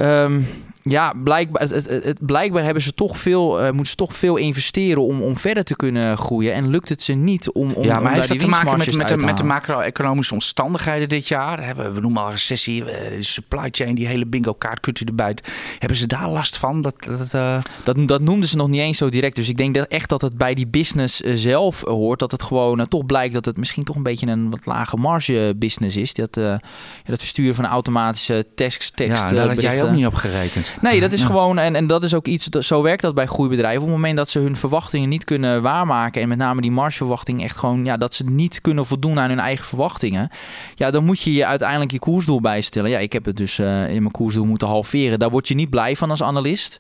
Um, 0.00 0.46
ja, 0.82 1.12
blijkbaar, 1.24 1.62
het, 1.62 1.70
het, 1.70 2.04
het, 2.04 2.26
blijkbaar 2.26 2.64
hebben 2.64 2.82
ze 2.82 2.94
toch 2.94 3.18
veel, 3.18 3.60
uh, 3.60 3.64
moeten 3.64 3.86
ze 3.86 3.94
toch 3.94 4.16
veel 4.16 4.36
investeren 4.36 5.02
om, 5.02 5.22
om 5.22 5.36
verder 5.36 5.64
te 5.64 5.76
kunnen 5.76 6.18
groeien. 6.18 6.54
En 6.54 6.68
lukt 6.68 6.88
het 6.88 7.02
ze 7.02 7.12
niet 7.12 7.50
om, 7.50 7.72
om 7.72 7.84
Ja, 7.84 8.00
maar 8.00 8.12
om 8.12 8.18
heeft 8.18 8.28
dat 8.28 8.38
te 8.38 8.46
maken 8.46 8.78
met, 8.78 8.96
met, 8.96 9.08
de, 9.08 9.16
met 9.16 9.36
de 9.36 9.44
macro-economische 9.44 10.34
omstandigheden 10.34 11.08
dit 11.08 11.28
jaar? 11.28 11.74
We, 11.76 11.92
we 11.92 12.00
noemen 12.00 12.22
al 12.22 12.30
recessie, 12.30 12.84
eh, 12.84 13.16
de 13.16 13.22
supply 13.22 13.68
chain, 13.70 13.94
die 13.94 14.06
hele 14.06 14.26
bingo 14.26 14.52
kaart 14.52 14.80
kunt 14.80 15.00
u 15.00 15.04
erbij. 15.04 15.36
Hebben 15.78 15.98
ze 15.98 16.06
daar 16.06 16.28
last 16.28 16.56
van? 16.56 16.80
Dat, 16.80 16.94
dat, 17.18 17.34
uh... 17.34 17.58
Dat, 17.84 18.08
dat 18.08 18.20
noemden 18.20 18.48
ze 18.48 18.56
nog 18.56 18.68
niet 18.68 18.80
eens 18.80 18.98
zo 18.98 19.08
direct. 19.08 19.36
Dus 19.36 19.48
ik 19.48 19.56
denk 19.56 19.74
dat 19.74 19.88
echt 19.88 20.08
dat 20.08 20.22
het 20.22 20.36
bij 20.36 20.54
die 20.54 20.66
business 20.66 21.20
zelf 21.20 21.80
hoort. 21.80 22.18
Dat 22.18 22.30
het 22.30 22.42
gewoon 22.42 22.78
uh, 22.78 22.84
toch 22.84 23.06
blijkt 23.06 23.34
dat 23.34 23.44
het 23.44 23.56
misschien 23.56 23.84
toch 23.84 23.96
een 23.96 24.02
beetje 24.02 24.26
een 24.26 24.50
wat 24.50 24.66
lage 24.66 24.96
marge 24.96 25.54
business 25.56 25.96
is. 25.96 26.12
Dat, 26.12 26.34
ja, 26.34 26.60
dat 27.04 27.18
versturen 27.18 27.54
van 27.54 27.66
automatische 27.66 28.46
tekst. 28.54 28.96
tekst 28.96 29.22
ja, 29.22 29.30
daar 29.30 29.48
had 29.48 29.60
jij 29.60 29.82
ook 29.82 29.90
niet 29.90 30.06
op 30.06 30.14
gerekend. 30.14 30.71
Nee, 30.80 31.00
dat 31.00 31.12
is 31.12 31.20
ja. 31.20 31.26
gewoon, 31.26 31.58
en, 31.58 31.76
en 31.76 31.86
dat 31.86 32.02
is 32.02 32.14
ook 32.14 32.26
iets, 32.26 32.44
dat, 32.44 32.64
zo 32.64 32.82
werkt 32.82 33.02
dat 33.02 33.14
bij 33.14 33.26
groeibedrijven. 33.26 33.80
Op 33.80 33.86
het 33.86 33.96
moment 33.96 34.16
dat 34.16 34.28
ze 34.28 34.38
hun 34.38 34.56
verwachtingen 34.56 35.08
niet 35.08 35.24
kunnen 35.24 35.62
waarmaken 35.62 36.22
en 36.22 36.28
met 36.28 36.38
name 36.38 36.60
die 36.60 36.70
margeverwachting 36.70 37.42
echt 37.42 37.56
gewoon, 37.56 37.84
ja, 37.84 37.96
dat 37.96 38.14
ze 38.14 38.24
niet 38.24 38.60
kunnen 38.60 38.86
voldoen 38.86 39.18
aan 39.18 39.28
hun 39.28 39.38
eigen 39.38 39.64
verwachtingen. 39.64 40.30
Ja, 40.74 40.90
dan 40.90 41.04
moet 41.04 41.20
je 41.20 41.32
je 41.32 41.46
uiteindelijk 41.46 41.90
je 41.90 41.98
koersdoel 41.98 42.40
bijstellen. 42.40 42.90
Ja, 42.90 42.98
ik 42.98 43.12
heb 43.12 43.24
het 43.24 43.36
dus 43.36 43.58
uh, 43.58 43.66
in 43.88 44.00
mijn 44.00 44.10
koersdoel 44.10 44.46
moeten 44.46 44.68
halveren. 44.68 45.18
Daar 45.18 45.30
word 45.30 45.48
je 45.48 45.54
niet 45.54 45.70
blij 45.70 45.96
van 45.96 46.10
als 46.10 46.22
analist. 46.22 46.76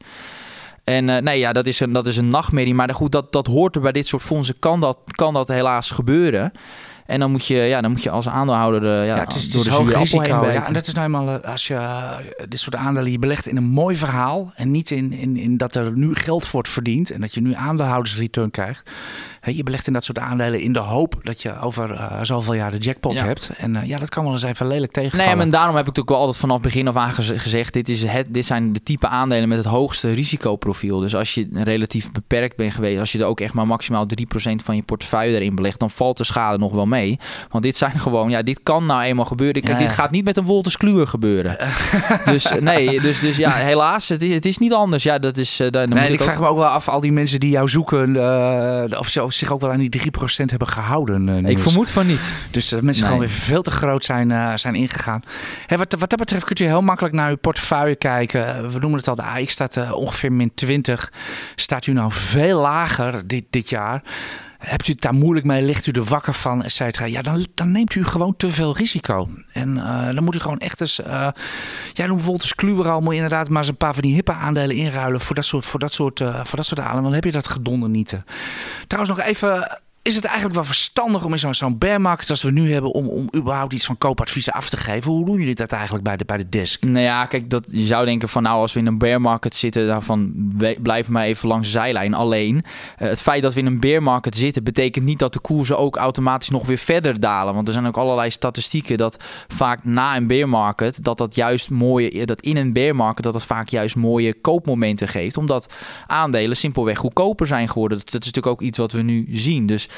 En 0.84 1.08
uh, 1.08 1.18
nee, 1.18 1.38
ja, 1.38 1.52
dat 1.52 1.66
is 1.66 1.80
een, 1.80 1.92
dat 1.92 2.06
is 2.06 2.16
een 2.16 2.28
nachtmerrie. 2.28 2.74
Maar 2.74 2.94
goed, 2.94 3.12
dat, 3.12 3.32
dat 3.32 3.46
hoort 3.46 3.74
er 3.74 3.80
bij 3.80 3.92
dit 3.92 4.06
soort 4.06 4.22
fondsen. 4.22 4.58
Kan 4.58 4.80
dat, 4.80 4.98
kan 5.04 5.34
dat 5.34 5.48
helaas 5.48 5.90
gebeuren. 5.90 6.52
En 7.12 7.20
dan 7.20 7.30
moet 7.30 7.46
je, 7.46 7.54
ja, 7.54 7.80
dan 7.80 7.90
moet 7.90 8.02
je 8.02 8.10
als 8.10 8.28
aandeelhouder 8.28 8.82
uh, 8.82 8.88
ja, 8.88 9.14
ja, 9.14 9.20
het 9.20 9.34
is, 9.34 9.50
door 9.50 9.64
het 9.64 9.70
de 9.70 9.70
is 9.70 9.76
hoog 9.76 9.98
risico. 9.98 10.46
Ja, 10.52 10.66
en 10.66 10.72
dat 10.72 10.86
is 10.86 10.94
nou 10.94 11.06
eenmaal 11.06 11.28
uh, 11.28 11.44
als 11.44 11.66
je 11.66 11.74
uh, 11.74 12.16
dit 12.48 12.60
soort 12.60 12.76
aandelen 12.76 13.10
je 13.10 13.18
belegt 13.18 13.46
in 13.46 13.56
een 13.56 13.64
mooi 13.64 13.96
verhaal 13.96 14.52
en 14.54 14.70
niet 14.70 14.90
in, 14.90 15.12
in, 15.12 15.36
in 15.36 15.56
dat 15.56 15.74
er 15.74 15.92
nu 15.92 16.14
geld 16.14 16.50
wordt 16.50 16.68
verdiend 16.68 17.10
en 17.10 17.20
dat 17.20 17.34
je 17.34 17.40
nu 17.40 17.54
aandeelhoudersreturn 17.54 18.50
krijgt. 18.50 18.90
He, 19.42 19.50
je 19.54 19.62
belegt 19.62 19.86
in 19.86 19.92
dat 19.92 20.04
soort 20.04 20.18
aandelen 20.18 20.60
in 20.60 20.72
de 20.72 20.78
hoop 20.78 21.14
dat 21.22 21.42
je 21.42 21.60
over 21.60 21.90
uh, 21.90 22.18
zoveel 22.22 22.54
jaar 22.54 22.70
de 22.70 22.76
jackpot 22.76 23.12
Ja. 23.12 23.24
hebt. 23.24 23.50
En 23.58 23.74
uh, 23.74 23.84
ja, 23.84 23.98
dat 23.98 24.08
kan 24.08 24.22
wel 24.24 24.32
eens 24.32 24.42
even 24.42 24.66
lelijk 24.66 24.92
tegenvallen. 24.92 25.36
Nee, 25.36 25.44
en 25.44 25.50
daarom 25.50 25.70
heb 25.76 25.80
ik 25.80 25.86
natuurlijk 25.86 26.08
wel 26.16 26.18
altijd 26.18 26.38
vanaf 26.38 26.60
begin 26.60 26.88
af 26.88 26.96
aan 26.96 27.12
gez- 27.12 27.42
gezegd: 27.42 27.72
dit, 27.72 27.88
is 27.88 28.02
het, 28.04 28.26
dit 28.30 28.46
zijn 28.46 28.72
de 28.72 28.82
type 28.82 29.08
aandelen 29.08 29.48
met 29.48 29.58
het 29.58 29.66
hoogste 29.66 30.12
risicoprofiel. 30.12 30.98
Dus 31.00 31.14
als 31.14 31.34
je 31.34 31.48
relatief 31.52 32.12
beperkt 32.12 32.56
bent 32.56 32.74
geweest, 32.74 33.00
als 33.00 33.12
je 33.12 33.18
er 33.18 33.24
ook 33.24 33.40
echt 33.40 33.54
maar 33.54 33.66
maximaal 33.66 34.06
3% 34.06 34.14
van 34.64 34.76
je 34.76 34.82
portefeuille 34.82 35.34
erin 35.36 35.54
belegt, 35.54 35.80
dan 35.80 35.90
valt 35.90 36.16
de 36.16 36.24
schade 36.24 36.58
nog 36.58 36.72
wel 36.72 36.86
mee. 36.86 37.18
Want 37.50 37.64
dit 37.64 37.76
zijn 37.76 37.98
gewoon, 37.98 38.30
ja, 38.30 38.42
dit 38.42 38.60
kan 38.62 38.86
nou 38.86 39.02
eenmaal 39.02 39.24
gebeuren. 39.24 39.62
Kijk, 39.62 39.74
Ja, 39.74 39.80
ja. 39.80 39.86
dit 39.86 39.94
gaat 39.96 40.10
niet 40.10 40.24
met 40.24 40.36
een 40.36 40.44
Wolters 40.44 40.76
Kluwer 40.76 41.06
gebeuren. 41.06 41.56
dus 42.24 42.52
nee, 42.60 43.00
dus, 43.00 43.20
dus 43.20 43.36
ja, 43.36 43.50
helaas, 43.52 44.08
het 44.08 44.22
is, 44.22 44.34
het 44.34 44.46
is 44.46 44.58
niet 44.58 44.72
anders. 44.72 45.02
Ja, 45.02 45.18
dat 45.18 45.36
is. 45.36 45.60
Uh, 45.60 45.70
dan 45.70 45.88
Nee, 45.88 46.04
ik 46.06 46.12
ik 46.12 46.20
ook- 46.20 46.26
vraag 46.26 46.40
me 46.40 46.46
ook 46.46 46.56
wel 46.56 46.66
af, 46.66 46.88
al 46.88 47.00
die 47.00 47.12
mensen 47.12 47.40
die 47.40 47.50
jou 47.50 47.68
zoeken, 47.68 48.10
of 48.98 49.08
zich 49.34 49.52
ook 49.52 49.60
wel 49.60 49.72
aan 49.72 49.78
die 49.78 50.00
3% 50.00 50.44
hebben 50.44 50.68
gehouden. 50.68 51.28
Uh, 51.28 51.50
ik 51.50 51.58
vermoed 51.58 51.90
van 51.90 52.06
niet. 52.06 52.32
Dus 52.50 52.68
dat 52.68 52.82
mensen 52.82 53.02
Nee. 53.02 53.12
gewoon 53.12 53.28
weer 53.28 53.36
veel 53.38 53.62
te 53.62 53.70
groot 53.70 54.04
zijn, 54.04 54.30
uh, 54.30 54.52
zijn 54.56 54.74
ingegaan. 54.74 55.22
Wat, 55.68 55.94
wat 55.98 56.10
dat 56.10 56.18
betreft 56.18 56.44
kunt 56.44 56.60
u 56.60 56.64
heel 56.64 56.82
makkelijk 56.82 57.14
naar 57.14 57.30
uw 57.30 57.36
portefeuille 57.36 57.96
kijken. 57.96 58.70
We 58.70 58.78
noemen 58.78 58.98
het 58.98 59.08
al, 59.08 59.14
de 59.14 59.22
AX 59.22 59.52
staat 59.52 59.92
ongeveer 59.92 60.32
min 60.32 60.54
20. 60.54 61.12
Staat 61.54 61.86
u 61.86 61.92
nou 61.92 62.12
veel 62.12 62.60
lager 62.60 63.26
dit, 63.26 63.44
dit 63.50 63.68
jaar? 63.68 64.02
Hebt 64.62 64.88
u 64.88 64.92
het 64.92 65.00
daar 65.00 65.14
moeilijk 65.14 65.46
mee? 65.46 65.62
Ligt 65.62 65.86
u 65.86 65.92
er 65.92 66.04
wakker 66.04 66.34
van? 66.34 66.64
Et 66.64 66.72
cetera? 66.72 67.06
Ja, 67.06 67.22
dan, 67.22 67.46
dan 67.54 67.72
neemt 67.72 67.94
u 67.94 68.04
gewoon 68.04 68.36
te 68.36 68.50
veel 68.50 68.76
risico. 68.76 69.28
En 69.52 69.76
uh, 69.76 70.04
dan 70.04 70.24
moet 70.24 70.34
u 70.34 70.38
gewoon 70.38 70.58
echt 70.58 70.80
eens... 70.80 71.00
Uh, 71.00 71.28
ja, 71.92 72.06
noem 72.06 72.16
bijvoorbeeld 72.16 72.54
Kluwer 72.54 72.88
al, 72.88 73.00
moet 73.00 73.10
je 73.10 73.20
inderdaad 73.20 73.48
maar 73.48 73.58
eens 73.58 73.68
een 73.68 73.76
paar 73.76 73.94
van 73.94 74.02
die 74.02 74.14
hippe 74.14 74.32
aandelen 74.32 74.76
inruilen... 74.76 75.20
voor 75.20 75.34
dat 75.34 75.44
soort, 75.44 75.64
voor 75.64 75.80
dat 75.80 75.92
soort, 75.92 76.20
uh, 76.20 76.44
voor 76.44 76.56
dat 76.56 76.66
soort 76.66 76.80
aandelen. 76.80 77.02
Dan 77.02 77.12
heb 77.12 77.24
je 77.24 77.32
dat 77.32 77.48
gedonder 77.48 77.88
niet. 77.88 78.22
Trouwens 78.86 79.16
nog 79.16 79.26
even 79.26 79.80
is 80.02 80.14
het 80.14 80.24
eigenlijk 80.24 80.54
wel 80.54 80.64
verstandig 80.64 81.24
om 81.24 81.32
in 81.32 81.54
zo'n 81.54 81.78
bear 81.78 82.00
market 82.00 82.30
als 82.30 82.42
we 82.42 82.50
nu 82.50 82.72
hebben... 82.72 82.90
Om, 82.90 83.08
om 83.08 83.28
überhaupt 83.36 83.72
iets 83.72 83.84
van 83.84 83.98
koopadviezen 83.98 84.52
af 84.52 84.68
te 84.68 84.76
geven? 84.76 85.12
Hoe 85.12 85.24
doen 85.24 85.38
jullie 85.38 85.54
dat 85.54 85.72
eigenlijk 85.72 86.04
bij 86.04 86.16
de, 86.16 86.24
bij 86.24 86.36
de 86.36 86.48
desk? 86.48 86.84
Nou 86.84 86.98
ja, 86.98 87.26
kijk, 87.26 87.50
dat, 87.50 87.66
je 87.70 87.84
zou 87.84 88.04
denken 88.06 88.28
van 88.28 88.42
nou, 88.42 88.60
als 88.60 88.72
we 88.72 88.80
in 88.80 88.86
een 88.86 88.98
bear 88.98 89.20
market 89.20 89.54
zitten, 89.54 90.00
we- 90.56 90.76
blijf 90.82 91.08
maar 91.08 91.24
even 91.24 91.48
langs 91.48 91.66
de 91.66 91.72
zijlijn. 91.72 92.14
Alleen, 92.14 92.64
eh, 92.98 93.08
het 93.08 93.20
feit 93.20 93.42
dat 93.42 93.54
we 93.54 93.60
in 93.60 93.66
een 93.66 93.80
bear 93.80 94.02
market 94.02 94.36
zitten, 94.36 94.64
betekent 94.64 95.04
niet 95.04 95.18
dat 95.18 95.32
de 95.32 95.40
koersen 95.40 95.78
ook 95.78 95.96
automatisch 95.96 96.48
nog 96.50 96.66
weer 96.66 96.78
verder 96.78 97.20
dalen. 97.20 97.54
Want 97.54 97.66
er 97.66 97.72
zijn 97.72 97.86
ook 97.86 97.96
allerlei 97.96 98.30
statistieken 98.30 98.96
dat 98.96 99.16
vaak 99.48 99.84
na 99.84 100.16
een 100.16 100.26
bear 100.26 100.48
market, 100.48 101.04
dat 101.04 101.18
dat 101.18 101.34
juist 101.34 101.70
mooie, 101.70 102.26
dat 102.26 102.40
in 102.40 102.56
een 102.56 102.72
bear 102.72 102.96
market, 102.96 103.24
dat 103.24 103.32
dat 103.32 103.46
vaak 103.46 103.68
juist 103.68 103.96
mooie 103.96 104.34
koopmomenten 104.34 105.08
geeft. 105.08 105.36
Omdat 105.36 105.72
aandelen 106.06 106.56
simpelweg 106.56 106.98
goedkoper 106.98 107.46
zijn 107.46 107.68
geworden. 107.68 107.98
Dat 107.98 108.06
is 108.06 108.12
natuurlijk 108.14 108.46
ook 108.46 108.60
iets 108.60 108.78
wat 108.78 108.92
we 108.92 109.02
nu 109.02 109.28
zien. 109.30 109.66
Dus 109.66 109.88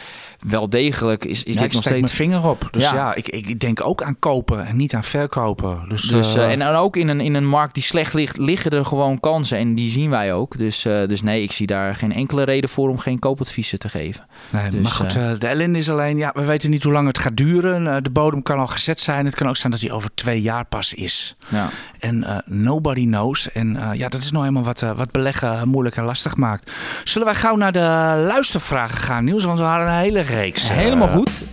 wel 0.45 0.69
degelijk 0.69 1.25
is, 1.25 1.43
is 1.43 1.55
ja, 1.55 1.61
dit 1.61 1.69
ik 1.69 1.73
nog 1.73 1.83
steeds... 1.83 2.01
mijn 2.01 2.31
vinger 2.31 2.51
op. 2.51 2.69
Dus 2.71 2.83
ja, 2.83 2.95
Ja. 2.95 3.15
ik, 3.15 3.29
ik 3.29 3.61
denk 3.61 3.87
ook 3.87 4.03
aan 4.03 4.19
kopen 4.19 4.67
en 4.67 4.77
niet 4.77 4.95
aan 4.95 5.05
verkopen. 5.05 5.85
Dus, 5.89 6.03
Dus, 6.03 6.35
eh, 6.35 6.45
eh, 6.45 6.51
en 6.53 6.59
dan 6.59 6.75
ook 6.75 6.97
in 6.97 7.09
een, 7.09 7.21
in 7.21 7.35
een 7.35 7.47
markt 7.47 7.75
die 7.75 7.83
slecht 7.83 8.15
ligt, 8.15 8.39
liggen 8.39 8.71
er 8.71 8.85
gewoon 8.85 9.21
kansen. 9.21 9.59
En 9.59 9.75
die 9.75 9.91
zien 9.91 10.11
wij 10.11 10.33
ook. 10.33 10.59
Dus, 10.59 10.85
eh, 10.85 11.07
dus 11.07 11.23
nee, 11.23 11.43
ik 11.43 11.53
zie 11.53 11.67
daar 11.67 11.97
geen 11.97 12.13
enkele 12.13 12.43
reden 12.43 12.71
voor 12.71 12.89
om 12.89 12.99
geen 12.99 13.19
koopadviezen 13.19 13.79
te 13.79 13.89
geven. 13.89 14.27
nee, 14.51 14.71
dus, 14.71 14.83
maar 14.83 14.93
goed, 14.93 15.13
de 15.41 15.47
ellende 15.47 15.79
is 15.79 15.91
alleen... 15.91 16.17
Ja, 16.17 16.31
we 16.35 16.45
weten 16.45 16.71
niet 16.71 16.83
hoe 16.83 16.93
lang 16.93 17.07
het 17.07 17.19
gaat 17.19 17.37
duren. 17.37 18.03
De 18.03 18.11
bodem 18.11 18.43
kan 18.43 18.59
al 18.59 18.67
gezet 18.67 19.01
zijn. 19.01 19.25
Het 19.25 19.35
kan 19.35 19.49
ook 19.49 19.57
zijn 19.57 19.73
dat 19.73 19.81
hij 19.81 19.91
over 19.91 20.11
twee 20.15 20.43
jaar 20.43 20.65
pas 20.65 20.95
is. 20.95 21.37
Ja. 21.49 21.69
En 21.99 22.43
nobody 22.47 23.07
knows. 23.07 23.53
En 23.53 23.79
ja, 23.93 24.09
dat 24.09 24.21
is 24.21 24.31
nou 24.31 24.47
eenmaal 24.47 24.63
wat, 24.63 24.81
wat 24.81 25.11
beleggen 25.11 25.69
moeilijk 25.69 25.97
en 25.97 26.05
lastig 26.05 26.37
maakt. 26.37 26.73
Zullen 27.05 27.27
wij 27.27 27.37
gauw 27.37 27.57
naar 27.57 27.73
de 27.73 28.25
luistervragen 28.27 28.97
gaan, 28.97 29.25
Niels? 29.25 29.45
Want 29.45 29.59
we 29.59 29.65
hadden 29.65 29.84
een 29.87 29.99
hele 29.99 30.21
reeks. 30.21 30.69
eh, 30.71 30.77
Helemaal 30.77 31.09
goed. 31.09 31.45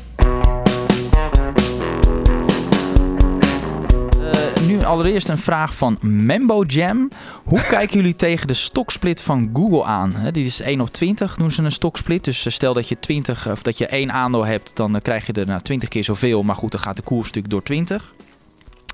Eh, 4.22 4.68
nu 4.68 4.84
allereerst 4.84 5.30
een 5.30 5.38
vraag 5.38 5.76
van 5.76 5.98
Membo 6.02 6.64
Jam. 6.68 7.10
Hoe 7.44 7.62
kijken 7.76 7.96
jullie 7.98 8.16
tegen 8.16 8.48
de 8.48 8.54
stoksplit 8.54 9.22
van 9.22 9.50
Google 9.54 9.84
aan? 9.84 10.16
Die 10.32 10.46
is 10.46 10.62
1 10.62 10.82
op 10.82 10.92
20, 10.92 11.36
doen 11.36 11.52
ze 11.52 11.64
een 11.64 11.72
stoksplit. 11.72 12.24
Dus 12.24 12.46
eh, 12.46 12.52
stel 12.52 12.74
dat 12.74 12.90
je 12.90 13.00
20 13.00 13.50
of 13.52 13.62
dat 13.62 13.78
je 13.78 13.86
één 13.86 14.12
aandeel 14.12 14.46
hebt, 14.46 14.76
dan 14.76 15.00
krijg 15.02 15.26
je 15.28 15.34
er 15.34 15.46
nou 15.46 15.62
20 15.62 15.90
keer 15.90 16.04
zoveel. 16.04 16.44
Maar 16.44 16.56
goed, 16.56 16.72
dan 16.72 16.80
gaat 16.82 16.96
de 16.96 17.02
koers 17.02 17.26
natuurlijk 17.26 17.54
door 17.54 17.64
20. 17.64 18.14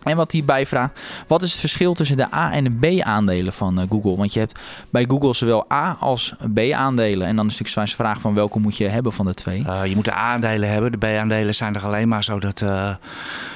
En 0.09 0.17
wat 0.17 0.31
hierbij 0.31 0.65
vraagt, 0.65 0.99
wat 1.27 1.41
is 1.41 1.51
het 1.51 1.59
verschil 1.59 1.93
tussen 1.93 2.17
de 2.17 2.33
A- 2.33 2.51
en 2.51 2.63
de 2.63 2.99
B-aandelen 2.99 3.53
van 3.53 3.79
eh, 3.79 3.85
Google? 3.89 4.15
Want 4.15 4.33
je 4.33 4.39
hebt 4.39 4.59
bij 4.89 5.05
Google 5.07 5.33
zowel 5.33 5.65
A- 5.73 5.97
als 5.99 6.33
B-aandelen. 6.53 7.27
En 7.27 7.35
dan 7.35 7.45
is 7.45 7.57
natuurlijk 7.57 7.89
zo'n 7.89 7.97
vraag 7.97 8.21
van 8.21 8.33
welke 8.33 8.59
moet 8.59 8.77
je 8.77 8.87
hebben 8.87 9.13
van 9.13 9.25
de 9.25 9.33
twee? 9.33 9.63
Uh, 9.67 9.85
je 9.85 9.95
moet 9.95 10.05
de 10.05 10.13
aandelen 10.13 10.69
hebben. 10.69 10.91
De 10.91 10.97
B-aandelen 10.97 11.55
zijn 11.55 11.75
er 11.75 11.85
alleen 11.85 12.07
maar 12.07 12.23
zodat 12.23 12.61
uh, 12.61 12.89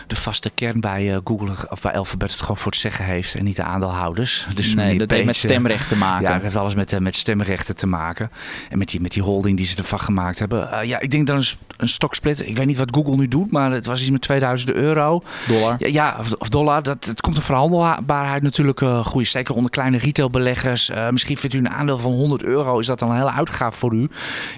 de 0.07 0.15
vaste 0.15 0.49
kern 0.55 0.79
bij 0.79 1.05
uh, 1.11 1.17
Google 1.23 1.51
of 1.69 1.81
bij 1.81 1.93
Alphabet 1.93 2.31
het 2.31 2.41
gewoon 2.41 2.57
voor 2.57 2.71
het 2.71 2.81
zeggen 2.81 3.05
heeft 3.05 3.35
en 3.35 3.43
niet 3.43 3.55
de 3.55 3.63
aandeelhouders. 3.63 4.47
Dus 4.55 4.73
nee, 4.73 4.97
dat 4.97 5.11
heeft 5.11 5.25
met 5.25 5.35
stemrecht 5.35 5.87
te 5.87 5.97
maken. 5.97 6.27
Ja, 6.27 6.33
het 6.33 6.41
heeft 6.41 6.55
alles 6.55 6.75
met, 6.75 6.99
met 6.99 7.15
stemrechten 7.15 7.75
te 7.75 7.87
maken. 7.87 8.31
En 8.69 8.77
met 8.77 8.89
die, 8.89 9.01
met 9.01 9.11
die 9.11 9.23
holding 9.23 9.57
die 9.57 9.65
ze 9.65 9.77
ervan 9.77 9.99
gemaakt 9.99 10.39
hebben. 10.39 10.87
Ja, 10.87 10.99
ik 10.99 11.11
denk 11.11 11.27
dat 11.27 11.37
een, 11.37 11.57
een 11.77 11.87
stoksplit. 11.87 12.47
Ik 12.47 12.57
weet 12.57 12.65
niet 12.65 12.77
wat 12.77 12.89
Google 12.91 13.15
nu 13.15 13.27
doet, 13.27 13.51
maar 13.51 13.71
het 13.71 13.85
was 13.85 14.01
iets 14.01 14.09
met 14.09 14.21
2000 14.21 14.71
euro. 14.71 15.23
Dollar. 15.47 15.75
Ja, 15.79 15.87
ja 15.87 16.15
of, 16.19 16.40
of, 16.41 16.49
dollar. 16.49 16.83
Dat, 16.83 17.05
het 17.05 17.21
komt 17.21 17.37
een 17.37 17.43
verhandelbaarheid 17.43 18.41
natuurlijk 18.41 18.81
uh, 18.81 19.05
goed. 19.05 19.27
Zeker 19.27 19.55
onder 19.55 19.71
kleine 19.71 19.97
retailbeleggers. 19.97 20.89
Uh, 20.89 21.09
misschien 21.09 21.37
vindt 21.37 21.55
u 21.55 21.59
een 21.59 21.69
aandeel 21.69 21.97
van 21.97 22.11
100 22.11 22.43
euro. 22.43 22.79
Is 22.79 22.85
dat 22.85 22.99
dan 22.99 23.09
een 23.09 23.15
hele 23.15 23.31
uitgave 23.31 23.77
voor 23.77 23.93
u? 23.93 24.09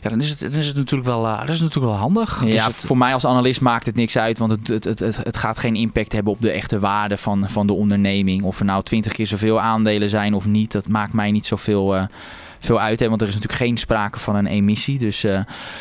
Ja, 0.02 0.10
dan 0.10 0.20
is 0.20 0.30
het, 0.30 0.40
dan 0.40 0.52
is 0.52 0.68
het, 0.68 0.76
natuurlijk, 0.76 1.10
wel, 1.10 1.26
uh, 1.26 1.40
dat 1.40 1.50
is 1.50 1.62
natuurlijk 1.62 1.92
wel 1.92 2.02
handig. 2.02 2.44
Ja, 2.46 2.52
dus 2.52 2.66
het, 2.66 2.76
voor 2.76 2.98
mij 2.98 3.14
als 3.14 3.26
analist 3.26 3.62
maakt 3.62 3.86
het 3.86 3.96
niks 3.96 4.18
uit. 4.18 4.38
Want 4.38 4.52
het, 4.52 4.68
het, 4.68 4.84
het, 4.84 5.00
het, 5.00 5.18
het 5.18 5.38
gaat 5.38 5.58
geen 5.58 5.76
impact 5.76 6.12
hebben 6.12 6.34
op 6.34 6.42
de 6.42 6.52
echte 6.52 6.80
waarde 6.80 7.18
van, 7.18 7.50
van 7.50 7.68
de 7.68 7.74
onderneming. 7.74 8.44
Of 8.44 8.60
er 8.60 8.66
nou 8.66 8.84
20 8.84 9.12
keer 9.12 9.28
zoveel 9.28 9.62
aandelen 9.62 10.10
zijn 10.10 10.34
of 10.34 10.46
niet. 10.46 10.72
Dat 10.72 10.88
maakt 10.88 11.14
mij 11.14 11.32
niet 11.32 11.46
zoveel... 11.46 12.08
veel 12.66 12.80
uit 12.80 13.00
hebben. 13.00 13.10
Want 13.10 13.22
er 13.22 13.28
is 13.28 13.34
natuurlijk 13.34 13.62
geen 13.62 13.78
sprake 13.78 14.20
van 14.20 14.36
een 14.36 14.48
emissie. 14.48 14.98
Dus, 15.00 15.24
eh, 15.24 15.40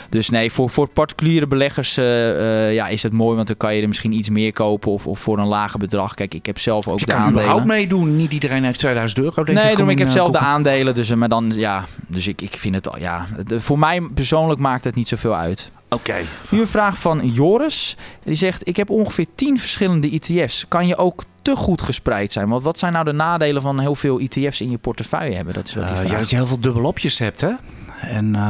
dus 0.09 0.31
nee, 0.31 0.53
voor, 0.53 0.71
voor 0.71 0.88
particuliere 0.88 1.47
beleggers 1.47 1.97
eh, 1.97 2.66
eh, 2.66 2.75
ja, 2.75 2.88
is 2.88 3.03
het 3.03 3.12
mooi. 3.12 3.35
Want 3.37 3.47
dan 3.47 3.57
kan 3.57 3.75
je 3.75 3.83
er 3.83 3.88
misschien 3.88 4.12
iets 4.12 4.29
meer 4.29 4.53
kopen 4.53 4.90
of, 4.92 5.07
of 5.07 5.18
voor 5.18 5.38
een 5.38 5.47
lager 5.47 5.79
bedrag. 5.79 6.14
Kijk, 6.14 6.35
ik 6.35 6.47
heb 6.47 6.59
zelf 6.59 6.88
ook 6.88 6.99
je 6.99 7.07
de 7.07 7.12
kan 7.12 7.21
aandelen. 7.21 7.42
überhaupt 7.42 7.66
meedoen. 7.66 8.16
Niet 8.16 8.33
iedereen 8.33 8.64
heeft 8.64 8.79
2000 8.79 9.21
euro. 9.21 9.45
Denk 9.45 9.59
Nee, 9.59 9.73
ik, 9.73 9.90
ik 9.90 9.99
heb 9.99 10.09
zelf 10.11 10.31
de 10.31 10.38
aandelen. 10.38 10.95
Dus, 10.95 11.14
maar 11.14 11.29
dan, 11.29 11.53
ja, 11.55 11.85
dus 12.07 12.27
ik, 12.27 12.40
ik 12.40 12.51
vind 12.59 12.75
het 12.75 12.88
al, 12.92 12.99
ja. 12.99 13.27
de- 13.47 13.61
voor 13.61 13.79
mij 13.79 14.01
persoonlijk 14.14 14.61
maakt 14.61 14.85
het 14.85 14.95
niet 14.95 15.09
zoveel 15.09 15.37
uit. 15.37 15.71
Oké. 15.88 16.14
Nu 16.51 16.61
een 16.61 16.66
vraag 16.66 16.99
van 16.99 17.29
Joris. 17.29 17.97
Die 18.25 18.35
zegt: 18.35 18.68
Ik 18.68 18.77
heb 18.77 18.90
ongeveer 18.90 19.27
10 19.35 19.59
verschillende 19.59 20.11
ETF's. 20.11 20.64
Kan 20.68 20.87
je 20.87 20.97
ook 20.97 21.25
te 21.42 21.57
goed 21.57 21.83
gespreid 21.83 22.33
zijn? 22.33 22.48
Want 22.48 22.62
wat 22.62 22.78
zijn 22.78 22.92
nou 22.92 23.05
de 23.05 23.12
nadelen 23.12 23.62
van 23.62 23.81
heel 23.81 23.94
veel 23.94 24.20
ETF's 24.20 24.61
in 24.61 24.70
je 24.70 24.78
portefeuille 24.78 25.35
hebben? 25.35 25.55
Dat 25.55 25.68
is 25.68 25.74
wat 25.74 25.90
Eh, 25.90 26.05
ja, 26.05 26.18
dat 26.18 26.31
je 26.31 26.37
heel 26.37 26.46
veel 26.46 26.61
dubbelopjes 26.61 27.18
hebt, 27.18 27.40
hè? 27.40 27.52
En 28.00 28.35
eh, 28.35 28.40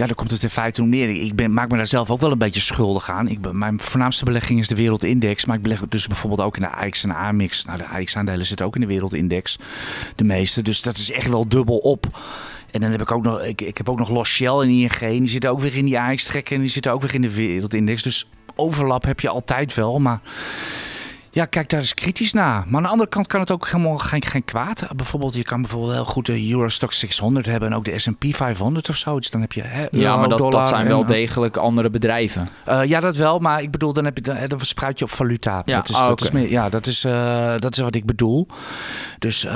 ja, 0.00 0.06
daar 0.06 0.14
komt 0.14 0.30
het 0.30 0.42
in 0.42 0.50
feite 0.50 0.82
om 0.82 0.88
neer. 0.88 1.08
Ik 1.08 1.36
ben, 1.36 1.52
maak 1.52 1.70
me 1.70 1.76
daar 1.76 1.86
zelf 1.86 2.10
ook 2.10 2.20
wel 2.20 2.30
een 2.30 2.38
beetje 2.38 2.60
schuldig 2.60 3.10
aan. 3.10 3.28
Ik 3.28 3.40
ben, 3.40 3.58
mijn 3.58 3.80
voornaamste 3.80 4.24
belegging 4.24 4.60
is 4.60 4.68
de 4.68 4.74
wereldindex. 4.74 5.44
Maar 5.44 5.56
ik 5.56 5.62
beleg 5.62 5.82
dus 5.88 6.06
bijvoorbeeld 6.06 6.40
ook 6.40 6.56
in 6.56 6.62
de 6.62 6.68
AX 6.68 7.04
en 7.04 7.14
AMX. 7.14 7.64
Nou, 7.64 7.78
de 7.78 7.86
AX-aandelen 7.86 8.46
zitten 8.46 8.66
ook 8.66 8.74
in 8.74 8.80
de 8.80 8.86
wereldindex. 8.86 9.58
De 10.14 10.24
meeste. 10.24 10.62
Dus 10.62 10.82
dat 10.82 10.96
is 10.96 11.12
echt 11.12 11.28
wel 11.28 11.48
dubbel 11.48 11.76
op. 11.76 12.06
En 12.70 12.80
dan 12.80 12.90
heb 12.90 13.00
ik 13.00 13.12
ook 13.12 13.22
nog, 13.22 13.42
ik, 13.42 13.60
ik 13.60 13.76
heb 13.76 13.88
ook 13.88 13.98
nog 13.98 14.08
Los 14.10 14.28
Shell 14.28 14.58
en 14.60 14.68
ING. 14.68 14.98
Die 14.98 15.28
zitten 15.28 15.50
ook 15.50 15.60
weer 15.60 15.76
in 15.76 15.84
die 15.84 16.00
AX-trekken. 16.00 16.54
En 16.54 16.60
die 16.60 16.70
zitten 16.70 16.92
ook 16.92 17.02
weer 17.02 17.14
in 17.14 17.22
de 17.22 17.34
wereldindex. 17.34 18.02
Dus 18.02 18.28
overlap 18.54 19.04
heb 19.04 19.20
je 19.20 19.28
altijd 19.28 19.74
wel. 19.74 19.98
Maar 19.98 20.20
ja, 21.30 21.44
kijk 21.44 21.68
daar 21.68 21.80
eens 21.80 21.94
kritisch 21.94 22.32
naar. 22.32 22.64
Maar 22.66 22.76
aan 22.76 22.82
de 22.82 22.88
andere 22.88 23.08
kant 23.08 23.26
kan 23.26 23.40
het 23.40 23.50
ook 23.50 23.66
helemaal 23.68 23.98
geen, 23.98 24.24
geen 24.24 24.44
kwaad. 24.44 24.86
Bijvoorbeeld, 24.96 25.34
je 25.34 25.42
kan 25.42 25.60
bijvoorbeeld 25.60 25.92
heel 25.92 26.04
goed 26.04 26.26
de 26.26 26.50
Eurostock 26.50 26.92
600 26.92 27.46
hebben 27.46 27.68
en 27.68 27.74
ook 27.74 27.84
de 27.84 27.98
S&P 27.98 28.24
500 28.28 28.88
of 28.88 28.96
zo. 28.96 29.16
Dus 29.16 29.30
dan 29.30 29.40
heb 29.40 29.52
je 29.52 29.62
hè, 29.62 29.86
ja, 29.90 30.16
maar 30.16 30.28
dat, 30.28 30.50
dat 30.50 30.68
zijn 30.68 30.80
en- 30.80 30.88
wel 30.88 31.06
degelijk 31.06 31.56
andere 31.56 31.90
bedrijven. 31.90 32.48
Eh, 32.64 32.84
ja, 32.84 33.00
dat 33.00 33.16
wel. 33.16 33.38
Maar 33.38 33.62
ik 33.62 33.70
bedoel, 33.70 33.92
dan, 33.92 34.04
heb 34.04 34.16
je, 34.16 34.22
dan, 34.22 34.36
dan 34.46 34.58
verspreid 34.58 34.98
je 34.98 35.04
op 35.04 35.10
valuta. 35.10 35.62
Ja, 35.64 35.76
dat 35.76 35.88
is, 35.88 35.94
ah, 35.96 36.06
dat 36.08 36.20
is 36.20 36.26
oké. 36.28 36.36
meer, 36.36 36.50
ja, 36.50 36.68
dat 36.68 36.86
is, 36.86 37.04
eh, 37.04 37.54
dat 37.56 37.72
is 37.72 37.78
wat 37.78 37.94
ik 37.94 38.04
bedoel. 38.04 38.46
Dus 39.18 39.44
eh, 39.44 39.52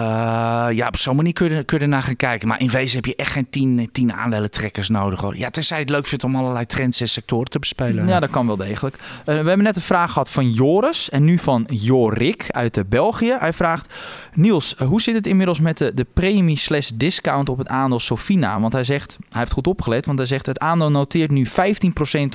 ja, 0.70 0.86
op 0.86 0.96
zo'n 0.96 1.16
manier 1.16 1.32
kun 1.32 1.50
je, 1.54 1.64
kun 1.64 1.78
je 1.78 1.84
ernaar 1.84 2.02
gaan 2.02 2.16
kijken. 2.16 2.48
Maar 2.48 2.60
in 2.60 2.70
wezen 2.70 2.96
heb 2.96 3.04
je 3.04 3.16
echt 3.16 3.32
geen 3.32 3.50
tien, 3.50 3.88
tien 3.92 4.12
aandelentrekkers 4.12 4.88
nodig. 4.88 5.20
Hoor. 5.20 5.36
Ja, 5.36 5.50
tenzij 5.50 5.76
je 5.76 5.82
het 5.82 5.92
leuk 5.92 6.06
vindt 6.06 6.24
om 6.24 6.36
allerlei 6.36 6.66
trends 6.66 7.00
en 7.00 7.08
sectoren 7.08 7.50
te 7.50 7.58
bespelen. 7.58 8.08
Ja, 8.08 8.20
dat 8.20 8.30
kan 8.30 8.46
wel 8.46 8.56
degelijk. 8.56 8.96
Eh, 8.96 9.24
we 9.24 9.32
hebben 9.32 9.62
net 9.62 9.76
een 9.76 9.82
vraag 9.82 10.12
gehad 10.12 10.30
van 10.30 10.50
Joris 10.50 11.10
en 11.10 11.24
nu 11.24 11.38
van 11.38 11.63
Jorik 11.68 12.46
uit 12.50 12.76
eh, 12.76 12.84
België. 12.88 13.36
Hij 13.38 13.52
vraagt, 13.52 13.94
Niels, 14.34 14.76
eh, 14.76 14.86
hoe 14.86 15.02
zit 15.02 15.14
het 15.14 15.26
inmiddels 15.26 15.60
met 15.60 15.78
de, 15.78 15.94
de 15.94 16.06
premie 16.14 16.58
slash 16.58 16.90
discount 16.94 17.48
op 17.48 17.58
het 17.58 17.68
aandeel 17.68 18.00
Sofina? 18.00 18.60
Want 18.60 18.72
hij 18.72 18.84
zegt, 18.84 19.18
hij 19.28 19.40
heeft 19.40 19.52
goed 19.52 19.66
opgelet, 19.66 20.06
want 20.06 20.18
hij 20.18 20.26
zegt 20.26 20.46
het 20.46 20.58
aandeel 20.58 20.90
noteert 20.90 21.30
nu 21.30 21.46
15% 21.46 21.50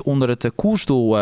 onder 0.04 0.30
het 0.30 0.44
eh, 0.44 0.52
koersdoel 0.56 1.18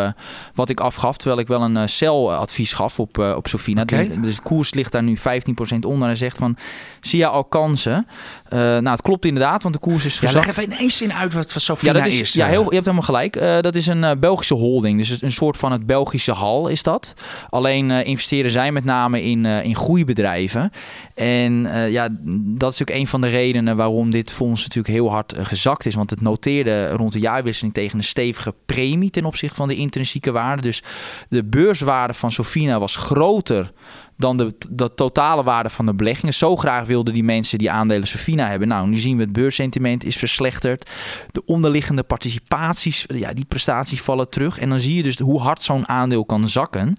wat 0.54 0.68
ik 0.68 0.80
afgaf, 0.80 1.16
terwijl 1.16 1.40
ik 1.40 1.46
wel 1.46 1.62
een 1.62 1.76
uh, 1.76 1.82
sell-advies 1.86 2.72
gaf 2.72 3.00
op, 3.00 3.18
eh, 3.18 3.34
op 3.36 3.48
Sofina. 3.48 3.84
Dus 3.84 4.36
de 4.36 4.42
koers 4.42 4.74
ligt 4.74 4.92
daar 4.92 5.02
nu 5.02 5.16
15% 5.16 5.84
onder. 5.86 6.06
Hij 6.08 6.16
zegt 6.16 6.36
van, 6.36 6.56
zie 7.00 7.18
je 7.18 7.26
al 7.26 7.44
kansen? 7.44 8.06
Nou, 8.48 8.88
het 8.88 9.02
klopt 9.02 9.24
inderdaad, 9.24 9.62
want 9.62 9.74
de 9.74 9.80
koers 9.80 10.04
is 10.04 10.18
Ja, 10.18 10.26
gezakt. 10.26 10.46
leg 10.46 10.56
even 10.56 10.72
in 10.72 10.78
één 10.78 10.90
zin 10.90 11.12
uit 11.12 11.34
wat 11.34 11.50
Sofina 11.56 11.92
Ja, 11.92 11.98
dat 11.98 12.12
is, 12.12 12.32
ja 12.32 12.44
eh. 12.44 12.50
heel, 12.50 12.64
je 12.64 12.74
hebt 12.74 12.84
helemaal 12.84 13.02
gelijk. 13.02 13.62
Dat 13.62 13.74
is 13.74 13.86
een 13.86 14.20
Belgische 14.20 14.54
holding. 14.54 14.98
Dus 14.98 15.22
een 15.22 15.30
soort 15.30 15.56
van 15.56 15.72
het 15.72 15.86
Belgische 15.86 16.32
hal 16.32 16.68
is 16.68 16.82
dat. 16.82 17.14
Alleen 17.50 17.97
eh, 18.00 18.06
investeren 18.06 18.50
zij 18.50 18.72
met 18.72 18.84
name 18.84 19.22
in, 19.22 19.46
eh, 19.46 19.64
in 19.64 19.76
groeibedrijven. 19.76 20.70
En 21.14 21.66
eh, 21.66 21.90
ja, 21.90 22.08
dat 22.40 22.72
is 22.72 22.80
ook 22.80 22.90
een 22.90 23.06
van 23.06 23.20
de 23.20 23.28
redenen 23.28 23.76
waarom 23.76 24.10
dit 24.10 24.32
fonds 24.32 24.62
natuurlijk 24.62 24.94
heel 24.94 25.10
hard 25.10 25.34
gezakt 25.38 25.86
is. 25.86 25.94
Want 25.94 26.10
het 26.10 26.20
noteerde 26.20 26.88
rond 26.90 27.12
de 27.12 27.18
jaarwisseling 27.18 27.74
tegen 27.74 27.98
een 27.98 28.04
stevige 28.04 28.54
premie 28.66 29.10
ten 29.10 29.24
opzichte 29.24 29.56
van 29.56 29.68
de 29.68 29.74
intrinsieke 29.74 30.32
waarde. 30.32 30.62
Dus 30.62 30.82
de 31.28 31.44
beurswaarde 31.44 32.14
van 32.14 32.32
Sofina 32.32 32.78
was 32.78 32.96
groter 32.96 33.72
dan 34.18 34.36
de, 34.36 34.52
de 34.70 34.94
totale 34.94 35.42
waarde 35.42 35.70
van 35.70 35.86
de 35.86 35.94
beleggingen. 35.94 36.34
Zo 36.34 36.56
graag 36.56 36.86
wilden 36.86 37.14
die 37.14 37.24
mensen 37.24 37.58
die 37.58 37.70
aandelen 37.70 38.08
Sofina 38.08 38.48
hebben. 38.48 38.68
Nou, 38.68 38.88
nu 38.88 38.96
zien 38.96 39.16
we 39.16 39.22
het 39.22 39.32
beurssentiment 39.32 40.04
is 40.04 40.16
verslechterd. 40.16 40.90
De 41.30 41.42
onderliggende 41.44 42.02
participaties, 42.02 43.04
ja, 43.14 43.32
die 43.32 43.44
prestaties 43.44 44.00
vallen 44.00 44.30
terug. 44.30 44.58
En 44.58 44.68
dan 44.68 44.80
zie 44.80 44.94
je 44.94 45.02
dus 45.02 45.18
hoe 45.18 45.40
hard 45.40 45.62
zo'n 45.62 45.88
aandeel 45.88 46.24
kan 46.24 46.48
zakken. 46.48 46.96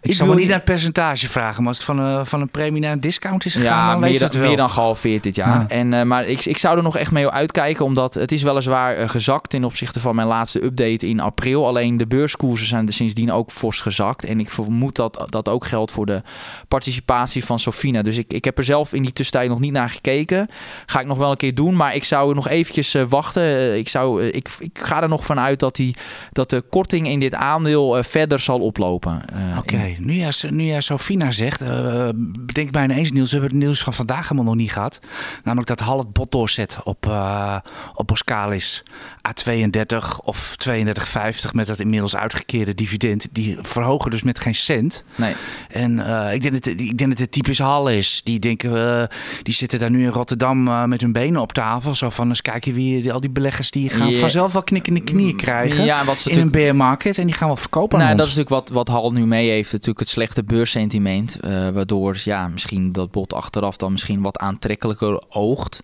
Ik 0.00 0.12
zou 0.12 0.28
wil 0.28 0.38
niet 0.38 0.46
naar 0.48 0.56
het 0.56 0.64
percentage 0.64 1.28
vragen, 1.28 1.58
maar 1.58 1.68
als 1.68 1.76
het 1.76 1.86
van, 1.86 1.98
een 1.98 2.26
van 2.26 2.40
een 2.40 2.48
premie 2.48 2.80
naar 2.80 2.92
een 2.92 3.00
discount 3.00 3.44
is 3.44 3.54
gegaan, 3.54 3.84
ja, 3.84 3.90
dan 3.90 4.00
meer 4.00 4.10
weet 4.10 4.18
dan, 4.18 4.28
het 4.28 4.36
wel. 4.36 4.48
meer 4.48 4.56
dan 4.56 4.70
gehalveerd 4.70 5.22
dit 5.22 5.34
jaar. 5.34 5.60
Ja. 5.60 5.68
En, 5.68 5.94
eh, 5.94 6.02
maar 6.02 6.26
ik, 6.26 6.44
ik 6.44 6.58
zou 6.58 6.76
er 6.76 6.82
nog 6.82 6.96
echt 6.96 7.10
mee 7.10 7.28
uitkijken, 7.28 7.84
omdat 7.84 8.14
het 8.14 8.32
is 8.32 8.42
weliswaar 8.42 8.96
eh, 8.96 9.08
gezakt 9.08 9.50
ten 9.50 9.64
opzichte 9.64 10.00
van 10.00 10.14
mijn 10.14 10.28
laatste 10.28 10.64
update 10.64 11.08
in 11.08 11.20
april. 11.20 11.66
Alleen 11.66 11.96
de 11.96 12.06
beurskoersen 12.06 12.68
zijn 12.68 12.86
er 12.86 12.92
sindsdien 12.92 13.32
ook 13.32 13.50
fors 13.50 13.80
gezakt. 13.80 14.24
En 14.24 14.40
ik 14.40 14.50
vermoed 14.50 14.96
dat 14.96 15.26
dat 15.28 15.48
ook 15.48 15.66
geldt 15.66 15.92
voor 15.92 16.06
de 16.06 16.22
participatie 16.68 17.44
van 17.44 17.58
Sofina. 17.58 18.02
Dus 18.02 18.16
ik, 18.16 18.32
ik 18.32 18.44
heb 18.44 18.58
er 18.58 18.64
zelf 18.64 18.92
in 18.92 19.02
die 19.02 19.12
tussentijd 19.12 19.48
nog 19.50 19.60
niet 19.60 19.72
naar 19.72 19.90
gekeken. 19.90 20.48
Ga 20.86 21.00
ik 21.00 21.06
nog 21.06 21.18
wel 21.18 21.30
een 21.30 21.36
keer 21.36 21.54
doen, 21.54 21.76
maar 21.76 21.94
ik 21.94 22.04
zou 22.04 22.34
nog 22.34 22.48
eventjes 22.48 22.94
eh, 22.94 23.02
wachten. 23.08 23.42
Eh, 23.42 23.76
ik, 23.76 23.88
zou, 23.88 24.22
eh, 24.22 24.28
ik, 24.34 24.48
ik 24.58 24.78
ga 24.82 25.02
er 25.02 25.08
nog 25.08 25.24
vanuit 25.24 25.58
dat, 25.58 25.76
die, 25.76 25.96
dat 26.32 26.50
de 26.50 26.60
korting 26.70 27.08
in 27.08 27.20
dit 27.20 27.34
aandeel 27.34 28.02
verder 28.02 28.40
zal 28.40 28.60
oplopen. 28.60 29.22
Oké, 29.58 29.76
in- 29.76 29.96
nu, 29.98 30.12
jij, 30.14 30.32
nu 30.50 30.62
jij 30.64 30.80
Sofina 30.80 31.30
zegt, 31.30 31.60
eh 31.60 32.08
bedenk 32.38 32.70
bijna 32.70 32.94
eens 32.94 33.12
nieuws. 33.12 33.30
We 33.32 33.38
hebben 33.38 33.56
het 33.56 33.66
nieuws 33.66 33.80
van 33.82 33.92
vandaag 33.92 34.22
helemaal 34.22 34.44
nog 34.44 34.54
niet 34.54 34.72
gehad. 34.72 35.00
Namelijk 35.42 35.68
dat 35.68 35.80
Hal 35.80 35.98
het 35.98 36.12
bot 36.12 36.32
doorzet 36.32 36.78
op, 36.84 37.06
eh 37.06 37.56
op 37.94 38.06
Boskalis 38.06 38.82
A32 39.28 39.96
of 40.24 40.54
32,50 40.68 41.50
met 41.52 41.66
dat 41.66 41.80
inmiddels 41.80 42.16
uitgekeerde 42.16 42.74
dividend. 42.74 43.26
Die 43.32 43.58
verhogen 43.62 44.10
dus 44.10 44.22
met 44.22 44.38
geen 44.38 44.54
cent. 44.54 45.04
nee. 45.16 45.34
En 45.68 46.06
eh, 46.26 46.34
ik, 46.34 46.42
denk 46.50 46.54
dat, 46.64 46.72
het- 46.72 46.80
ik 46.80 46.98
denk 46.98 47.10
dat 47.10 47.18
het 47.18 47.32
typisch 47.32 47.58
Hal 47.58 47.88
is. 47.90 48.20
Die 48.24 48.38
denken, 48.38 49.00
eh, 49.00 49.16
die 49.42 49.54
zitten 49.54 49.78
daar 49.78 49.90
nu 49.90 50.02
in 50.02 50.08
Rotterdam 50.08 50.68
eh, 50.68 50.84
met 50.84 51.00
hun 51.00 51.12
benen 51.12 51.40
op 51.40 51.52
tafel. 51.52 51.94
Zo 51.94 52.10
van, 52.10 52.28
eens 52.28 52.40
kijken 52.42 52.74
wie 52.74 53.12
al 53.12 53.20
die 53.20 53.30
beleggers 53.30 53.70
die 53.70 53.90
gaan 53.90 54.14
vanzelf 54.14 54.52
wel 54.52 54.62
knikkende 54.62 55.00
knieën 55.00 55.36
krijgen. 55.36 55.84
Ja, 55.84 56.04
wat 56.04 56.18
ze 56.18 56.30
in 56.30 56.38
een 56.38 56.50
bear 56.50 56.76
market. 56.76 57.18
En 57.18 57.26
die 57.26 57.34
gaan 57.34 57.46
wel 57.48 57.56
verkopen 57.56 57.98
aan 57.98 58.04
Nou, 58.04 58.16
dat 58.16 58.24
ons. 58.26 58.34
is 58.34 58.40
natuurlijk 58.40 58.68
wat, 58.68 58.76
wat 58.86 58.96
Hal 58.96 59.10
nu 59.12 59.26
mee 59.26 59.50
heeft. 59.50 59.72
Natuurlijk 59.72 59.98
het 59.98 60.08
slechte 60.08 60.44
beursentiment. 60.44 61.40
eh, 61.40 61.68
waardoor 61.68 62.16
ja, 62.24 62.48
misschien 62.48 62.92
dat 62.92 63.10
bot 63.10 63.32
achteraf 63.34 63.76
dan 63.76 63.92
misschien 63.92 64.22
wat 64.22 64.38
aantrekkelijker 64.38 65.22
oogt. 65.28 65.80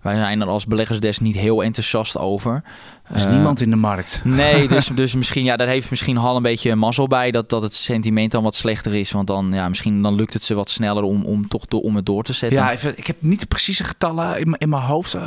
Wij 0.00 0.16
zijn 0.16 0.40
er 0.40 0.46
als 0.46 0.66
beleggersdesk 0.66 1.20
niet 1.20 1.36
heel 1.36 1.62
enthousiast 1.62 2.18
over. 2.18 2.62
Er 3.08 3.16
is 3.16 3.24
Eh, 3.24 3.30
niemand 3.32 3.60
in 3.60 3.70
de 3.70 3.76
markt. 3.76 4.20
Nee, 4.24 4.68
dus, 4.74 4.86
dus 4.86 5.14
misschien, 5.14 5.44
ja, 5.44 5.56
daar 5.56 5.66
heeft 5.66 5.90
misschien 5.90 6.16
Hal 6.16 6.36
een 6.36 6.42
beetje 6.42 6.74
mazzel 6.74 7.06
bij 7.06 7.30
dat, 7.30 7.48
dat 7.48 7.62
het 7.62 7.74
sentiment 7.74 8.30
dan 8.30 8.42
wat 8.42 8.54
slechter 8.54 8.94
is. 8.94 9.12
Want 9.12 9.26
dan, 9.26 9.50
ja, 9.52 9.68
misschien 9.68 10.02
dan 10.02 10.14
lukt 10.14 10.32
het 10.32 10.42
ze 10.42 10.54
wat 10.54 10.68
sneller 10.70 11.02
om, 11.02 11.24
om 11.24 11.48
toch 11.48 11.64
door, 11.66 11.80
om 11.80 11.96
het 11.96 12.06
door 12.06 12.22
te 12.22 12.32
zetten. 12.32 12.62
Ja, 12.62 12.70
even, 12.72 12.98
ik 12.98 13.06
heb 13.06 13.16
niet 13.18 13.40
de 13.40 13.46
precieze 13.46 13.84
getallen 13.84 14.38
in, 14.38 14.44
mijn- 14.48 14.60
in 14.60 14.68
mijn 14.68 14.82
hoofd. 14.82 15.14
eh, 15.14 15.20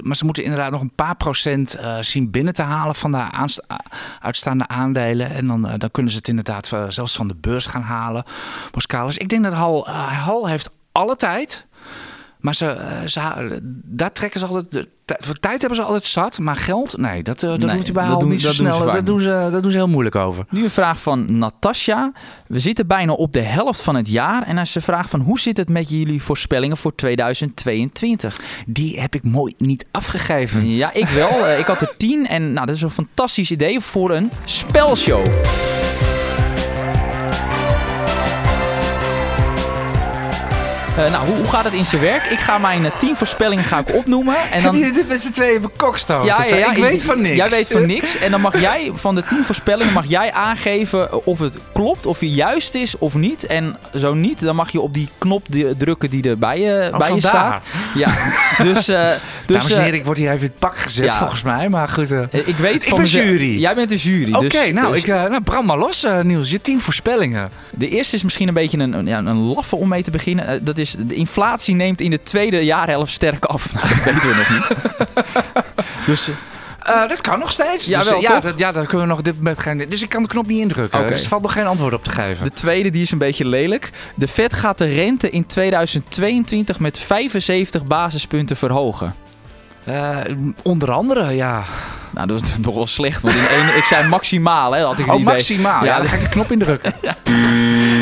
maar 0.00 0.16
ze 0.16 0.24
moeten 0.24 0.42
inderdaad 0.44 0.70
nog 0.70 0.80
een 0.80 0.94
paar 0.94 1.16
procent 1.16 1.74
eh, 1.74 1.96
zien 2.00 2.30
binnen 2.30 2.52
te 2.52 2.62
halen 2.62 2.94
van 2.94 3.12
de 3.12 3.24
uitstaande 4.20 4.68
aandelen. 4.68 5.30
En 5.30 5.46
dan, 5.46 5.62
dan 5.78 5.90
kunnen 5.90 6.12
ze 6.12 6.18
het 6.18 6.28
inderdaad 6.28 6.70
zelfs 6.88 7.16
van 7.16 7.28
de 7.28 7.36
beurs 7.40 7.66
gaan 7.66 7.82
halen. 7.82 8.24
Boskalis. 8.70 9.16
Ik 9.18 9.28
denk 9.28 9.42
dat 9.42 9.52
Hal, 9.52 9.88
Hal 9.90 10.48
heeft 10.48 10.70
alle 10.92 11.16
tijd. 11.16 11.65
Maar 12.40 12.54
ze, 12.54 12.66
eh, 12.66 13.06
ze, 13.06 13.20
daar 13.84 14.12
trekken 14.12 14.40
ze 14.40 14.46
altijd. 14.46 14.88
Voor 15.06 15.34
tijd 15.34 15.60
hebben 15.60 15.78
ze 15.78 15.84
altijd 15.84 16.06
zat. 16.06 16.38
Maar 16.38 16.56
geld, 16.56 16.96
nee, 16.96 17.22
dat, 17.22 17.42
eh, 17.42 17.50
dat 17.50 17.58
Nee, 17.58 17.68
hoeft 17.70 17.82
hij 17.84 17.92
bij 17.92 18.18
doen- 18.18 18.28
niet 18.28 18.40
zo 18.40 18.46
dat 18.48 18.56
doen 18.56 18.66
ze 18.66 18.72
snel. 18.72 18.84
vaak 18.86 18.94
Dat 18.94 19.06
doen, 19.06 19.20
ze, 19.20 19.48
dat 19.52 19.62
doen 19.62 19.70
ze 19.72 19.76
heel 19.76 19.88
moeilijk 19.88 20.14
over. 20.14 20.44
Nu 20.50 20.64
een 20.64 20.70
vraag 20.70 21.00
van 21.02 21.38
Natasja. 21.38 22.12
We 22.46 22.58
zitten 22.58 22.86
bijna 22.86 23.12
op 23.12 23.32
de 23.32 23.40
helft 23.40 23.80
van 23.80 23.94
het 23.94 24.08
jaar. 24.10 24.42
En 24.42 24.66
ze 24.66 24.80
vraagt 24.80 25.10
van 25.10 25.20
hoe 25.20 25.40
zit 25.40 25.56
het 25.56 25.68
met 25.68 25.90
jullie 25.90 26.22
voorspellingen 26.22 26.76
voor 26.76 26.94
2022? 26.94 28.40
Die 28.66 29.00
heb 29.00 29.14
ik 29.14 29.22
mooi 29.24 29.54
niet 29.58 29.86
afgegeven. 29.90 30.68
Ja, 30.68 30.92
ik 30.92 31.08
wel. 31.08 31.46
Eh, 31.46 31.58
ik 31.58 31.66
had 31.66 31.80
er 31.80 31.94
tien. 31.96 32.26
En 32.26 32.52
nou, 32.52 32.66
dat 32.66 32.74
is 32.76 32.82
een 32.82 32.90
fantastisch 32.90 33.50
idee 33.50 33.80
voor 33.80 34.10
een 34.10 34.30
spelshow. 34.44 35.24
Nou, 40.96 41.26
hoe, 41.26 41.36
hoe 41.36 41.46
gaat 41.48 41.64
het 41.64 41.72
in 41.72 41.86
zijn 41.86 42.00
werk? 42.00 42.24
Ik 42.24 42.38
ga 42.38 42.58
mijn 42.58 42.84
eh, 42.84 42.90
tien 42.98 43.16
voorspellingen 43.16 43.64
ga 43.64 43.78
ik 43.78 43.94
opnoemen. 43.94 44.36
En 44.52 44.62
dan... 44.62 44.80
dit 44.80 45.08
met 45.08 45.22
z'n 45.22 45.30
tweeën 45.30 45.60
bekokstoofd? 45.60 46.26
Ja, 46.26 46.44
ja, 46.48 46.56
ja, 46.56 46.70
ik 46.70 46.76
weet 46.82 47.02
van 47.02 47.20
niks. 47.22 47.36
Jij 47.36 47.48
weet 47.48 47.66
van 47.70 47.86
niks. 47.86 48.18
En 48.18 48.30
dan 48.30 48.40
mag 48.40 48.60
jij 48.60 48.90
van 48.94 49.14
de 49.14 49.22
tien 49.28 49.44
voorspellingen 49.44 49.92
mag 49.92 50.06
jij 50.06 50.32
aangeven 50.32 51.26
of 51.26 51.38
het 51.38 51.58
klopt, 51.72 52.06
of 52.06 52.20
je 52.20 52.30
juist 52.30 52.74
is 52.74 52.98
of 52.98 53.14
niet. 53.14 53.46
En 53.46 53.76
zo 53.94 54.14
niet, 54.14 54.40
dan 54.40 54.56
mag 54.56 54.70
je 54.70 54.80
op 54.80 54.94
die 54.94 55.08
knop 55.18 55.46
drukken 55.78 56.10
die 56.10 56.28
er 56.28 56.38
bij 56.38 56.60
je, 56.60 56.88
Oh, 56.92 56.98
bij 56.98 57.14
je 57.14 57.20
staat. 57.20 57.62
Ja, 57.94 58.10
dus, 58.62 58.88
eh, 58.88 59.10
dus 59.46 59.56
Dames 59.56 59.70
en 59.70 59.76
eh, 59.76 59.82
heren, 59.82 59.98
ik 59.98 60.04
word 60.04 60.18
hier 60.18 60.30
even 60.30 60.40
in 60.40 60.46
het 60.50 60.58
pak 60.58 60.76
gezet 60.78 61.04
ja. 61.04 61.18
volgens 61.18 61.42
mij. 61.42 61.68
Maar 61.68 61.88
goed. 61.88 62.10
eh. 62.10 62.22
eh, 62.22 62.48
ik 62.48 62.56
weet 62.56 62.82
Ik 62.82 62.88
van 62.88 62.98
ben 62.98 63.06
jury. 63.08 63.58
Jij 63.60 63.74
bent 63.74 63.88
de 63.88 63.96
jury. 63.96 64.32
Oké, 64.34 64.48
dus, 64.48 64.72
nou, 64.72 64.92
dus 64.92 64.98
ik, 64.98 65.08
eh, 65.08 65.22
nou, 65.22 65.40
brand 65.42 65.66
maar 65.66 65.78
los, 65.78 66.04
eh, 66.04 66.20
Niels. 66.20 66.50
Je 66.50 66.60
tien 66.60 66.80
voorspellingen. 66.80 67.50
De 67.70 67.88
eerste 67.88 68.16
is 68.16 68.22
misschien 68.22 68.48
een 68.48 68.54
beetje 68.54 68.78
een, 68.78 68.92
een, 68.92 69.06
ja, 69.06 69.18
een 69.18 69.36
laffe 69.36 69.76
om 69.76 69.88
mee 69.88 70.02
te 70.02 70.10
beginnen. 70.10 70.46
Eh, 70.46 70.54
dat 70.62 70.78
is 70.78 70.85
is, 70.86 70.94
de 70.98 71.14
inflatie 71.14 71.74
neemt 71.74 72.00
in 72.00 72.10
de 72.10 72.22
tweede 72.22 72.64
jaarhelft 72.64 73.12
sterk 73.12 73.44
af. 73.44 73.72
Nou, 73.74 73.88
dat 74.04 74.04
weten 74.04 74.28
we 74.28 74.34
nog 74.34 74.50
niet. 74.50 74.66
dus 76.06 76.28
Eh, 76.82 77.08
dat 77.08 77.20
kan 77.20 77.38
nog 77.38 77.52
steeds. 77.52 77.86
Ja, 77.86 77.98
dus, 77.98 78.08
wel, 78.08 78.16
eh, 78.16 78.22
ja, 78.22 78.40
dat, 78.40 78.58
ja, 78.58 78.72
daar 78.72 78.84
kunnen 78.84 79.00
we 79.02 79.08
nog 79.08 79.18
op 79.18 79.24
dit 79.24 79.36
moment 79.36 79.58
geen... 79.58 79.86
Dus 79.88 80.02
ik 80.02 80.08
kan 80.08 80.22
de 80.22 80.28
knop 80.28 80.46
niet 80.46 80.60
indrukken. 80.60 81.00
Oké. 81.00 81.08
Dus 81.08 81.22
er 81.22 81.28
valt 81.28 81.42
nog 81.42 81.52
geen 81.52 81.66
antwoord 81.66 81.94
op 81.94 82.04
te 82.04 82.10
geven. 82.10 82.44
de 82.44 82.52
tweede, 82.52 82.90
die 82.90 83.02
is 83.02 83.10
een 83.10 83.18
beetje 83.18 83.44
lelijk. 83.44 83.90
De 84.14 84.28
Fed 84.28 84.52
gaat 84.52 84.78
de 84.78 84.84
rente 84.94 85.30
in 85.30 85.46
2022 85.46 86.78
met 86.78 86.98
75 86.98 87.84
basispunten 87.86 88.56
verhogen. 88.56 89.14
Eh, 89.84 90.16
onder 90.62 90.92
andere, 90.92 91.30
ja. 91.34 91.64
Nou, 92.10 92.26
dat 92.26 92.42
is 92.42 92.56
nog 92.66 92.74
wel 92.74 92.86
slecht, 92.86 93.22
want 93.22 93.34
in 93.34 93.46
één, 93.46 93.76
ik 93.76 93.84
zei 93.84 94.08
maximaal, 94.08 94.72
hè, 94.72 94.82
had 94.82 94.98
ik 94.98 95.06
Oh, 95.08 95.12
idee. 95.12 95.24
maximaal. 95.24 95.84
Ja, 95.84 95.90
Ja, 95.90 95.96
dan 95.96 96.06
ga 96.06 96.16
ik 96.16 96.22
de 96.22 96.28
knop 96.28 96.52
indrukken. 96.52 96.92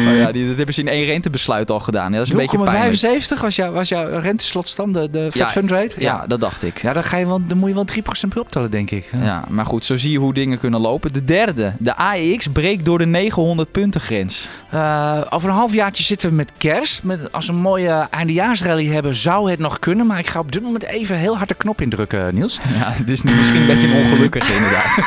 Oh 0.09 0.17
ja, 0.17 0.33
die, 0.33 0.47
dat 0.47 0.57
hebben 0.57 0.75
ze 0.75 0.81
in 0.81 0.89
één 0.89 1.05
rentebesluit 1.05 1.71
al 1.71 1.81
gedaan. 1.81 2.11
Ja, 2.13 2.19
dat 2.19 2.27
is 2.27 2.33
een 2.33 2.39
beetje 2.39 2.59
pijnlijk. 2.63 3.23
0,75 3.37 3.41
was, 3.41 3.57
jouw 3.57 3.73
was 3.73 3.89
jouw 3.89 4.21
renteslotstand, 4.21 4.95
de, 4.95 5.11
de 5.11 5.31
Ja, 5.33 5.49
Fund 5.49 5.71
Rate? 5.71 5.95
Ja, 5.99 6.25
dat 6.27 6.41
dacht 6.41 6.63
ik. 6.63 6.83
Ja, 6.83 6.93
dan, 6.93 7.05
ga 7.05 7.17
je 7.17 7.27
wel, 7.27 7.41
dan 7.47 7.59
moet 7.59 7.69
je 7.69 7.75
wel 7.75 7.87
3% 7.95 8.29
per 8.29 8.41
optellen, 8.41 8.71
denk 8.71 8.91
ik. 8.91 9.07
Ja, 9.21 9.45
maar 9.49 9.67
goed, 9.67 9.85
zo 9.85 9.97
zie 9.97 10.11
je 10.11 10.19
hoe 10.19 10.35
dingen 10.35 10.59
kunnen 10.59 10.81
lopen. 10.81 11.13
De 11.13 11.25
derde, 11.25 11.73
de 11.79 11.97
AEX 11.97 12.47
breekt 12.53 12.85
door 12.85 12.99
de 12.99 13.07
900 13.07 13.71
punten 13.71 14.01
grens. 14.01 14.49
Eh, 14.71 15.21
over 15.31 15.49
een 15.49 15.55
halfjaartje 15.55 16.05
zitten 16.05 16.29
we 16.29 16.35
met 16.35 16.53
kerst. 16.59 17.03
Met, 17.03 17.33
als 17.33 17.47
we 17.47 17.53
een 17.53 17.59
mooie 17.59 18.07
eindejaarsrally 18.11 18.87
hebben, 18.87 19.15
zou 19.15 19.51
het 19.51 19.59
nog 19.59 19.79
kunnen. 19.79 20.07
Maar 20.07 20.19
ik 20.19 20.27
ga 20.27 20.39
op 20.39 20.53
dit 20.53 20.63
moment 20.63 20.85
even 20.85 21.17
heel 21.17 21.37
hard 21.37 21.49
de 21.49 21.55
knop 21.55 21.81
indrukken, 21.81 22.35
Niels. 22.35 22.61
Ja, 22.79 22.95
dit 22.99 23.09
is 23.09 23.23
nu 23.23 23.35
misschien 23.35 23.61
een 23.61 23.67
beetje 23.67 23.89
een 23.89 24.03
ongelukkige 24.03 24.53
inderdaad. 24.59 24.99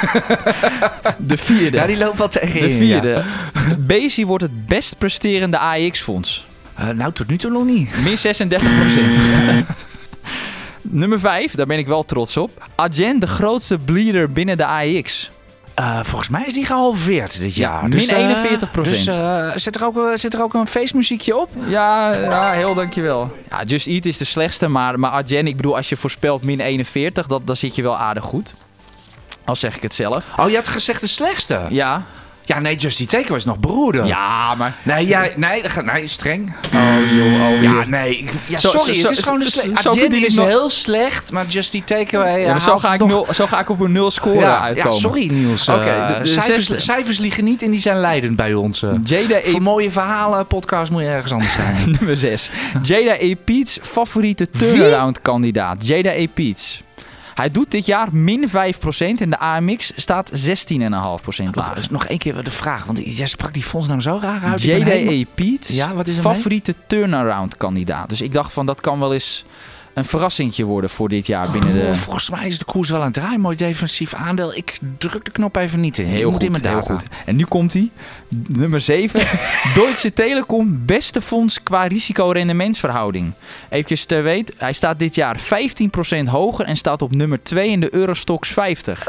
De 1.18 1.38
vierde. 1.38 1.78
Ja, 1.78 1.86
die 1.86 1.98
loopt 1.98 2.18
wel 2.18 2.28
tegen 2.28 2.60
de 2.60 2.70
vierde. 2.70 3.24
Bezi 3.78 4.26
wordt 4.26 4.44
het 4.44 4.68
best 4.68 4.87
presterende 4.94 5.58
AEX-fonds. 5.58 6.46
Eh, 6.76 6.90
nou, 6.90 7.12
tot 7.12 7.28
nu 7.28 7.38
toe 7.38 7.52
nog 7.52 7.66
niet. 7.66 7.90
Min 8.04 8.18
36% 8.18 9.66
Nummer 10.82 11.20
5, 11.20 11.52
daar 11.56 11.66
ben 11.66 11.78
ik 11.78 11.88
wel 11.88 12.04
trots 12.04 12.38
op. 12.38 12.68
Adyen, 12.76 13.20
de 13.20 13.28
grootste 13.28 13.78
bleeder 13.78 14.32
binnen 14.32 14.58
de 14.58 14.66
AEX. 14.66 15.30
Eh, 15.78 16.00
volgens 16.04 16.30
mij 16.30 16.44
is 16.46 16.54
die 16.54 16.66
gehalveerd 16.66 17.40
dit 17.40 17.56
Ja, 17.56 17.70
jaar. 17.70 17.90
min 17.90 18.10
eh, 18.10 18.52
41%. 18.52 18.82
Dus 18.82 19.08
eh, 19.08 19.52
zit, 19.56 19.76
er 19.76 19.86
ook, 19.86 20.12
zit 20.14 20.34
er 20.34 20.42
ook 20.42 20.54
een 20.54 20.68
feestmuziekje 20.68 21.38
op? 21.38 21.50
Ja, 21.68 22.14
ja, 22.14 22.52
heel 22.52 22.74
dankjewel. 22.74 23.32
Ja, 23.50 23.64
Just 23.64 23.88
Eat 23.88 24.06
is 24.06 24.18
de 24.18 24.26
slechtste, 24.26 24.68
maar, 24.68 25.00
maar 25.00 25.12
Adyen, 25.12 25.48
ik 25.48 25.56
bedoel, 25.56 25.76
als 25.76 25.90
je 25.90 25.96
voorspelt 25.96 26.44
min 26.44 26.60
41, 26.60 27.28
dat, 27.28 27.48
dan 27.48 27.56
zit 27.56 27.76
je 27.76 27.82
wel 27.82 27.98
aardig 27.98 28.24
goed. 28.24 28.54
Al 29.46 29.56
zeg 29.56 29.76
ik 29.76 29.82
het 29.82 29.94
zelf. 29.94 30.28
Oh, 30.38 30.50
je 30.50 30.56
had 30.56 30.68
gezegd 30.68 31.02
de 31.02 31.08
slechtste. 31.08 31.62
Ja. 31.70 32.04
Ja, 32.48 32.60
nee, 32.60 32.76
Justy 32.76 33.06
Taker 33.06 33.32
was 33.32 33.46
nog 33.46 33.60
beroerder. 33.60 34.06
Ja, 34.06 34.56
maar... 34.56 34.76
Nee, 34.84 35.06
jij, 35.06 35.34
nee, 35.36 35.64
nee, 35.94 36.08
streng. 36.08 36.54
Oh 36.76 36.82
joh, 37.18 37.50
oh 37.56 37.62
Ja, 37.62 37.84
nee. 37.88 38.18
ik- 38.18 38.32
Ja, 38.46 38.58
Zo- 38.58 38.70
sorry, 38.70 38.94
zo- 38.94 39.02
het 39.02 39.12
is 39.12 39.18
zo- 39.18 39.24
gewoon 39.24 39.42
een 39.42 39.48
zo- 39.48 39.60
slecht. 39.60 39.82
zo 39.82 39.92
ik 39.94 40.12
is 40.14 40.36
nog- 40.36 40.46
heel 40.46 40.70
slecht, 40.70 41.32
maar 41.32 41.46
Justy 41.46 41.84
Takeaway... 41.84 42.40
Ja, 42.42 42.52
maar 42.52 42.62
zo, 42.62 42.78
ga 42.78 42.94
ik 42.94 43.00
nog... 43.00 43.10
nul, 43.10 43.28
zo 43.34 43.46
ga 43.48 43.60
ik 43.60 43.70
op 43.70 43.80
een 43.80 43.92
nul 43.92 44.12
score 44.12 44.40
ja, 44.40 44.60
uitkomen. 44.62 44.92
ja, 44.94 45.00
sorry 45.00 45.32
Niels. 45.34 45.70
Oké, 45.70 45.80
Eh, 45.80 46.08
de- 46.08 46.14
de 46.24 46.28
cijfers, 46.30 46.56
zesde. 46.66 46.80
cijfers 46.80 47.18
liegen 47.18 47.44
niet 47.44 47.62
en 47.62 47.72
die 47.72 47.80
zijn 47.80 48.00
leidend 48.00 48.36
bij 48.36 48.54
ons. 48.54 48.84
eh. 48.84 48.90
Jada 49.04 49.40
Voor 49.44 49.60
E... 49.60 49.64
mooie 49.64 49.92
verhalen, 49.92 50.48
podcast 50.48 50.92
moet 50.92 51.02
je 51.02 51.08
ergens 51.08 51.32
anders 51.32 51.54
zijn. 51.54 51.76
Nummer 52.00 52.18
6. 52.18 52.50
Jada 52.84 53.16
E. 53.20 53.36
Peets 53.36 53.80
favoriete 53.82 54.50
turnaround 54.50 55.22
kandidaat. 55.22 55.88
Jada 55.88 56.12
E. 56.12 56.28
Peets. 56.28 56.82
Hij 57.38 57.52
doet 57.52 57.72
dit 57.72 57.86
jaar 57.86 58.08
min 58.12 58.50
5% 58.50 58.52
en 58.98 59.30
de 59.30 59.38
AMX 59.40 59.92
staat 59.96 60.32
16,5% 60.32 60.80
lager. 61.52 61.76
Dus 61.76 61.90
nog 61.90 62.06
één 62.06 62.18
keer 62.18 62.44
de 62.44 62.52
vraag, 62.52 62.86
want 62.86 63.16
jij 63.18 63.26
sprak 63.26 63.54
die 63.54 63.64
fondsnaam 63.64 64.02
zo 64.02 64.20
raar 64.22 64.42
uit. 64.44 64.62
Jada 64.62 64.86
helemaal- 64.86 65.14
Ja, 65.68 65.94
mee? 65.94 66.16
favoriete 66.16 66.74
turnaround 66.88 67.58
kandidaat. 67.58 68.10
Dus 68.10 68.22
ik 68.22 68.32
dacht 68.34 68.54
van 68.54 68.66
dat 68.66 68.82
kan 68.82 69.00
wel 69.00 69.14
eens 69.14 69.46
een 69.94 70.06
verrassingje 70.06 70.64
worden 70.66 70.90
voor 70.90 71.10
dit 71.10 71.28
jaar 71.28 71.52
binnen 71.52 71.70
Oh, 71.70 71.88
de... 71.88 71.96
volgens 71.96 72.30
mij 72.30 72.48
is 72.48 72.58
de 72.60 72.66
koers 72.66 72.90
wel 72.90 73.00
aan 73.00 73.06
het 73.06 73.14
draaien. 73.14 73.40
Mooi 73.40 73.56
defensief 73.56 74.14
aandeel. 74.14 74.56
Ik 74.56 74.80
druk 74.98 75.26
de 75.26 75.32
knop 75.32 75.56
even 75.56 75.80
niet 75.80 75.98
in. 75.98 76.06
Heel 76.06 76.32
moet 76.32 76.44
in 76.44 76.54
goed, 76.54 76.62
mijn 76.62 76.74
heel 76.74 76.84
goed. 76.84 77.04
En 77.26 77.36
nu 77.36 77.46
komt 77.46 77.74
hij. 77.74 77.90
Nummer 78.30 78.82
7. 78.82 79.22
Deutsche 79.74 80.14
Telekom, 80.14 80.82
beste 80.86 81.22
fonds 81.22 81.64
qua 81.64 81.84
risico-rendementsverhouding. 81.84 83.32
Even 83.70 84.08
ter 84.08 84.24
weet, 84.24 84.54
hij 84.58 84.74
staat 84.74 85.00
dit 85.00 85.16
jaar 85.16 85.40
15% 85.40 86.24
hoger 86.30 86.66
en 86.66 86.78
staat 86.78 87.02
op 87.02 87.16
nummer 87.16 87.44
2 87.44 87.70
in 87.70 87.80
de 87.80 87.94
Eurostox 87.94 88.50
50. 88.50 89.08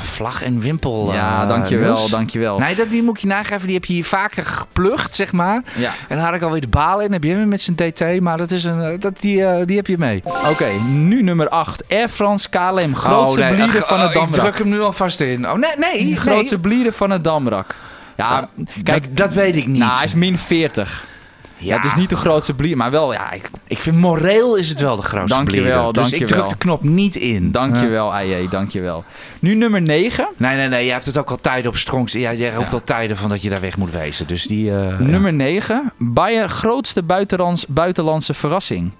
Vlag 0.00 0.42
en 0.42 0.60
wimpel. 0.60 1.12
ja, 1.12 1.42
eh, 1.42 1.48
dankjewel, 1.48 2.08
dankjewel. 2.08 2.58
Nee, 2.58 2.74
dat, 2.74 2.90
die 2.90 3.02
moet 3.02 3.14
ik 3.14 3.20
je 3.20 3.26
nageven. 3.26 3.66
Die 3.66 3.74
heb 3.74 3.84
je 3.84 3.92
hier 3.92 4.04
vaker 4.04 4.44
geplucht, 4.44 5.14
zeg 5.14 5.32
maar. 5.32 5.62
Ja. 5.76 5.92
En 6.08 6.16
daar 6.16 6.26
had 6.26 6.34
ik 6.34 6.42
alweer 6.42 6.60
de 6.60 6.68
balen 6.68 7.04
in. 7.04 7.12
Heb 7.12 7.24
je 7.24 7.30
hem 7.30 7.48
met 7.48 7.62
zijn 7.62 7.76
DT. 7.76 8.20
Maar 8.20 8.38
dat 8.38 8.50
is 8.50 8.64
een, 8.64 8.82
eh, 8.82 9.00
dat, 9.00 9.20
die, 9.20 9.44
eh, 9.44 9.66
die 9.66 9.76
heb 9.76 9.86
je 9.86 9.98
mee. 9.98 10.22
Oké, 10.50 10.70
nu 10.90 11.22
nummer 11.22 11.48
8. 11.48 11.82
Air 11.88 12.08
France 12.08 12.48
KLM, 12.48 12.94
grootste 12.94 13.40
Oh, 13.40 13.46
nee, 13.46 13.56
blieder 13.56 13.82
ach, 13.82 13.88
van 13.88 14.00
het 14.00 14.16
oh, 14.16 14.22
Ik 14.22 14.28
Damrak. 14.28 14.40
druk 14.40 14.58
hem 14.58 14.68
nu 14.68 14.80
alvast 14.80 15.20
in. 15.20 15.50
Oh, 15.50 15.54
nee, 15.56 15.70
nee. 15.76 16.02
nee. 16.04 16.16
Grootste 16.16 16.58
blieder 16.58 16.92
van 16.92 17.10
het 17.10 17.24
Damrak. 17.24 17.74
Ja, 18.18 18.48
Kijk, 18.82 19.04
dat, 19.06 19.16
dat 19.16 19.32
weet 19.32 19.56
ik 19.56 19.66
niet. 19.66 19.78
nou, 19.78 19.94
hij 19.96 20.04
is 20.04 20.14
min 20.14 20.38
40. 20.38 21.04
Ja. 21.60 21.76
het 21.76 21.84
is 21.84 21.94
niet 21.94 22.08
de 22.08 22.16
grootste 22.16 22.54
blieder, 22.54 22.76
maar 22.78 22.90
wel, 22.90 23.12
ja, 23.12 23.32
ik, 23.32 23.50
Ik 23.66 23.78
vind 23.78 23.96
moreel 23.96 24.54
is 24.56 24.68
het 24.68 24.80
wel 24.80 24.96
de 24.96 25.02
grootste 25.02 25.36
Dankjewel, 25.36 25.82
bleeder. 25.82 26.02
Dus 26.02 26.12
ik 26.12 26.26
druk 26.26 26.48
de 26.48 26.56
knop 26.56 26.82
niet 26.82 27.16
in. 27.16 27.50
dankjewel, 27.52 28.14
AJ, 28.14 28.48
dankjewel. 28.50 29.04
Nu 29.40 29.54
nummer 29.54 29.82
9. 29.82 30.28
Nee, 30.36 30.56
nee, 30.56 30.68
nee. 30.68 30.84
Je 30.84 30.92
hebt 30.92 31.06
het 31.06 31.18
ook 31.18 31.30
al 31.30 31.40
tijden 31.40 31.70
op 31.70 31.76
strongs. 31.76 32.12
Ja, 32.12 32.32
jij 32.32 32.50
roept 32.54 32.66
Ja. 32.66 32.72
al 32.72 32.82
tijden 32.82 33.16
van 33.16 33.28
dat 33.28 33.42
je 33.42 33.48
daar 33.50 33.60
weg 33.60 33.76
moet 33.76 33.90
wezen. 33.92 34.26
Dus 34.26 34.46
die... 34.46 34.70
eh, 34.76 34.98
Nummer 34.98 35.32
9. 35.32 35.92
Bayer, 35.98 36.48
grootste 36.48 37.02
buitenlands, 37.02 37.66
buitenlandse 37.68 38.34
verrassing. 38.34 38.90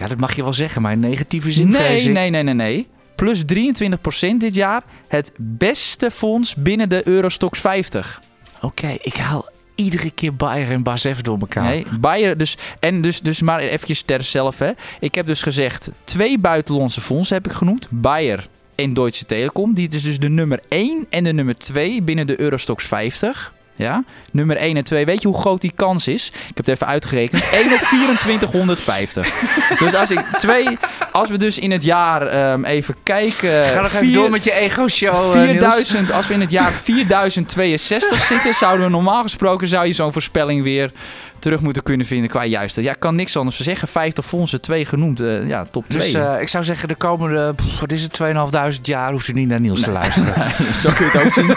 Ja, 0.00 0.06
dat 0.06 0.18
mag 0.18 0.36
je 0.36 0.42
wel 0.42 0.52
zeggen. 0.52 0.82
Maar 0.82 0.92
in 0.92 1.00
negatieve 1.00 1.52
zin 1.52 1.68
Nee, 1.68 2.08
nee, 2.08 2.30
nee, 2.30 2.42
nee, 2.42 2.54
nee. 2.54 2.86
Plus 3.16 3.42
23% 3.42 4.36
dit 4.38 4.54
jaar. 4.54 4.82
Het 5.08 5.32
beste 5.36 6.10
fonds 6.10 6.54
binnen 6.54 6.88
de 6.88 7.08
Eurostox 7.08 7.60
50. 7.60 8.20
Oké, 8.66 8.96
ik 9.02 9.16
haal 9.16 9.48
iedere 9.74 10.10
keer 10.10 10.34
Bayer 10.34 10.70
en 10.70 10.82
Bas 10.82 11.04
even 11.04 11.24
door 11.24 11.38
elkaar. 11.38 11.64
Nee, 11.64 11.86
Bayer 12.00 12.38
dus. 12.38 12.56
En 12.80 13.00
dus, 13.00 13.20
dus 13.20 13.42
maar 13.42 13.60
eventjes 13.60 14.02
ter 14.02 14.22
zelf. 14.22 14.58
Hè. 14.58 14.70
Ik 15.00 15.14
heb 15.14 15.26
dus 15.26 15.42
gezegd, 15.42 15.90
twee 16.04 16.38
buitenlandse 16.38 17.00
fondsen 17.00 17.36
heb 17.36 17.46
ik 17.46 17.52
genoemd. 17.52 17.86
Bayer 17.90 18.46
en 18.74 18.94
Deutsche 18.94 19.24
Telekom. 19.24 19.74
Die 19.74 19.88
is 19.88 20.02
dus 20.02 20.18
de 20.18 20.28
nummer 20.28 20.60
1 20.68 21.06
en 21.10 21.24
de 21.24 21.32
nummer 21.32 21.56
2 21.56 22.02
binnen 22.02 22.26
de 22.26 22.40
Eurostox 22.40 22.86
50. 22.86 23.54
Ja, 23.76 24.04
nummer 24.30 24.56
1 24.56 24.76
en 24.76 24.84
2. 24.84 25.04
Weet 25.04 25.22
je 25.22 25.28
hoe 25.28 25.40
groot 25.40 25.60
die 25.60 25.72
kans 25.76 26.08
is? 26.08 26.26
Ik 26.26 26.42
heb 26.46 26.56
het 26.56 26.68
even 26.68 26.86
uitgerekend. 26.86 27.50
1 27.52 27.72
op 27.72 27.78
2450. 28.18 29.78
Dus 29.78 29.94
als 29.94 30.10
ik 30.10 30.20
twee, 30.36 30.78
als 31.12 31.30
we 31.30 31.38
dus 31.38 31.58
in 31.58 31.70
het 31.70 31.84
jaar 31.84 32.26
ehm, 32.26 32.64
even 32.64 32.96
kijken. 33.02 33.64
Ga 33.64 33.80
nog 33.80 33.92
even 33.92 34.12
door 34.12 34.30
met 34.30 34.44
je 34.44 34.52
ego-show, 34.52 35.14
eh, 35.14 35.32
Niels. 35.32 35.50
4000, 35.50 36.12
als 36.12 36.26
we 36.26 36.34
in 36.34 36.40
het 36.40 36.50
jaar 36.50 36.72
4062 36.72 38.20
zitten, 38.20 38.54
zouden 38.54 38.86
we 38.86 38.92
normaal 38.92 39.22
gesproken 39.22 39.68
zou 39.68 39.86
je 39.86 39.92
zo'n 39.92 40.12
voorspelling 40.12 40.62
weer 40.62 40.90
terug 41.38 41.60
moeten 41.60 41.82
kunnen 41.82 42.06
vinden 42.06 42.30
qua 42.30 42.44
juiste. 42.44 42.82
Ja, 42.82 42.92
ik 42.92 43.00
kan 43.00 43.14
niks 43.14 43.36
anders 43.36 43.60
zeggen. 43.60 43.88
50 43.88 44.24
fondsen, 44.26 44.60
twee 44.60 44.84
genoemd. 44.84 45.20
eh, 45.20 45.48
ja, 45.48 45.64
top 45.70 45.84
2. 45.88 46.02
Dus 46.02 46.12
eh, 46.12 46.40
ik 46.40 46.48
zou 46.48 46.64
zeggen, 46.64 46.88
de 46.88 46.94
komende, 46.94 47.52
pff, 47.56 47.80
wat 47.80 47.92
is 47.92 48.02
het, 48.02 48.20
2.500 48.76 48.80
jaar 48.82 49.12
hoeft 49.12 49.28
u 49.28 49.32
niet 49.32 49.48
naar 49.48 49.60
Niels 49.60 49.80
te 49.80 49.90
luisteren. 49.90 50.34
Zo 50.82 50.90
kun 50.90 51.04
je 51.06 51.10
het 51.12 51.24
ook 51.24 51.32
zien. 51.32 51.56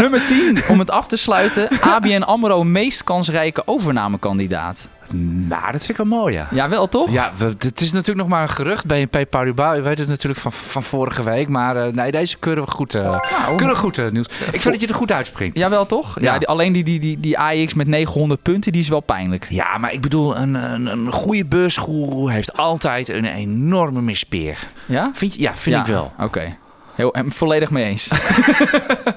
Nummer 0.00 0.26
10, 0.26 0.62
om 0.68 0.78
het 0.78 0.90
af 0.90 1.06
te 1.06 1.16
sluiten. 1.16 1.68
ABN 1.94 2.22
AMRO 2.22 2.64
meest 2.64 3.04
kansrijke 3.04 3.62
overnamekandidaat. 3.66 4.88
Nou, 5.12 5.72
dat 5.72 5.84
vind 5.84 5.88
ik 5.88 5.96
wel 5.96 6.06
mooi, 6.18 6.34
ja. 6.34 6.48
Ja, 6.50 6.68
wel 6.68 6.88
toch? 6.88 7.10
Ja, 7.10 7.32
we- 7.36 7.54
het 7.58 7.80
is 7.80 7.92
natuurlijk 7.92 8.18
nog 8.18 8.28
maar 8.28 8.42
een 8.42 8.48
gerucht. 8.48 8.86
BNP 8.86 9.24
Paribas, 9.30 9.74
je 9.76 9.82
weet 9.82 9.98
het 9.98 10.08
natuurlijk 10.08 10.40
van, 10.40 10.52
van 10.52 10.82
vorige 10.82 11.22
week. 11.22 11.48
Maar 11.48 11.76
eh, 11.76 11.92
nee, 11.92 12.10
deze 12.10 12.36
keuren 12.38 12.64
we 12.64 12.70
goed, 12.70 12.94
eh 12.94 13.02
Nou, 13.02 13.56
keuren 13.56 13.76
goed 13.76 14.12
Niels. 14.12 14.26
Ik 14.52 14.60
vind 14.60 14.64
dat 14.64 14.80
je 14.80 14.86
er 14.86 14.94
goed 14.94 15.12
uitspringt. 15.12 15.58
Ja, 15.58 15.68
wel 15.70 15.86
toch? 15.86 16.20
Ja, 16.20 16.32
Ja. 16.32 16.38
die- 16.38 16.48
alleen 16.48 16.72
die, 16.72 16.84
die, 16.84 17.00
die, 17.00 17.20
die 17.20 17.38
AX 17.38 17.74
met 17.74 17.86
900 17.86 18.42
punten, 18.42 18.72
die 18.72 18.80
is 18.80 18.88
wel 18.88 19.00
pijnlijk. 19.00 19.46
Ja, 19.50 19.78
maar 19.78 19.92
ik 19.92 20.00
bedoel, 20.00 20.36
een, 20.36 20.54
een, 20.54 20.86
een 20.86 21.12
goede 21.12 21.44
beursgoeroe 21.44 22.32
heeft 22.32 22.56
altijd 22.56 23.08
een 23.08 23.24
enorme 23.24 24.00
mispeer. 24.02 24.58
Ja? 24.86 25.10
Vind 25.14 25.34
je? 25.34 25.40
Ja, 25.40 25.56
vind 25.56 25.74
Ja, 25.76 25.80
ik 25.80 25.86
wel. 25.86 26.12
Oké. 26.20 26.56
Heel, 26.94 27.14
eh, 27.14 27.22
volledig 27.28 27.70
mee 27.70 27.84
eens. 27.84 28.08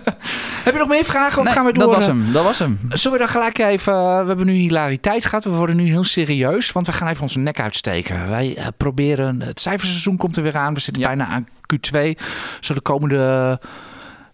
Heb 0.69 0.77
je 0.77 0.84
nog 0.88 0.95
meer 0.97 1.05
vragen 1.05 1.38
of 1.39 1.43
Nee, 1.45 1.53
gaan 1.53 1.65
we 1.65 1.71
door? 1.73 1.84
dat 1.88 1.95
was 1.95 2.08
eh, 2.08 2.10
hem. 2.13 2.32
Dat 2.32 2.43
was 2.43 2.60
hem. 2.60 2.79
Zullen 2.89 3.17
we 3.17 3.23
dan 3.23 3.34
gelijk 3.34 3.58
even... 3.58 3.93
eh, 3.93 4.21
we 4.21 4.27
hebben 4.27 4.45
nu 4.45 4.51
hilariteit 4.51 5.25
gehad. 5.25 5.43
We 5.43 5.49
worden 5.49 5.75
nu 5.75 5.86
heel 5.86 6.03
serieus. 6.03 6.71
Want 6.71 6.86
we 6.86 6.91
gaan 6.93 7.08
even 7.08 7.21
onze 7.21 7.39
nek 7.39 7.60
uitsteken. 7.60 8.29
Wij 8.29 8.55
eh, 8.58 8.67
proberen... 8.77 9.41
Het 9.41 9.60
cijferseizoen 9.60 10.17
komt 10.17 10.36
er 10.36 10.43
weer 10.43 10.58
aan. 10.58 10.73
We 10.73 10.79
zitten 10.79 11.01
Ja. 11.01 11.08
bijna 11.08 11.25
aan 11.27 11.47
Q2. 11.73 11.99
Zo 12.60 12.73
de 12.73 12.82
komende 12.82 13.60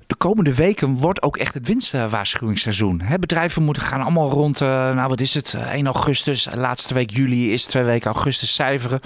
de 0.07 0.15
komende 0.15 0.55
weken 0.55 0.95
wordt 0.95 1.21
ook 1.21 1.37
echt 1.37 1.53
het 1.53 1.67
winstwaarschuwingsseizoen. 1.67 3.01
Hè, 3.01 3.19
bedrijven 3.19 3.63
moeten 3.63 3.83
gaan 3.83 4.01
allemaal 4.01 4.29
rond, 4.29 4.61
eh, 4.61 4.67
nou 4.69 5.07
wat 5.07 5.21
is 5.21 5.33
het, 5.33 5.53
eh, 5.53 5.73
1 5.73 5.85
augustus, 5.85 6.47
laatste 6.53 6.93
week 6.93 7.09
juli 7.09 7.51
is 7.53 7.63
twee 7.65 7.83
weken 7.83 8.11
augustus 8.11 8.55
cijferen. 8.55 8.99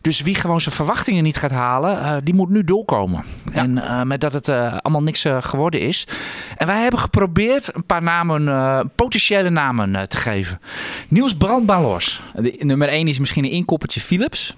Dus 0.00 0.20
wie 0.20 0.34
gewoon 0.34 0.60
zijn 0.60 0.74
verwachtingen 0.74 1.22
niet 1.22 1.36
gaat 1.36 1.50
halen, 1.50 2.02
eh, 2.02 2.16
die 2.24 2.34
moet 2.34 2.48
nu 2.48 2.64
doorkomen. 2.64 3.24
En 3.52 3.78
eh, 3.78 4.02
met 4.02 4.20
dat 4.20 4.32
het 4.32 4.48
eh, 4.48 4.76
allemaal 4.80 5.02
niks 5.02 5.24
eh, 5.24 5.36
geworden 5.40 5.80
is. 5.80 6.06
En 6.56 6.66
wij 6.66 6.82
hebben 6.82 7.00
geprobeerd 7.00 7.74
een 7.74 7.86
paar 7.86 8.02
namen, 8.02 8.48
eh, 8.48 8.80
potentiële 8.94 9.50
namen 9.50 9.96
eh, 9.96 10.02
te 10.02 10.16
geven. 10.16 10.60
Niels 11.08 11.36
Brandbalos. 11.36 12.22
Nummer 12.58 12.88
1 12.88 13.08
is 13.08 13.18
misschien 13.18 13.44
een 13.44 13.50
inkoppertje 13.50 14.00
Philips. 14.00 14.54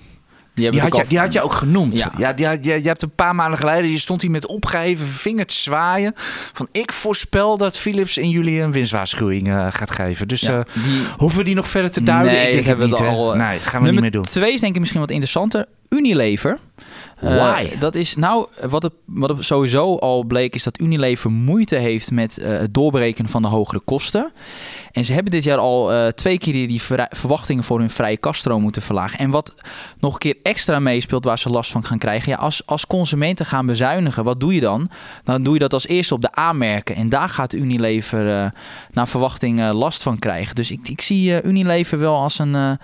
Die, 0.54 0.70
Die 0.70 0.80
had, 0.80 0.90
je, 0.90 0.96
natuurlijk 0.98 1.08
die 1.08 1.18
had 1.18 1.32
je 1.32 1.42
ook 1.42 1.52
genoemd. 1.52 1.96
Ja. 1.98 2.12
Ja. 2.18 2.32
die 2.32 2.46
had- 2.46 2.64
je, 2.64 2.82
je 2.82 2.88
hebt 2.88 3.02
een 3.02 3.14
paar 3.14 3.34
maanden 3.34 3.58
geleden, 3.58 3.90
je 3.90 3.98
stond 3.98 4.22
hier 4.22 4.30
met 4.30 4.46
opgeheven 4.46 5.06
vinger 5.06 5.46
te 5.46 5.54
zwaaien. 5.54 6.12
Van 6.52 6.68
ik 6.72 6.92
voorspel 6.92 7.56
dat 7.56 7.76
Philips 7.76 8.18
in 8.18 8.28
juli 8.28 8.62
een 8.62 8.72
winstwaarschuwing 8.72 9.48
eh, 9.48 9.66
gaat 9.70 9.90
geven. 9.90 10.28
Dus 10.28 10.40
Ja, 10.40 10.58
eh, 10.58 10.82
die, 10.84 11.02
hoeven 11.16 11.38
we 11.38 11.44
die 11.44 11.54
nog 11.54 11.68
verder 11.68 11.90
te 11.90 12.02
duiden? 12.02 12.32
Nee, 12.32 12.46
ik 12.46 12.52
denk 12.52 12.66
hebben 12.66 12.90
we 12.90 12.96
al, 12.96 13.32
eh, 13.34 13.48
nee, 13.48 13.58
gaan 13.58 13.82
we 13.82 13.90
niet 13.90 14.00
meer 14.00 14.10
doen. 14.10 14.22
twee 14.22 14.54
is 14.54 14.60
denk 14.60 14.72
ik 14.74 14.80
misschien 14.80 15.00
wat 15.00 15.10
interessanter. 15.10 15.66
Unilever. 15.88 16.58
Why? 17.20 17.68
dat 17.78 17.94
is 17.94 18.16
nou, 18.16 18.48
wat 18.68 18.82
het, 18.82 18.92
wat 19.06 19.28
het 19.28 19.44
sowieso 19.44 19.96
al 19.96 20.24
bleek, 20.24 20.54
is 20.54 20.62
dat 20.62 20.80
Unilever 20.80 21.30
moeite 21.30 21.76
heeft 21.76 22.10
met 22.10 22.38
het 22.42 22.74
doorberekenen 22.74 23.30
van 23.30 23.42
de 23.42 23.48
hogere 23.48 23.80
kosten. 23.84 24.32
En 24.92 25.04
ze 25.04 25.12
hebben 25.12 25.32
dit 25.32 25.44
jaar 25.44 25.58
al 25.58 25.92
eh, 25.92 26.06
twee 26.08 26.38
keer 26.38 26.52
die 26.52 26.82
ver- 26.82 27.06
verwachtingen 27.10 27.64
voor 27.64 27.78
hun 27.78 27.90
vrije 27.90 28.16
kaststroom 28.16 28.62
moeten 28.62 28.82
verlagen. 28.82 29.18
En 29.18 29.30
wat 29.30 29.54
nog 29.98 30.12
een 30.12 30.18
keer 30.18 30.36
extra 30.42 30.78
meespeelt 30.78 31.24
waar 31.24 31.38
ze 31.38 31.50
last 31.50 31.70
van 31.70 31.84
gaan 31.84 31.98
krijgen. 31.98 32.30
Ja, 32.32 32.36
als, 32.38 32.66
als 32.66 32.86
consumenten 32.86 33.46
gaan 33.46 33.66
bezuinigen, 33.66 34.24
wat 34.24 34.40
doe 34.40 34.54
je 34.54 34.60
dan? 34.60 34.88
Dan 35.24 35.42
doe 35.42 35.52
je 35.54 35.58
dat 35.60 35.72
als 35.72 35.86
eerste 35.86 36.14
op 36.14 36.20
de 36.20 36.32
aanmerken. 36.32 36.96
En 36.96 37.08
daar 37.08 37.28
gaat 37.28 37.52
Unilever 37.52 38.38
eh, 38.38 38.50
naar 38.92 39.08
verwachting 39.08 39.60
eh, 39.60 39.70
last 39.74 40.02
van 40.02 40.18
krijgen. 40.18 40.54
Dus 40.54 40.70
ik, 40.70 40.88
ik 40.88 41.00
zie 41.00 41.42
Unilever 41.42 41.98
wel 41.98 42.16
als 42.16 42.38
een 42.38 42.78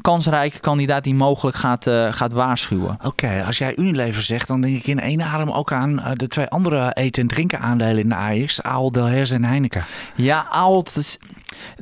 kansrijke 0.00 0.60
kandidaat 0.60 1.04
die 1.04 1.14
mogelijk 1.14 1.56
gaat, 1.56 1.90
gaat 2.10 2.32
waarschuwen. 2.32 2.98
Oké, 3.04 3.44
als 3.46 3.58
jij 3.58 3.76
Unilever 3.76 4.22
zegt, 4.22 4.48
dan 4.48 4.60
denk 4.60 4.76
ik 4.76 4.86
in 4.86 5.00
één 5.00 5.22
adem 5.22 5.50
ook 5.50 5.72
aan 5.72 6.02
de 6.14 6.28
twee 6.28 6.46
andere 6.46 6.90
eten- 6.92 7.22
en 7.22 7.28
drinken 7.28 7.60
aandelen 7.60 8.02
in 8.02 8.08
de 8.08 8.14
AX. 8.14 8.62
Aal, 8.62 8.92
Delhaize 8.92 9.34
en 9.34 9.44
Heineken. 9.44 9.84
Ja, 10.14 10.46
Ahold. 10.50 10.96
is- 10.96 11.18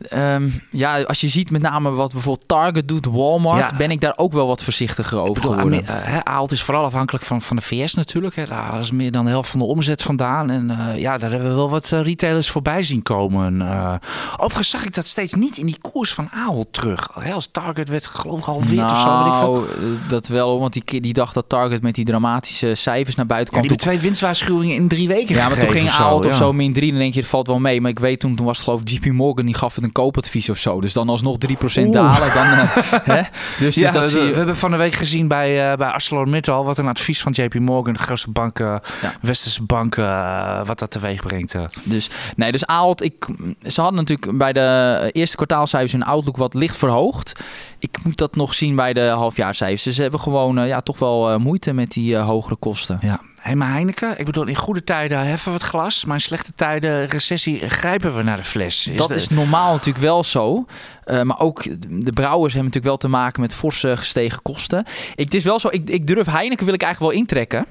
ehm, 0.09 0.49
ja, 0.71 1.03
als 1.03 1.21
je 1.21 1.29
ziet 1.29 1.51
met 1.51 1.63
name 1.63 1.91
wat 1.91 2.13
bijvoorbeeld 2.13 2.49
Target 2.49 2.89
doet, 2.89 3.07
Walmart, 3.07 3.71
Ja. 3.71 3.77
ben 3.77 3.91
ik 3.91 4.01
daar 4.01 4.13
ook 4.17 4.33
wel 4.33 4.47
wat 4.47 4.63
voorzichtiger 4.63 5.19
over 5.19 5.35
bedoel, 5.35 5.53
geworden. 5.53 5.87
Eh, 5.87 6.19
Ahold 6.19 6.53
is 6.53 6.63
vooral 6.63 6.85
afhankelijk 6.85 7.25
van, 7.25 7.43
van 7.43 7.57
de 7.57 7.63
VS 7.63 7.95
natuurlijk. 7.95 8.37
Hè. 8.37 8.47
Daar 8.47 8.79
is 8.79 8.91
meer 8.91 9.11
dan 9.13 9.25
de 9.25 9.31
helft 9.31 9.51
van 9.51 9.59
de 9.61 9.67
omzet 9.67 10.03
vandaan. 10.03 10.51
En 10.51 10.71
eh, 10.71 11.01
ja, 11.01 11.19
daar 11.19 11.31
hebben 11.31 11.49
we 11.49 11.55
wel 11.55 11.71
wat 11.71 11.93
eh, 11.93 12.03
retailers 12.03 12.51
voorbij 12.51 12.83
zien 12.83 13.03
komen. 13.03 13.63
Eh, 13.63 13.95
overigens 14.37 14.69
zag 14.71 14.85
ik 14.85 14.95
dat 14.95 15.07
steeds 15.07 15.35
niet 15.35 15.57
in 15.57 15.67
die 15.67 15.79
koers 15.93 16.13
van 16.15 16.29
Ahold 16.31 16.73
terug. 16.73 17.11
Hè, 17.21 17.33
als 17.33 17.49
Target 17.53 17.89
werd 17.89 18.07
geloof 18.07 18.39
ik 18.39 18.45
gehalveerd 18.45 18.91
of 18.91 18.99
zo. 19.01 19.19
Weet 19.25 19.33
ik 19.33 19.39
veel. 19.39 19.53
Nou, 19.53 19.97
dat 20.09 20.27
wel, 20.27 20.59
want 20.61 20.73
die, 20.73 21.01
die 21.01 21.13
dacht 21.13 21.35
dat 21.35 21.49
Target 21.49 21.83
met 21.83 21.95
die 21.95 22.05
dramatische 22.05 22.75
cijfers 22.75 23.17
naar 23.17 23.27
buiten 23.27 23.55
Ja, 23.55 23.61
kwam. 23.61 23.69
die 23.69 23.71
hebben 23.79 23.93
twee 23.93 24.09
winstwaarschuwingen 24.09 24.77
in 24.77 24.89
drie 24.89 25.09
weken 25.09 25.35
ja, 25.37 25.49
maar 25.49 25.59
toen 25.59 25.69
ging 25.69 25.87
of 25.87 25.95
zo, 25.95 26.03
Ahold 26.03 26.27
of 26.27 26.35
zo 26.35 26.53
min 26.53 26.73
3, 26.73 26.91
dan 26.91 26.99
denk 26.99 27.15
je, 27.15 27.21
het 27.21 27.29
valt 27.29 27.47
wel 27.47 27.59
mee. 27.59 27.81
Maar 27.81 27.91
ik 27.91 27.99
weet 27.99 28.21
toen, 28.21 28.35
toen 28.37 28.47
was 28.47 28.57
het 28.57 28.65
geloof 28.65 28.81
JP 28.85 29.07
Morgan, 29.13 29.45
die 29.47 29.55
gaf 29.63 29.75
het 29.75 29.85
een 29.85 29.93
koopadvies 29.93 30.49
of 30.51 30.59
zo. 30.59 30.81
Dus 30.81 30.93
dan 30.93 31.09
alsnog 31.09 31.37
3% 31.39 31.51
Oeh. 31.87 31.93
dalen. 31.93 32.35
Dan, 32.35 32.47
eh, 32.47 32.77
hè? 33.17 33.23
Dus, 33.59 33.75
Ja, 33.75 33.83
dus 33.83 33.93
dat 33.93 34.03
we, 34.03 34.09
zie 34.09 34.21
je. 34.23 34.31
we 34.31 34.37
hebben 34.37 34.57
van 34.57 34.71
de 34.71 34.77
week 34.77 34.95
gezien 34.95 35.29
bij, 35.29 35.71
eh 35.71 35.77
bij 35.77 35.89
ArcelorMittal 35.89 36.65
wat 36.65 36.79
een 36.79 36.89
advies 36.89 37.23
van 37.23 37.33
JP 37.33 37.55
Morgan, 37.55 37.93
de 37.93 37.99
grootste 37.99 38.31
bank, 38.31 38.59
Ja. 38.59 38.81
westerse 39.21 39.63
bank, 39.63 39.97
eh, 39.97 40.65
wat 40.67 40.79
dat 40.79 40.91
teweeg 40.91 41.23
brengt. 41.23 41.55
Dus, 41.83 42.11
nee, 42.37 42.53
dus 42.53 42.67
Ahold, 42.67 43.03
ik, 43.03 43.27
ze 43.67 43.81
hadden 43.81 43.99
natuurlijk 44.01 44.39
bij 44.39 44.53
de 44.53 45.09
eerste 45.13 45.37
kwartaalcijfers 45.37 45.93
hun 45.93 46.03
outlook 46.05 46.37
wat 46.37 46.55
licht 46.55 46.77
verhoogd. 46.77 47.33
Ik 47.79 47.99
moet 48.05 48.17
dat 48.17 48.37
nog 48.37 48.55
zien 48.55 48.77
bij 48.77 48.93
de 48.93 49.07
halfjaarcijfers. 49.07 49.83
Dus 49.83 49.95
ze 49.95 50.03
hebben 50.03 50.21
gewoon 50.21 50.67
ja, 50.67 50.81
toch 50.81 50.99
wel 50.99 51.39
moeite 51.39 51.73
met 51.73 51.91
die 51.93 52.17
hogere 52.17 52.57
kosten. 52.57 52.99
Ja, 53.03 53.21
hey, 53.43 53.55
maar 53.57 53.69
Heineken, 53.73 54.19
ik 54.19 54.25
bedoel, 54.25 54.47
in 54.47 54.57
goede 54.57 54.85
tijden 54.85 55.19
heffen 55.27 55.53
we 55.53 55.59
het 55.59 55.67
glas, 55.67 56.05
maar 56.05 56.15
in 56.15 56.21
slechte 56.23 56.53
tijden, 56.55 57.07
recessie, 57.07 57.69
grijpen 57.71 58.17
we 58.17 58.23
naar 58.23 58.37
de 58.37 58.45
fles. 58.45 58.91
dat 58.97 59.09
de- 59.09 59.15
is 59.15 59.29
normaal 59.29 59.73
natuurlijk 59.73 60.05
wel 60.05 60.25
zo. 60.25 60.65
Eh, 61.05 61.23
maar 61.23 61.41
ook 61.41 61.63
de 61.89 62.13
brouwers 62.13 62.53
hebben 62.55 62.73
natuurlijk 62.73 62.85
wel 62.85 62.97
te 62.97 63.09
maken 63.09 63.41
met 63.41 63.55
forse 63.55 63.97
gestegen 63.97 64.43
kosten. 64.43 64.85
Ik, 65.15 65.25
het 65.25 65.35
is 65.35 65.45
wel 65.45 65.61
zo, 65.61 65.69
ik, 65.71 65.91
ik 65.91 66.07
durf 66.07 66.27
Heineken 66.27 66.65
wil 66.65 66.75
ik 66.75 66.83
eigenlijk 66.83 67.13
wel 67.13 67.23
intrekken. 67.23 67.67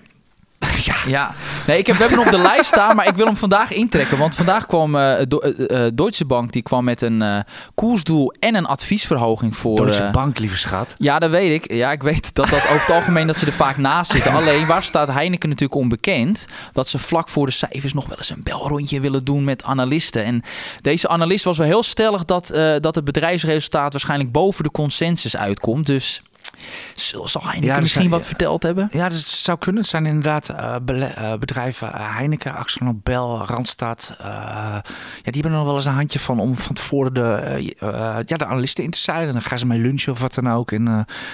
Ja. 0.83 0.95
Ja, 1.07 1.33
nee, 1.67 1.77
ik 1.77 1.85
heb 1.85 1.95
we 1.95 2.01
hebben 2.01 2.19
hem 2.19 2.27
op 2.27 2.33
de 2.33 2.41
lijst 2.51 2.65
staan, 2.65 2.95
maar 2.95 3.07
ik 3.07 3.15
wil 3.15 3.25
hem 3.25 3.35
vandaag 3.35 3.71
intrekken. 3.71 4.17
Want 4.17 4.35
vandaag 4.35 4.65
kwam 4.65 4.91
Do- 5.27 5.37
eh, 5.39 5.85
Deutsche 5.93 6.25
Bank 6.25 6.51
die 6.51 6.61
kwam 6.61 6.83
met 6.83 7.01
een 7.01 7.43
koersdoel 7.75 8.33
en 8.39 8.55
een 8.55 8.65
adviesverhoging 8.65 9.57
voor. 9.57 9.75
Deutsche 9.75 10.09
Bank, 10.11 10.39
lieve 10.39 10.57
schat. 10.57 10.95
Ja, 10.97 11.19
dat 11.19 11.29
weet 11.29 11.63
ik. 11.63 11.73
Ja, 11.73 11.91
ik 11.91 12.03
weet 12.03 12.35
dat 12.35 12.49
dat 12.49 12.63
over 12.63 12.79
het 12.81 12.91
algemeen 12.91 13.27
dat 13.27 13.37
ze 13.37 13.45
er 13.45 13.51
vaak 13.51 13.77
naast 13.77 14.11
zitten. 14.11 14.31
Alleen, 14.31 14.65
waar 14.65 14.83
staat 14.83 15.07
Heineken 15.07 15.49
natuurlijk 15.49 15.79
onbekend? 15.81 16.45
Dat 16.73 16.87
ze 16.87 16.97
vlak 16.99 17.29
voor 17.29 17.45
de 17.45 17.51
cijfers 17.51 17.93
nog 17.93 18.07
wel 18.07 18.17
eens 18.17 18.29
een 18.29 18.43
belrondje 18.43 18.99
willen 18.99 19.23
doen 19.23 19.43
met 19.43 19.63
analisten. 19.63 20.23
En 20.23 20.43
deze 20.81 21.07
analist 21.07 21.43
was 21.45 21.57
wel 21.57 21.67
heel 21.67 21.83
stellig 21.83 22.25
dat, 22.25 22.47
dat 22.79 22.95
het 22.95 23.03
bedrijfsresultaat 23.03 23.91
waarschijnlijk 23.91 24.31
boven 24.31 24.63
de 24.63 24.71
consensus 24.71 25.37
uitkomt. 25.37 25.85
Dus 25.85 26.21
zal 26.95 27.27
zal 27.27 27.41
Heineken 27.41 27.67
Ja, 27.67 27.73
dus 27.73 27.81
misschien 27.83 28.09
wat 28.09 28.25
verteld 28.25 28.63
hebben? 28.63 28.89
Ja, 28.91 29.09
dus 29.09 29.17
het 29.17 29.27
zou 29.27 29.57
kunnen. 29.57 29.81
Het 29.81 29.89
zijn 29.91 30.05
inderdaad 30.05 30.49
eh, 30.49 30.75
eh, 30.75 31.39
bedrijven 31.39 31.93
eh, 31.93 32.15
Heineken, 32.15 32.55
Axel 32.55 32.85
Nobel, 32.85 33.43
Randstad. 33.45 34.15
eh, 34.19 34.25
ja, 34.27 34.81
die 35.31 35.41
hebben 35.41 35.51
er 35.51 35.57
nog 35.57 35.65
wel 35.65 35.75
eens 35.75 35.85
een 35.85 35.93
handje 35.93 36.19
van 36.19 36.39
om 36.39 36.57
van 36.57 36.75
tevoren 36.75 37.13
de, 37.13 37.73
ja, 38.25 38.37
de 38.37 38.45
analisten 38.45 38.83
in 38.83 38.89
te 38.91 38.99
zeilen. 38.99 39.33
Dan 39.33 39.41
gaan 39.41 39.57
ze 39.57 39.65
mee 39.67 39.79
lunchen 39.79 40.11
of 40.11 40.19
wat 40.21 40.33
dan 40.33 40.49
ook. 40.51 40.71
En 40.71 40.87
eh, 40.87 40.93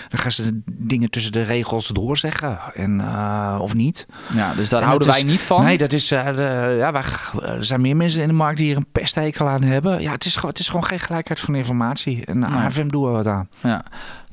dan 0.09 0.19
gaan 0.19 0.31
ze 0.31 0.59
dingen 0.71 1.09
tussen 1.09 1.31
de 1.31 1.41
regels 1.43 1.87
doorzeggen. 1.87 2.59
En, 2.73 2.99
eh, 3.01 3.57
of 3.61 3.73
niet. 3.73 4.05
Ja, 4.35 4.53
dus 4.53 4.69
daar 4.69 4.81
En 4.81 4.87
houden 4.87 5.07
dat 5.07 5.15
wij 5.17 5.25
is- 5.25 5.31
niet 5.31 5.41
van. 5.41 5.63
Nee, 5.63 5.77
dat 5.77 5.93
is, 5.93 6.11
eh, 6.11 6.25
de, 6.35 6.75
ja, 6.77 6.91
wij, 6.91 7.01
er 7.41 7.63
zijn 7.63 7.81
meer 7.81 7.95
mensen 7.95 8.21
in 8.21 8.27
de 8.27 8.33
markt 8.33 8.57
die 8.57 8.67
hier 8.67 8.77
een 8.77 8.91
pesthekel 8.91 9.47
aan 9.47 9.61
hebben. 9.61 10.01
Ja, 10.01 10.11
het 10.11 10.25
is, 10.25 10.35
gewoon- 10.35 10.49
het 10.49 10.59
is 10.59 10.67
gewoon 10.67 10.85
geen 10.85 10.99
gelijkheid 10.99 11.39
van 11.39 11.55
informatie. 11.55 12.25
En 12.25 12.39
Nee. 12.39 12.49
AFM 12.49 12.87
doen 12.87 13.03
we 13.05 13.09
wat 13.11 13.27
aan. 13.27 13.49
Ja. 13.63 13.83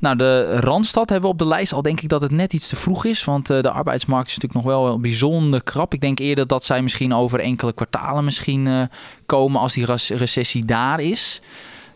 Nou, 0.05 0.17
de 0.17 0.61
Randstad 0.61 1.11
hebben 1.11 1.29
we 1.29 1.35
op 1.35 1.39
de 1.39 1.47
lijst. 1.47 1.73
Al 1.73 1.83
denk 1.83 2.01
ik 2.01 2.09
dat 2.09 2.21
het 2.21 2.31
net 2.31 2.53
iets 2.53 2.69
te 2.69 2.77
vroeg 2.77 3.05
is. 3.05 3.25
Want 3.25 3.51
eh, 3.51 3.61
de 3.61 3.71
arbeidsmarkt 3.71 4.29
is 4.29 4.37
natuurlijk 4.37 4.65
nog 4.65 4.75
wel 4.75 5.01
bijzonder 5.01 5.63
krap. 5.63 5.95
Ik 5.95 6.01
denk 6.01 6.19
eerder 6.19 6.47
dat 6.47 6.65
zij 6.65 6.83
misschien 6.83 7.15
over 7.15 7.41
enkele 7.41 7.73
kwartalen 7.73 8.25
misschien 8.25 8.67
eh, 8.67 8.83
komen 9.27 9.61
als 9.61 9.73
die 9.73 9.85
recessie 10.09 10.65
daar 10.65 11.01
is. 11.01 11.41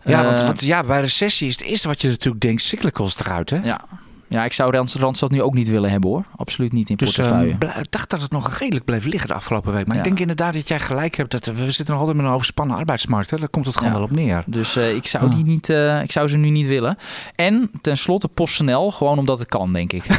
Ja, 0.04 0.20
Eh, 0.20 0.26
want, 0.26 0.42
want 0.42 0.61
ja, 0.61 0.82
bij 0.82 1.00
recessie 1.00 1.48
is 1.48 1.52
het 1.52 1.64
eerste 1.64 1.88
wat 1.88 2.00
je 2.00 2.09
natuurlijk 2.09 2.42
denkt, 2.42 2.62
cyclicals 2.62 3.18
eruit, 3.18 3.50
hè? 3.50 3.56
ja. 3.56 3.80
Ja, 4.29 4.45
ik 4.45 4.53
zou 4.53 4.72
Rand- 4.72 4.93
Randstad 4.93 5.31
nu 5.31 5.43
ook 5.43 5.55
niet 5.55 5.68
willen 5.68 5.91
hebben 5.91 6.11
hoor. 6.11 6.24
Absoluut 6.37 6.72
niet 6.72 6.91
in 6.91 6.97
Dus 6.97 7.14
portefeuille. 7.14 7.51
ehm, 7.51 7.59
bl- 7.59 7.79
ik 7.81 7.91
dacht 7.91 8.11
dat 8.11 8.20
het 8.20 8.31
nog 8.31 8.59
redelijk 8.59 8.85
bleef 8.85 9.05
liggen 9.05 9.29
de 9.29 9.35
afgelopen 9.35 9.72
week. 9.72 9.87
Maar 9.87 9.95
Ja. 9.97 10.01
ik 10.03 10.07
denk 10.09 10.20
inderdaad 10.20 10.53
dat 10.55 10.68
jij 10.68 10.81
gelijk 10.81 11.16
hebt. 11.16 11.31
Dat, 11.31 11.45
we 11.47 11.70
zitten 11.70 11.87
nog 11.95 11.99
altijd 11.99 12.16
met 12.16 12.26
een 12.26 12.33
overspannen 12.33 12.76
arbeidsmarkt. 12.76 13.31
Hè? 13.31 13.39
Daar 13.39 13.49
komt 13.49 13.66
het 13.66 13.76
gewoon 13.76 13.93
Ja. 13.93 13.99
wel 13.99 14.07
op 14.07 14.11
neer. 14.14 14.43
Dus 14.47 14.76
eh, 14.76 14.95
ik, 14.95 15.07
zou 15.07 15.24
Ah. 15.24 15.31
die 15.35 15.45
niet, 15.45 15.68
eh, 15.68 16.03
ik 16.03 16.12
zou 16.12 16.29
ze 16.29 16.37
nu 16.37 16.51
niet 16.51 16.66
willen. 16.66 16.97
En 17.35 17.70
tenslotte 17.81 18.29
PostNL, 18.29 18.91
gewoon 18.91 19.18
omdat 19.18 19.39
het 19.39 19.49
kan, 19.49 19.72
denk 19.72 19.93
ik. 19.93 20.05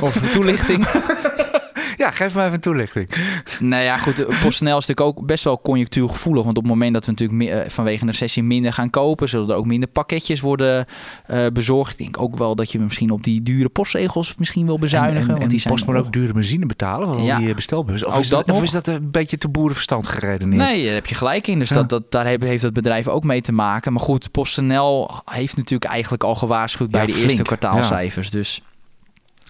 of 0.00 0.22
een 0.22 0.30
toelichting. 0.30 0.86
Ja, 1.96 2.10
geef 2.10 2.34
me 2.34 2.40
even 2.42 2.54
een 2.54 2.60
toelichting. 2.60 3.08
Nou 3.60 3.82
ja, 3.82 3.98
goed. 3.98 4.18
eh, 4.26 4.42
PostNL 4.42 4.78
is 4.78 4.86
natuurlijk 4.86 5.00
ook 5.18 5.26
best 5.26 5.44
wel 5.44 5.60
conjunctuurgevoelig. 5.60 6.44
Want 6.44 6.56
op 6.56 6.62
het 6.62 6.72
moment 6.72 6.92
dat 6.94 7.04
we 7.04 7.10
natuurlijk 7.10 7.38
me- 7.38 7.50
eh, 7.50 7.70
vanwege 7.70 8.02
een 8.02 8.10
recessie 8.10 8.42
minder 8.42 8.72
gaan 8.72 8.90
kopen, 8.90 9.28
zullen 9.28 9.48
er 9.50 9.54
ook 9.56 9.66
minder 9.66 9.88
pakketjes 9.88 10.40
worden 10.40 10.86
eh, 11.26 11.46
bezorgd. 11.52 11.92
Ik 11.92 11.98
denk 11.98 12.20
ook 12.20 12.36
wel 12.36 12.54
dat 12.54 12.72
je 12.72 12.78
misschien 12.78 13.10
op 13.10 13.22
die 13.24 13.42
dure 13.42 13.68
postregels 13.68 14.34
misschien 14.36 14.66
wil 14.66 14.78
bezuinigen. 14.78 15.16
En, 15.20 15.22
en, 15.24 15.30
want 15.30 15.42
en 15.42 15.48
die 15.48 15.58
zijn 15.60 15.74
post 15.74 15.86
moet 15.86 15.96
ook 15.96 16.12
dure 16.12 16.32
benzine 16.32 16.66
betalen. 16.66 17.08
Want 17.08 17.24
Ja. 17.24 17.38
die 17.38 17.54
bestelbus. 17.54 18.04
Of, 18.04 18.14
Ook 18.14 18.20
is 18.20 18.28
dat, 18.28 18.46
dat 18.46 18.56
of 18.56 18.62
is 18.62 18.70
dat 18.70 18.86
een 18.86 19.10
beetje 19.10 19.38
te 19.38 19.48
boerenverstand 19.48 20.08
geredeneerd? 20.08 20.62
Nee, 20.62 20.84
daar 20.84 20.94
heb 20.94 21.06
je 21.06 21.14
gelijk 21.14 21.46
in. 21.46 21.58
Dus 21.58 21.68
Ja. 21.68 21.74
dat, 21.74 21.88
dat, 21.88 22.10
daar 22.10 22.26
heeft, 22.26 22.62
het 22.62 22.72
bedrijf 22.72 23.08
ook 23.08 23.24
mee 23.24 23.40
te 23.40 23.52
maken. 23.52 23.92
Maar 23.92 24.02
goed, 24.02 24.30
PostNL 24.30 25.10
heeft 25.24 25.56
natuurlijk 25.56 25.90
eigenlijk 25.90 26.24
al 26.24 26.34
gewaarschuwd 26.34 26.90
bij 26.90 27.06
de 27.06 27.12
flink. 27.12 27.24
eerste 27.28 27.42
kwartaalcijfers. 27.42 28.30
Dus 28.30 28.62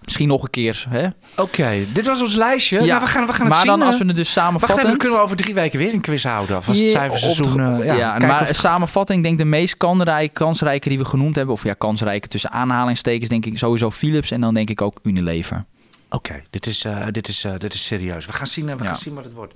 misschien 0.05 0.29
nog 0.29 0.43
een 0.43 0.51
keer. 0.51 0.85
Hè? 0.89 1.07
Oké, 1.37 1.85
dit 1.93 2.07
was 2.07 2.21
ons 2.21 2.35
lijstje. 2.35 2.81
Ja, 2.81 2.85
Nou, 2.87 3.01
we 3.01 3.07
gaan, 3.07 3.27
we 3.27 3.33
gaan 3.33 3.41
het 3.47 3.55
maar 3.55 3.65
zien. 3.65 3.71
dan 3.79 3.83
als 3.83 3.95
eh. 3.95 4.01
we 4.01 4.07
het 4.07 4.17
dus 4.17 4.35
Wacht 4.35 4.47
samenvatten. 4.47 4.77
even, 4.79 4.89
dan 4.91 4.99
kunnen 4.99 5.17
we 5.19 5.25
over 5.25 5.37
drie 5.37 5.55
weken 5.55 5.79
weer 5.79 5.93
een 5.95 6.01
quiz 6.01 6.25
houden. 6.25 6.57
Of 6.57 6.69
als 6.69 6.79
het 6.79 6.91
cijferseizoen... 6.91 7.83
eh, 7.83 7.97
ja, 7.99 8.19
maar 8.19 8.47
het- 8.47 8.57
samenvatting, 8.57 9.19
ik 9.19 9.25
denk 9.25 9.39
de 9.39 9.45
meest 9.45 9.77
kansrijke, 9.77 10.33
kansrijke 10.33 10.89
die 10.89 10.99
we 10.99 11.05
genoemd 11.05 11.37
hebben, 11.37 11.55
of 11.55 11.63
ja, 11.65 11.75
kansrijke 11.75 12.29
tussen 12.29 12.51
aanhalingstekens, 12.51 13.29
denk 13.29 13.47
ik 13.47 13.59
sowieso 13.59 13.91
Philips 13.91 14.31
en 14.31 14.41
dan 14.41 14.55
denk 14.55 14.71
ik 14.71 14.81
ook 14.83 14.99
Unilever. 15.03 15.65
Oké, 16.11 16.43
dit, 16.51 16.67
is, 16.67 16.85
eh, 16.85 17.07
dit, 17.11 17.29
is, 17.29 17.47
dit 17.59 17.75
is 17.75 17.85
serieus. 17.87 18.27
We 18.27 18.33
gaan 18.33 18.47
zien, 18.47 18.77
we 18.79 18.85
gaan 18.85 18.97
zien 18.97 19.15
wat 19.15 19.25
het 19.25 19.33
wordt. 19.33 19.55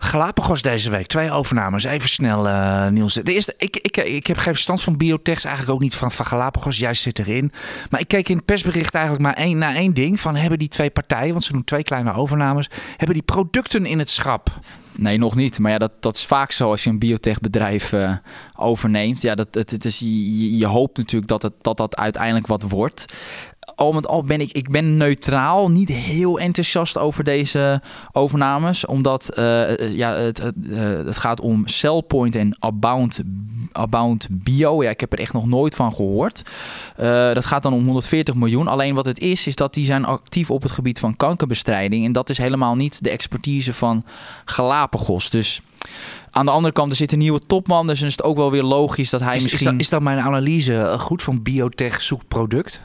Galapagos 0.00 0.62
deze 0.62 0.90
week. 0.90 1.06
Twee 1.06 1.30
overnames. 1.30 1.84
Even 1.84 2.08
snel, 2.08 2.48
eh, 2.48 2.86
Niels. 2.86 3.14
De 3.14 3.32
eerste, 3.32 3.54
ik, 3.56 3.76
ik, 3.76 3.96
ik 3.96 4.26
heb 4.26 4.36
geen 4.36 4.52
verstand 4.52 4.82
van 4.82 4.96
biotechs. 4.96 5.44
Eigenlijk 5.44 5.74
ook 5.74 5.82
niet 5.82 5.94
van, 5.94 6.12
van 6.12 6.26
Galapagos. 6.26 6.78
Jij 6.78 6.94
zit 6.94 7.18
erin. 7.18 7.52
Maar 7.90 8.00
ik 8.00 8.08
keek 8.08 8.28
in 8.28 8.36
het 8.36 8.44
persbericht 8.44 8.94
eigenlijk 8.94 9.24
maar 9.24 9.34
één, 9.34 9.58
naar 9.58 9.74
één 9.74 9.94
ding. 9.94 10.20
Van 10.20 10.36
hebben 10.36 10.58
die 10.58 10.68
twee 10.68 10.90
partijen, 10.90 11.32
want 11.32 11.44
ze 11.44 11.52
doen 11.52 11.64
twee 11.64 11.82
kleine 11.82 12.12
overnames. 12.12 12.70
Hebben 12.96 13.14
die 13.14 13.24
producten 13.24 13.86
in 13.86 13.98
het 13.98 14.10
schap? 14.10 14.50
Nee, 14.96 15.18
nog 15.18 15.34
niet. 15.34 15.58
Maar 15.58 15.70
ja, 15.70 15.78
dat, 15.78 15.92
dat 16.00 16.16
is 16.16 16.26
vaak 16.26 16.52
zo 16.52 16.70
als 16.70 16.84
je 16.84 16.90
een 16.90 16.98
biotechbedrijf 16.98 17.92
uh, 17.92 18.12
overneemt. 18.56 19.22
Ja, 19.22 19.34
dat, 19.34 19.48
het, 19.50 19.70
het 19.70 19.84
is, 19.84 19.98
je, 19.98 20.56
je 20.56 20.66
hoopt 20.66 20.96
natuurlijk 20.96 21.30
dat, 21.30 21.42
het, 21.42 21.52
dat 21.60 21.76
dat 21.76 21.96
uiteindelijk 21.96 22.46
wat 22.46 22.62
wordt 22.62 23.04
al 23.74 23.92
met 23.92 24.06
al 24.06 24.22
ben 24.24 24.40
ik, 24.40 24.52
ik 24.52 24.70
ben 24.70 24.96
neutraal, 24.96 25.70
niet 25.70 25.88
heel 25.88 26.38
enthousiast 26.38 26.98
over 26.98 27.24
deze 27.24 27.82
overnames. 28.12 28.86
Omdat 28.86 29.30
uh, 29.38 29.96
ja, 29.96 30.14
het, 30.14 30.40
uh, 30.66 30.80
het, 30.80 31.16
gaat 31.16 31.40
om 31.40 31.66
Cellpoint 31.66 32.36
en 32.36 32.56
Abound, 32.58 33.22
Abound 33.72 34.26
Bio. 34.30 34.82
Ja, 34.82 34.90
ik 34.90 35.00
heb 35.00 35.12
er 35.12 35.18
echt 35.18 35.32
nog 35.32 35.46
nooit 35.46 35.74
van 35.74 35.94
gehoord. 35.94 36.42
Dat 37.34 37.44
gaat 37.44 37.62
dan 37.62 37.72
om 37.72 37.84
140 37.84 38.34
miljoen. 38.34 38.68
Alleen 38.68 38.94
wat 38.94 39.04
het 39.04 39.18
is, 39.18 39.46
is 39.46 39.56
dat 39.56 39.74
die 39.74 39.84
zijn 39.84 40.04
actief 40.04 40.50
op 40.50 40.62
het 40.62 40.70
gebied 40.70 40.98
van 40.98 41.16
kankerbestrijding. 41.16 42.04
En 42.04 42.12
dat 42.12 42.30
is 42.30 42.38
helemaal 42.38 42.76
niet 42.76 43.04
de 43.04 43.10
expertise 43.10 43.72
van 43.72 44.04
Galapagos. 44.44 45.30
Dus 45.30 45.60
aan 46.30 46.46
de 46.46 46.52
andere 46.52 46.72
kant, 46.74 46.90
er 46.90 46.96
zit 46.96 47.12
een 47.12 47.18
nieuwe 47.18 47.40
topman. 47.46 47.86
Dus 47.86 47.98
dan 47.98 48.08
is 48.08 48.16
het 48.16 48.24
ook 48.24 48.36
wel 48.36 48.50
weer 48.50 48.62
logisch 48.62 49.10
dat 49.10 49.20
hij 49.20 49.36
is, 49.36 49.42
misschien... 49.42 49.66
Is 49.66 49.72
dat, 49.72 49.80
is 49.80 49.88
dat 49.88 50.02
mijn 50.02 50.20
analyse 50.20 50.94
goed 50.98 51.22
van 51.22 51.42
biotech 51.42 52.02
zoekt 52.02 52.28
product? 52.28 52.80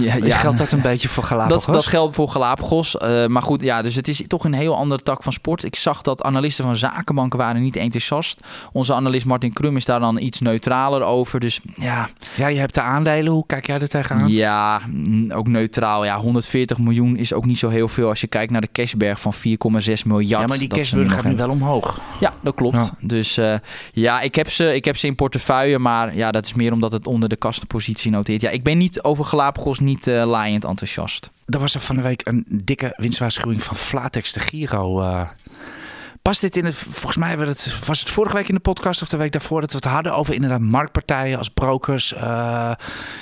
Ja, 0.00 0.14
ja, 0.14 0.36
geldt 0.36 0.58
dat 0.58 0.72
een 0.72 0.82
beetje 0.90 1.08
voor 1.08 1.24
Galapagos? 1.24 1.64
Dat, 1.64 1.74
dat 1.74 1.86
geldt 1.86 2.14
voor 2.14 2.28
Galapagos. 2.28 2.94
Uh, 2.94 3.26
maar 3.26 3.42
goed, 3.42 3.62
ja, 3.62 3.82
dus 3.82 3.94
het 3.94 4.08
is 4.08 4.22
toch 4.26 4.44
een 4.44 4.52
heel 4.52 4.76
andere 4.76 5.02
tak 5.02 5.22
van 5.22 5.32
sport. 5.32 5.64
Ik 5.64 5.76
zag 5.76 6.02
dat 6.02 6.22
analisten 6.22 6.64
van 6.64 6.76
zakenbanken 6.76 7.38
waren 7.38 7.62
niet 7.62 7.76
enthousiast. 7.76 8.40
Onze 8.72 8.94
analist 8.94 9.26
Martin 9.26 9.52
Krum 9.52 9.76
is 9.76 9.84
daar 9.84 10.00
dan 10.00 10.18
iets 10.18 10.40
neutraler 10.40 11.02
over. 11.02 11.40
Dus 11.40 11.60
ja... 11.74 12.08
Ja, 12.36 12.46
je 12.46 12.58
hebt 12.58 12.74
de 12.74 12.80
aandelen. 12.80 13.32
Hoe 13.32 13.46
kijk 13.46 13.66
jij 13.66 13.80
er 13.80 13.88
tegenaan? 13.88 14.28
Ja, 14.28 14.80
ook 15.28 15.48
neutraal. 15.48 16.04
Ja, 16.04 16.18
140 16.18 16.78
miljoen 16.78 17.16
is 17.16 17.32
ook 17.32 17.44
niet 17.44 17.58
zo 17.58 17.68
heel 17.68 17.88
veel 17.88 18.08
als 18.08 18.20
je 18.20 18.26
kijkt 18.26 18.52
naar 18.52 18.60
de 18.60 18.68
cashberg 18.72 19.20
van 19.20 19.34
4,6 19.34 19.40
miljard. 20.04 20.28
Ja, 20.28 20.46
maar 20.46 20.58
die 20.58 20.68
cashberg 20.68 21.12
gaat 21.14 21.24
nu 21.24 21.36
wel 21.36 21.48
omhoog. 21.48 22.00
Ja, 22.20 22.32
dat 22.40 22.54
klopt. 22.54 22.76
Ja. 22.76 22.83
Dus 23.00 23.38
uh, 23.38 23.54
ja, 23.92 24.20
ik 24.20 24.34
heb, 24.34 24.50
ze, 24.50 24.74
ik 24.74 24.84
heb 24.84 24.96
ze 24.96 25.06
in 25.06 25.14
portefeuille, 25.14 25.78
maar 25.78 26.16
ja, 26.16 26.30
dat 26.30 26.44
is 26.44 26.54
meer 26.54 26.72
omdat 26.72 26.92
het 26.92 27.06
onder 27.06 27.28
de 27.28 27.36
kastenpositie 27.36 28.10
noteert. 28.10 28.40
Ja, 28.40 28.50
ik 28.50 28.62
ben 28.62 28.78
niet 28.78 29.02
over 29.02 29.24
Galapagos 29.24 29.78
niet 29.78 30.06
uh, 30.06 30.24
laaiend 30.24 30.64
enthousiast. 30.64 31.30
Er 31.46 31.58
was 31.58 31.74
er 31.74 31.80
van 31.80 31.96
de 31.96 32.02
week 32.02 32.20
een 32.26 32.44
dikke 32.48 32.92
winstwaarschuwing 32.96 33.62
van 33.62 33.76
Flatex 33.76 34.32
de 34.32 34.40
Giro. 34.40 35.00
Uh, 35.00 35.28
Past 36.28 36.40
dit 36.40 36.56
in 36.56 36.64
het, 36.64 36.74
volgens 36.74 37.16
mij 37.16 37.36
was 37.86 38.00
het 38.00 38.10
vorige 38.10 38.36
week 38.36 38.48
in 38.48 38.54
de 38.54 38.60
podcast 38.60 39.02
of 39.02 39.08
de 39.08 39.16
week 39.16 39.32
daarvoor 39.32 39.60
dat 39.60 39.70
we 39.70 39.76
het 39.76 39.84
hadden 39.84 40.14
over 40.14 40.34
inderdaad 40.34 40.60
marktpartijen 40.60 41.38
als 41.38 41.48
brokers. 41.48 42.12
Uh, 42.12 42.20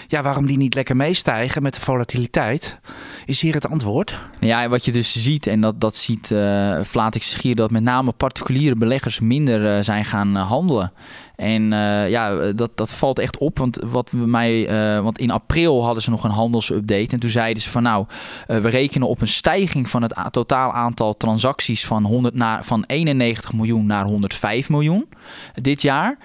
ja, 0.08 0.22
waarom 0.22 0.46
die 0.46 0.56
niet 0.56 0.74
lekker 0.74 0.96
meestijgen 0.96 1.62
met 1.62 1.74
de 1.74 1.80
volatiliteit. 1.80 2.78
Is 3.24 3.40
hier 3.40 3.54
het 3.54 3.68
antwoord? 3.68 4.18
Ja, 4.40 4.68
wat 4.68 4.84
je 4.84 4.92
dus 4.92 5.22
ziet, 5.22 5.46
en 5.46 5.60
dat, 5.60 5.80
dat 5.80 5.96
ziet 5.96 6.30
uh, 6.30 6.80
Flatex 6.82 7.34
Gier, 7.34 7.54
dat 7.54 7.70
met 7.70 7.82
name 7.82 8.12
particuliere 8.12 8.76
beleggers 8.76 9.20
minder 9.20 9.76
uh, 9.76 9.84
zijn 9.84 10.04
gaan 10.04 10.34
handelen. 10.34 10.92
En 11.36 11.62
uh, 11.62 12.10
ja, 12.10 12.52
dat, 12.52 12.70
dat 12.74 12.90
valt 12.90 13.18
echt 13.18 13.38
op. 13.38 13.58
Want, 13.58 13.78
wat 13.84 14.10
we 14.10 14.16
mij, 14.16 14.70
uh, 14.96 15.02
want 15.02 15.18
in 15.18 15.30
april 15.30 15.84
hadden 15.84 16.02
ze 16.02 16.10
nog 16.10 16.24
een 16.24 16.30
handelsupdate. 16.30 17.08
En 17.10 17.20
toen 17.20 17.30
zeiden 17.30 17.62
ze 17.62 17.70
van 17.70 17.82
nou, 17.82 18.06
uh, 18.48 18.58
we 18.58 18.68
rekenen 18.68 19.08
op 19.08 19.20
een 19.20 19.28
stijging 19.28 19.90
van 19.90 20.02
het 20.02 20.14
totaal 20.30 20.72
aantal 20.72 21.16
transacties 21.16 21.86
van, 21.86 22.04
100 22.04 22.34
naar, 22.34 22.64
van 22.64 22.84
91 22.86 23.52
miljoen 23.52 23.86
naar 23.86 24.04
105 24.04 24.68
miljoen 24.68 25.08
dit 25.54 25.82
jaar. 25.82 26.18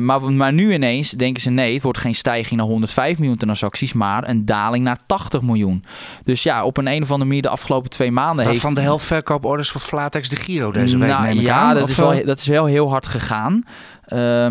maar, 0.00 0.32
maar 0.32 0.52
nu 0.52 0.72
ineens 0.72 1.10
denken 1.10 1.42
ze 1.42 1.50
nee, 1.50 1.74
het 1.74 1.82
wordt 1.82 1.98
geen 1.98 2.14
stijging 2.14 2.60
naar 2.60 2.68
105 2.68 3.18
miljoen 3.18 3.36
transacties, 3.36 3.92
maar 3.92 4.28
een 4.28 4.44
daling 4.44 4.84
naar 4.84 4.98
80 5.06 5.42
miljoen. 5.42 5.84
Dus 6.24 6.42
ja, 6.42 6.64
op 6.64 6.76
een, 6.76 6.86
een 6.86 7.02
of 7.02 7.10
andere 7.10 7.28
manier 7.28 7.42
de 7.42 7.48
afgelopen 7.48 7.90
twee 7.90 8.10
maanden 8.12 8.44
dat 8.44 8.46
heeft... 8.46 8.60
Van 8.60 8.74
de 8.74 8.80
helft 8.80 9.06
verkooporders 9.06 9.70
voor 9.70 9.80
Flatex 9.80 10.28
de 10.28 10.36
Giro 10.36 10.72
deze 10.72 10.98
week 10.98 11.08
nou, 11.08 11.22
neem 11.22 11.38
ik 11.38 11.40
Ja, 11.40 11.58
aan, 11.58 11.74
dat 11.74 11.82
of 11.82 11.90
is, 11.90 11.96
wel, 11.96 12.24
dat 12.24 12.40
is 12.40 12.46
wel 12.46 12.64
heel 12.64 12.90
hard 12.90 13.06
gegaan. 13.06 13.64
Uh, 14.12 14.46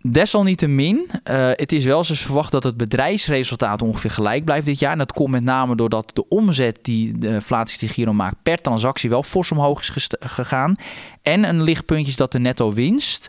desalniettemin, 0.00 1.10
uh, 1.30 1.50
het 1.52 1.72
is 1.72 1.84
wel 1.84 2.04
zo 2.04 2.14
verwacht 2.14 2.52
dat 2.52 2.64
het 2.64 2.76
bedrijfsresultaat 2.76 3.82
ongeveer 3.82 4.10
gelijk 4.10 4.44
blijft 4.44 4.66
dit 4.66 4.78
jaar. 4.78 4.92
En 4.92 4.98
dat 4.98 5.12
komt 5.12 5.30
met 5.30 5.42
name 5.42 5.76
doordat 5.76 6.10
de 6.14 6.28
omzet 6.28 6.78
die 6.82 7.18
de 7.18 7.40
de 7.78 7.88
Giro 7.88 8.12
maakt 8.12 8.36
per 8.42 8.60
transactie 8.60 9.10
wel 9.10 9.22
fors 9.22 9.52
omhoog 9.52 9.80
is 9.96 10.08
gegaan. 10.20 10.76
En 11.22 11.44
een 11.44 11.62
lichtpuntje 11.62 12.10
is 12.10 12.16
dat 12.16 12.32
de 12.32 12.38
netto 12.38 12.72
winst 12.72 13.28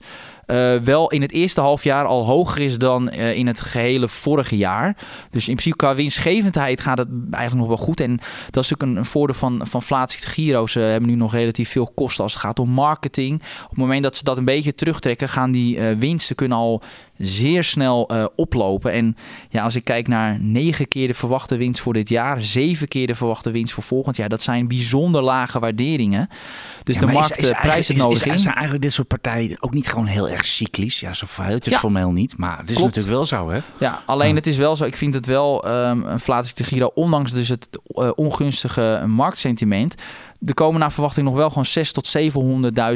wel 0.83 1.11
in 1.11 1.21
het 1.21 1.31
eerste 1.31 1.61
halfjaar 1.61 2.05
al 2.05 2.25
hoger 2.25 2.61
is 2.61 2.77
dan 2.77 3.09
uh, 3.13 3.37
in 3.37 3.47
het 3.47 3.61
gehele 3.61 4.09
vorige 4.09 4.57
jaar. 4.57 4.97
Dus 5.29 5.47
in 5.47 5.53
principe 5.55 5.75
qua 5.75 5.95
winstgevendheid 5.95 6.81
gaat 6.81 6.97
het 6.97 7.07
eigenlijk 7.31 7.67
nog 7.67 7.77
wel 7.77 7.85
goed. 7.85 7.99
En 7.99 8.17
dat 8.49 8.63
is 8.63 8.69
natuurlijk 8.69 8.81
een, 8.81 8.95
een 8.97 9.05
voordeel 9.05 9.35
van, 9.35 9.61
van 9.63 9.81
de 9.87 10.07
Giro. 10.07 10.67
Ze 10.67 10.79
hebben 10.79 11.09
nu 11.09 11.15
nog 11.15 11.33
relatief 11.33 11.69
veel 11.69 11.91
kosten 11.95 12.23
als 12.23 12.33
het 12.33 12.41
gaat 12.41 12.59
om 12.59 12.69
marketing. 12.69 13.41
Op 13.63 13.69
het 13.69 13.77
moment 13.77 14.03
dat 14.03 14.15
ze 14.15 14.23
dat 14.23 14.37
een 14.37 14.45
beetje 14.45 14.75
terugtrekken, 14.75 15.29
gaan 15.29 15.51
die 15.51 15.77
uh, 15.77 15.97
winsten 15.97 16.35
kunnen 16.35 16.57
al 16.57 16.81
zeer 17.17 17.63
snel 17.63 18.09
uh, 18.11 18.25
oplopen. 18.35 18.91
En 18.91 19.17
ja, 19.49 19.63
als 19.63 19.75
ik 19.75 19.83
kijk 19.83 20.07
naar 20.07 20.39
negen 20.39 20.87
keer 20.87 21.07
de 21.07 21.13
verwachte 21.13 21.57
winst 21.57 21.81
voor 21.81 21.93
dit 21.93 22.09
jaar, 22.09 22.41
zeven 22.41 22.87
keer 22.87 23.07
de 23.07 23.15
verwachte 23.15 23.51
winst 23.51 23.73
voor 23.73 23.83
volgend 23.83 24.15
jaar, 24.15 24.29
dat 24.29 24.41
zijn 24.41 24.67
bijzonder 24.67 25.21
lage 25.21 25.59
waarderingen. 25.59 26.29
Dus 26.83 26.95
ja, 26.95 27.01
de 27.01 27.11
markt 27.11 27.41
is, 27.41 27.49
is 27.49 27.57
prijst 27.61 27.87
het 27.87 27.97
nodig 27.97 28.25
is, 28.25 28.33
is, 28.33 28.41
zijn 28.41 28.53
eigenlijk 28.53 28.83
dit 28.83 28.93
soort 28.93 29.07
partijen 29.07 29.57
ook 29.59 29.73
niet 29.73 29.87
gewoon 29.87 30.05
heel 30.05 30.29
erg 30.29 30.45
cyclisch? 30.45 30.99
Ja, 30.99 31.13
zo 31.13 31.25
verhoudt 31.29 31.65
het 31.65 31.73
ja. 31.73 31.79
formeel 31.79 32.11
niet, 32.11 32.37
maar 32.37 32.57
het 32.57 32.69
is 32.69 32.75
Klopt. 32.75 32.95
natuurlijk 32.95 33.29
wel 33.29 33.39
zo, 33.39 33.49
hè? 33.49 33.59
Ja, 33.79 34.01
alleen 34.05 34.35
het 34.35 34.47
is 34.47 34.57
wel 34.57 34.75
zo. 34.75 34.85
Ik 34.85 34.95
vind 34.95 35.13
het 35.13 35.25
wel 35.25 35.67
um, 35.67 36.03
een 36.03 36.19
Flatex 36.19 36.53
de 36.53 36.63
Giro, 36.63 36.91
ondanks 36.93 37.31
dus 37.31 37.49
het 37.49 37.69
uh, 37.87 38.09
ongunstige 38.15 39.03
marktsentiment, 39.07 39.95
er 40.45 40.53
komen 40.53 40.79
naar 40.79 40.91
verwachting 40.91 41.25
nog 41.25 41.35
wel 41.35 41.49
gewoon 41.49 41.65
6 41.65 41.91
tot 41.91 42.17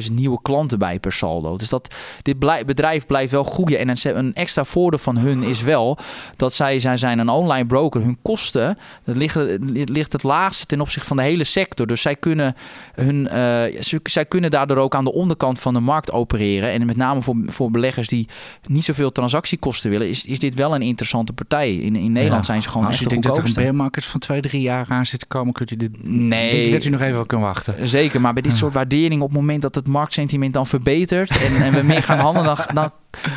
700.000 0.07 0.13
nieuwe 0.13 0.39
klanten 0.41 0.79
bij 0.79 0.99
per 0.99 1.11
saldo. 1.11 1.57
Dus 1.57 1.69
dat 1.69 1.95
dit 2.21 2.39
blij, 2.39 2.65
bedrijf 2.65 3.05
blijft 3.05 3.31
wel 3.31 3.43
groeien. 3.43 3.79
En 3.79 4.17
een, 4.17 4.33
extra 4.33 4.63
voordeel 4.63 4.99
van 4.99 5.17
hun 5.17 5.43
is 5.43 5.61
wel 5.61 5.97
dat 6.35 6.53
zij, 6.53 6.79
zij 6.79 6.97
zijn 6.97 7.19
een 7.19 7.29
online 7.29 7.65
broker. 7.65 8.01
Hun 8.01 8.17
kosten, 8.21 8.77
dat 9.03 9.15
ligt, 9.15 9.37
ligt 9.85 10.11
het 10.11 10.23
laagste 10.23 10.65
ten 10.65 10.81
opzichte 10.81 11.07
van 11.07 11.17
de 11.17 11.23
hele 11.23 11.43
sector. 11.43 11.87
Dus 11.87 12.01
zij 12.01 12.15
kunnen, 12.15 12.55
hun, 12.93 13.29
uh, 13.33 13.81
zij 14.03 14.25
kunnen 14.25 14.51
daardoor 14.51 14.77
ook 14.77 14.95
aan 14.95 15.03
de 15.03 15.13
onderkant 15.13 15.59
van 15.59 15.73
de 15.73 15.79
markt 15.79 16.11
opereren. 16.11 16.71
En 16.71 16.85
met 16.85 16.97
name 16.97 17.21
voor, 17.21 17.35
voor 17.45 17.71
beleggers 17.71 18.07
die 18.07 18.27
niet 18.67 18.83
zoveel 18.83 19.11
transactiekosten 19.11 19.89
willen, 19.89 20.09
is, 20.09 20.25
is 20.25 20.39
dit 20.39 20.55
wel 20.55 20.75
een 20.75 20.81
interessante 20.81 21.33
partij. 21.33 21.75
In, 21.75 21.95
in 21.95 22.11
Nederland 22.11 22.45
ja. 22.45 22.51
zijn 22.51 22.61
ze 22.61 22.69
gewoon 22.69 22.85
Als 22.85 22.95
echt 22.95 23.03
je 23.03 23.09
de 23.09 23.21
denkt 23.21 23.27
dat 23.27 23.37
er 23.37 23.43
een 23.43 23.47
goedkoopste. 23.47 23.73
bear 23.73 23.83
market 23.83 24.05
van 24.05 24.19
twee, 24.19 24.41
drie 24.41 24.61
jaar 24.61 24.85
aan 24.89 25.05
zit 25.05 25.19
te 25.19 25.25
komen, 25.25 25.53
kunt 25.53 25.71
u 25.71 25.75
dit... 25.75 26.07
Nee. 26.07 26.61
Denk 26.61 26.71
dat 26.71 26.83
u 26.85 26.89
nog 26.89 27.01
even 27.01 27.19
kan 27.29 27.41
wachten? 27.41 27.87
Zeker, 27.87 28.21
maar 28.21 28.33
bij 28.33 28.41
dit 28.41 28.53
soort 28.53 28.73
waarderingen 28.73 29.23
op 29.23 29.29
het 29.29 29.39
moment 29.39 29.61
dat 29.61 29.75
het 29.75 29.87
marktsentiment 29.87 30.53
dan 30.53 30.67
verbetert 30.67 31.37
en, 31.37 31.63
en 31.63 31.73
we 31.73 31.81
meer 31.81 32.03
gaan 32.03 32.19
handelen, 32.19 32.55
dan, 32.55 32.65
dan 32.73 32.91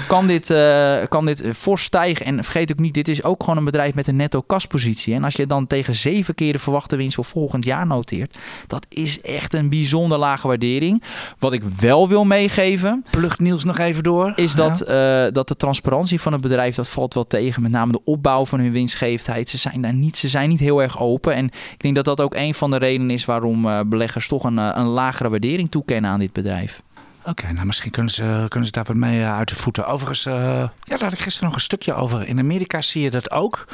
kan 0.08 0.26
dit, 0.26 0.50
uh, 0.50 0.96
kan 1.08 1.26
dit 1.26 1.44
fors 1.54 1.82
stijgen. 1.82 2.26
En 2.26 2.44
vergeet 2.44 2.72
ook 2.72 2.78
niet, 2.78 2.94
dit 2.94 3.08
is 3.08 3.22
ook 3.22 3.42
gewoon 3.42 3.58
een 3.58 3.64
bedrijf 3.64 3.94
met 3.94 4.06
een 4.06 4.16
netto 4.16 4.40
kaspositie. 4.40 5.14
En 5.14 5.24
als 5.24 5.34
je 5.34 5.46
dan 5.46 5.66
tegen 5.66 5.94
zeven 5.94 6.34
keer 6.34 6.52
de 6.52 6.58
verwachte 6.58 6.96
winst 6.96 7.14
voor 7.14 7.24
volgend 7.24 7.64
jaar 7.64 7.86
noteert, 7.86 8.36
dat 8.66 8.86
is 8.88 9.20
echt 9.20 9.54
een 9.54 9.68
bijzonder 9.68 10.18
lage 10.18 10.46
waardering. 10.46 11.02
Wat 11.38 11.52
ik 11.52 11.62
wel 11.62 12.08
wil 12.08 12.24
meegeven, 12.24 13.04
Plucht 13.10 13.40
Niels 13.40 13.64
nog 13.64 13.78
even 13.78 14.02
door. 14.02 14.32
is 14.36 14.54
dat, 14.54 14.84
ja. 14.86 15.26
uh, 15.26 15.32
dat 15.32 15.48
de 15.48 15.56
transparantie 15.56 16.20
van 16.20 16.32
het 16.32 16.40
bedrijf, 16.40 16.74
dat 16.74 16.88
valt 16.88 17.14
wel 17.14 17.26
tegen. 17.26 17.62
Met 17.62 17.70
name 17.70 17.92
de 17.92 18.04
opbouw 18.04 18.46
van 18.46 18.60
hun 18.60 18.72
winstgevendheid. 18.72 19.48
Ze 19.48 19.58
zijn 19.58 19.80
daar 19.80 19.94
niet, 19.94 20.16
ze 20.16 20.28
zijn 20.28 20.48
niet 20.48 20.60
heel 20.60 20.82
erg 20.82 21.00
open. 21.00 21.34
En 21.34 21.44
ik 21.46 21.80
denk 21.80 21.94
dat 21.94 22.04
dat 22.04 22.20
ook 22.20 22.34
een 22.34 22.54
van 22.54 22.70
de 22.70 22.76
redenen 22.76 23.10
is 23.10 23.24
waarom 23.24 23.66
uh, 23.66 23.80
beleggers 23.88 24.28
toch 24.28 24.44
een, 24.44 24.56
een 24.56 24.86
lagere 24.86 25.30
waardering 25.30 25.70
toekennen 25.70 26.10
aan 26.10 26.18
dit 26.18 26.32
bedrijf. 26.32 26.82
Oké, 27.24 27.52
nou 27.52 27.66
misschien 27.66 27.90
kunnen 27.90 28.12
ze, 28.12 28.46
kunnen 28.48 28.66
ze 28.66 28.72
daar 28.72 28.84
wat 28.84 28.96
mee 28.96 29.24
uit 29.24 29.48
de 29.48 29.56
voeten. 29.56 29.86
Overigens, 29.86 30.26
uh, 30.26 30.34
ja, 30.34 30.70
daar 30.84 31.02
had 31.02 31.12
ik 31.12 31.18
gisteren 31.18 31.48
nog 31.48 31.56
een 31.56 31.64
stukje 31.64 31.94
over. 31.94 32.28
In 32.28 32.38
Amerika 32.38 32.80
zie 32.80 33.02
je 33.02 33.10
dat 33.10 33.30
ook. 33.30 33.64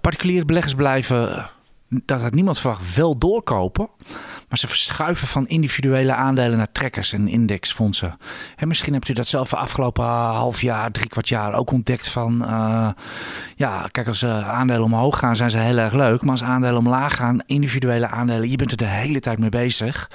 Particuliere 0.00 0.44
beleggers 0.44 0.74
blijven, 0.74 1.50
dat 1.88 2.20
had 2.20 2.34
niemand 2.34 2.58
verwacht, 2.58 2.94
wel 2.94 3.18
doorkopen. 3.18 3.88
Maar 4.48 4.58
ze 4.58 4.66
verschuiven 4.66 5.26
van 5.26 5.46
individuele 5.46 6.14
aandelen 6.14 6.58
naar 6.58 6.72
trekkers 6.72 7.12
en 7.12 7.28
indexfondsen. 7.28 8.18
En 8.56 8.68
misschien 8.68 8.92
hebt 8.92 9.08
u 9.08 9.12
dat 9.12 9.28
zelf 9.28 9.50
de 9.50 9.56
afgelopen 9.56 10.04
half 10.04 10.60
jaar, 10.60 10.90
drie 10.90 11.08
kwart 11.08 11.28
jaar 11.28 11.54
ook 11.54 11.70
ontdekt 11.70 12.08
van... 12.08 12.42
Uh, 12.42 12.88
ja, 13.56 13.88
kijk, 13.90 14.06
als 14.06 14.22
uh, 14.22 14.48
aandelen 14.48 14.82
omhoog 14.82 15.18
gaan 15.18 15.36
zijn 15.36 15.50
ze 15.50 15.58
heel 15.58 15.78
erg 15.78 15.92
leuk. 15.92 16.22
Maar 16.22 16.30
als 16.30 16.42
aandelen 16.42 16.76
omlaag 16.76 17.16
gaan, 17.16 17.40
individuele 17.46 18.08
aandelen, 18.08 18.50
je 18.50 18.56
bent 18.56 18.70
er 18.70 18.76
de 18.76 18.84
hele 18.84 19.20
tijd 19.20 19.38
mee 19.38 19.48
bezig. 19.48 20.10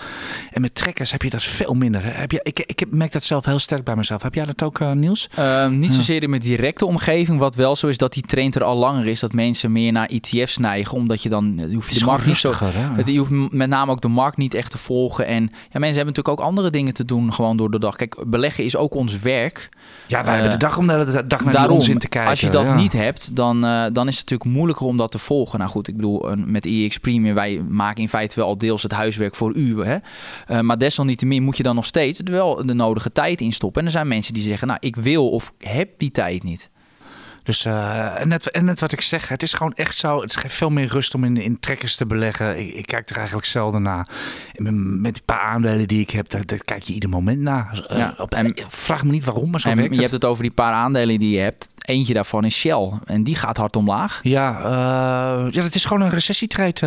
En 0.51 0.61
met 0.61 0.75
trekkers 0.75 1.11
heb 1.11 1.21
je 1.21 1.29
dat 1.29 1.43
veel 1.43 1.73
minder. 1.73 2.01
Heb 2.17 2.31
je, 2.31 2.39
ik, 2.43 2.59
ik 2.59 2.85
merk 2.89 3.11
dat 3.11 3.23
zelf 3.23 3.45
heel 3.45 3.59
sterk 3.59 3.83
bij 3.83 3.95
mezelf. 3.95 4.21
Heb 4.21 4.33
jij 4.33 4.45
dat 4.45 4.63
ook, 4.63 4.79
uh, 4.79 4.91
Niels? 4.91 5.29
Uh, 5.39 5.67
niet 5.67 5.93
zozeer 5.93 6.23
in 6.23 6.29
mijn 6.29 6.41
directe 6.41 6.85
omgeving. 6.85 7.39
Wat 7.39 7.55
wel 7.55 7.75
zo 7.75 7.87
is 7.87 7.97
dat 7.97 8.13
die 8.13 8.23
trend 8.23 8.55
er 8.55 8.63
al 8.63 8.75
langer 8.77 9.07
is. 9.07 9.19
Dat 9.19 9.33
mensen 9.33 9.71
meer 9.71 9.91
naar 9.91 10.07
ETF's 10.07 10.57
neigen. 10.57 10.97
Omdat 10.97 11.23
je 11.23 11.29
dan... 11.29 11.55
Je 11.57 11.99
de 11.99 12.05
markt 12.05 12.25
niet 12.25 12.37
zo... 12.37 12.53
Hè? 12.55 13.01
Je 13.05 13.17
hoeft 13.17 13.51
met 13.53 13.69
name 13.69 13.82
name 13.83 13.95
ook 13.95 14.01
de 14.01 14.07
markt 14.07 14.37
niet 14.37 14.53
echt 14.53 14.71
te 14.71 14.77
volgen. 14.77 15.25
En 15.25 15.43
ja, 15.43 15.49
mensen 15.79 15.95
hebben 15.95 16.05
natuurlijk 16.05 16.39
ook 16.39 16.45
andere 16.47 16.69
dingen 16.69 16.93
te 16.93 17.05
doen 17.05 17.33
gewoon 17.33 17.57
door 17.57 17.71
de 17.71 17.79
dag. 17.79 17.95
Kijk, 17.95 18.23
beleggen 18.27 18.63
is 18.63 18.75
ook 18.75 18.93
ons 18.93 19.19
werk. 19.19 19.69
Ja, 20.07 20.23
wij 20.23 20.33
hebben 20.33 20.51
de 20.51 20.57
dag 20.57 20.77
om 20.77 20.87
de 20.87 21.23
dag 21.27 21.43
naar 21.43 21.53
Daarom, 21.53 21.75
onzin 21.75 21.97
te 21.97 22.07
kijken. 22.07 22.31
als 22.31 22.39
je 22.41 22.49
dat 22.49 22.63
ja. 22.63 22.75
niet 22.75 22.93
hebt, 22.93 23.35
dan, 23.35 23.65
eh, 23.65 23.85
dan 23.91 24.07
is 24.07 24.17
het 24.19 24.29
natuurlijk 24.29 24.49
moeilijker 24.57 24.85
om 24.85 24.97
dat 24.97 25.11
te 25.11 25.17
volgen. 25.17 25.59
Nou 25.59 25.71
goed, 25.71 25.87
ik 25.87 25.95
bedoel, 25.95 26.31
een- 26.31 26.51
met 26.51 26.65
EX 26.65 26.97
Premium, 26.97 27.33
wij 27.35 27.61
maken 27.67 28.01
in 28.01 28.09
feite 28.09 28.35
wel 28.35 28.47
al 28.47 28.57
deels 28.57 28.83
het 28.83 28.91
huiswerk 28.91 29.35
voor 29.35 29.55
u. 29.55 29.83
Hè? 29.85 29.97
Eh, 30.47 30.59
maar 30.59 30.77
desalniettemin 30.77 31.43
moet 31.43 31.57
je 31.57 31.63
dan 31.63 31.75
nog 31.75 31.85
steeds 31.85 32.21
wel 32.23 32.65
de 32.65 32.73
nodige 32.73 33.11
tijd 33.11 33.41
in 33.41 33.51
stoppen. 33.53 33.81
En 33.81 33.87
er 33.87 33.93
zijn 33.93 34.07
mensen 34.07 34.33
die 34.33 34.43
zeggen, 34.43 34.67
nou, 34.67 34.79
ik 34.81 34.95
wil 34.95 35.29
of 35.29 35.53
heb 35.57 35.89
die 35.97 36.11
tijd 36.11 36.43
niet. 36.43 36.69
Dus 37.43 37.65
eh, 37.65 38.19
en, 38.19 38.27
net, 38.27 38.51
en 38.51 38.65
net 38.65 38.79
wat 38.79 38.91
ik 38.91 39.01
zeg, 39.01 39.27
het 39.27 39.43
is 39.43 39.53
gewoon 39.53 39.73
echt 39.73 39.97
zo. 39.97 40.21
Het 40.21 40.37
geeft 40.37 40.55
veel 40.55 40.69
meer 40.69 40.87
rust 40.87 41.15
om 41.15 41.23
in, 41.23 41.37
in 41.37 41.59
trekkers 41.59 41.95
te 41.95 42.05
beleggen. 42.05 42.59
Ik, 42.59 42.73
ik 42.73 42.85
kijk 42.85 43.09
er 43.09 43.15
eigenlijk 43.17 43.47
zelden 43.47 43.81
naar. 43.81 44.07
Met- 44.57 45.13
die 45.13 45.23
paar 45.25 45.39
aandelen 45.39 45.87
die 45.87 46.01
ik 46.01 46.09
heb, 46.09 46.29
daar, 46.29 46.45
daar 46.45 46.63
kijk 46.65 46.83
je 46.83 46.93
ieder 46.93 47.09
moment 47.09 47.39
naar. 47.39 47.85
Eh, 47.87 47.97
Ja, 47.97 48.13
op, 48.17 48.33
en- 48.33 48.55
vraag 48.67 49.03
me 49.03 49.11
niet 49.11 49.23
waarom, 49.25 49.49
maar 49.49 49.59
zo 49.59 49.69
En 49.69 49.75
werkt 49.75 49.89
je 49.95 50.01
het. 50.01 50.09
hebt 50.11 50.21
het 50.23 50.31
over 50.31 50.43
die 50.43 50.51
paar 50.51 50.73
aandelen 50.73 51.19
die 51.19 51.35
je 51.35 51.39
hebt. 51.41 51.69
Eentje 51.81 52.13
daarvan 52.13 52.45
is 52.45 52.55
Shell. 52.55 52.91
En 53.05 53.23
die 53.23 53.35
gaat 53.35 53.57
hard 53.57 53.75
omlaag. 53.75 54.19
Ja, 54.23 54.57
eh, 54.57 55.51
ja, 55.51 55.61
dat 55.61 55.75
is 55.75 55.85
gewoon 55.85 56.03
een 56.03 56.09
recessietrade, 56.09 56.79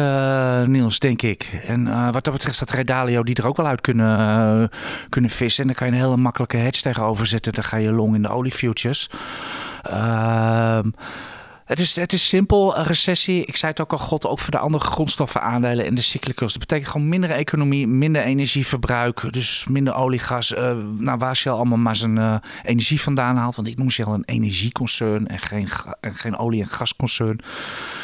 eh, 0.63 0.69
Niels, 0.69 0.99
denk 0.99 1.23
ik. 1.23 1.61
En 1.67 1.87
eh, 1.89 2.05
wat 2.13 2.25
dat 2.25 2.33
betreft 2.35 2.59
dat 2.59 2.71
Redalio 2.71 3.23
die 3.23 3.35
er 3.35 3.47
ook 3.47 3.57
wel 3.57 3.67
uit 3.67 3.81
kunnen, 3.81 4.19
eh, 4.19 4.79
kunnen 5.09 5.31
vissen. 5.31 5.61
En 5.61 5.67
dan 5.67 5.77
kan 5.77 5.87
je 5.87 5.93
een 5.93 5.99
hele 5.99 6.17
makkelijke 6.17 6.57
hedge 6.57 6.83
tegenover 6.83 7.27
zetten. 7.27 7.53
Dan 7.53 7.65
ga 7.65 7.77
je 7.77 7.93
long 7.93 8.15
in 8.15 8.23
de 8.23 8.29
oliefutures. 8.29 9.11
Um, 9.89 10.95
het 11.67 11.79
is, 11.79 11.97
het 11.97 12.12
is 12.12 12.29
simpel, 12.29 12.77
een 12.79 12.85
recessie. 12.85 13.45
Ik 13.45 13.57
zei 13.57 13.71
het 13.71 13.81
ook 13.81 13.93
al, 13.93 13.99
god, 13.99 14.27
ook 14.27 14.39
voor 14.39 14.51
de 14.51 14.59
andere 14.59 14.85
grondstoffen 14.85 15.43
aandelen 15.43 15.87
en 15.87 15.95
de 15.95 16.03
cyclicals. 16.03 16.51
Dat 16.53 16.61
betekent 16.61 16.91
gewoon 16.91 17.09
minder 17.09 17.31
economie, 17.31 17.87
minder 17.87 18.23
energieverbruik. 18.23 19.33
Dus 19.33 19.67
minder 19.69 19.95
olie, 19.95 20.19
gas. 20.19 20.55
eh, 20.55 20.73
nou, 20.99 21.19
waar 21.19 21.37
Shell 21.37 21.53
allemaal 21.53 21.79
maar 21.79 21.97
zijn 21.97 22.19
eh, 22.19 22.35
energie 22.64 23.01
vandaan 23.01 23.37
haalt. 23.37 23.57
Want 23.57 23.69
ik 23.69 23.77
noem 23.79 23.91
Shell 23.91 24.07
een 24.07 24.23
energieconcern 24.27 25.27
en 25.27 25.39
geen, 25.39 25.69
en 26.01 26.14
geen 26.14 26.37
olie- 26.37 26.61
en 26.62 26.69
gasconcern. 26.69 27.39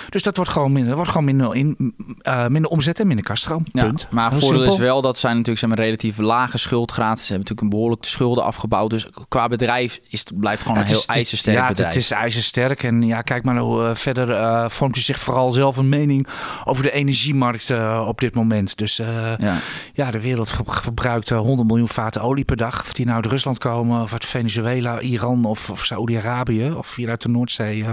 Dus 0.09 0.23
dat 0.23 0.37
wordt 0.37 0.51
gewoon 0.51 0.73
minder, 0.73 0.95
wordt 0.95 1.11
gewoon 1.11 1.25
minder, 1.27 1.55
in, 1.55 1.95
eh, 2.23 2.47
minder 2.47 2.71
omzet 2.71 3.01
en 3.01 3.07
minder 3.07 3.25
kaststroom. 3.25 3.65
Ja, 3.73 3.83
Punt. 3.85 4.07
maar 4.11 4.31
het 4.31 4.41
voordeel 4.45 4.63
is 4.65 4.77
wel 4.79 5.03
dat 5.03 5.19
zij 5.19 5.31
natuurlijk 5.31 5.59
zijn 5.59 5.71
een 5.71 5.77
relatief 5.77 6.19
lage 6.19 6.59
schuldgraad. 6.59 7.19
Ze 7.21 7.33
hebben 7.33 7.39
natuurlijk 7.39 7.61
een 7.61 7.69
behoorlijk 7.69 8.03
de 8.03 8.09
schulden 8.09 8.45
afgebouwd. 8.45 8.91
Dus 8.91 9.07
qua 9.29 9.49
bedrijf 9.49 10.01
is 10.09 10.25
blijft 10.35 10.63
gewoon 10.63 10.77
Ja, 10.77 10.83
een 10.83 10.89
het 10.89 10.97
heel 10.99 11.07
is- 11.09 11.17
ijzersterk 11.17 11.57
ja, 11.57 11.67
bedrijf. 11.69 11.89
Het 11.95 12.03
is 12.03 12.11
ijzersterk. 12.11 12.83
En 12.83 13.03
ja, 13.03 13.23
kijk 13.23 13.45
maar 13.45 13.52
eh, 13.59 13.95
verder 13.95 14.31
eh, 14.31 14.69
vormt 14.69 14.95
hij 14.95 15.05
zich 15.05 15.19
vooral 15.19 15.51
zelf 15.51 15.77
een 15.77 15.89
mening 15.89 16.27
over 16.65 16.83
de 16.83 16.91
energiemarkt 16.91 17.71
eh, 17.71 18.05
op 18.09 18.21
dit 18.21 18.35
moment. 18.35 18.79
Dus 18.79 18.97
ja. 18.97 19.57
ja, 19.95 20.11
de 20.11 20.21
wereld 20.21 20.49
ver- 20.49 20.65
verbruikt 20.83 21.31
eh, 21.31 21.39
100 21.39 21.69
miljoen 21.69 21.89
vaten 21.89 22.23
olie 22.23 22.45
per 22.45 22.57
dag. 22.57 22.81
Of 22.81 22.93
die 22.93 23.05
nou 23.05 23.17
uit 23.23 23.33
Rusland 23.33 23.59
komen, 23.59 24.03
of 24.03 24.13
uit 24.13 24.25
Venezuela, 24.25 25.01
Iran 25.01 25.45
of, 25.45 25.71
of 25.71 25.85
Saoedi-Arabië, 25.85 26.73
of 26.77 26.95
hier 26.97 27.09
uit 27.09 27.23
de 27.23 27.29
Noordzee. 27.29 27.85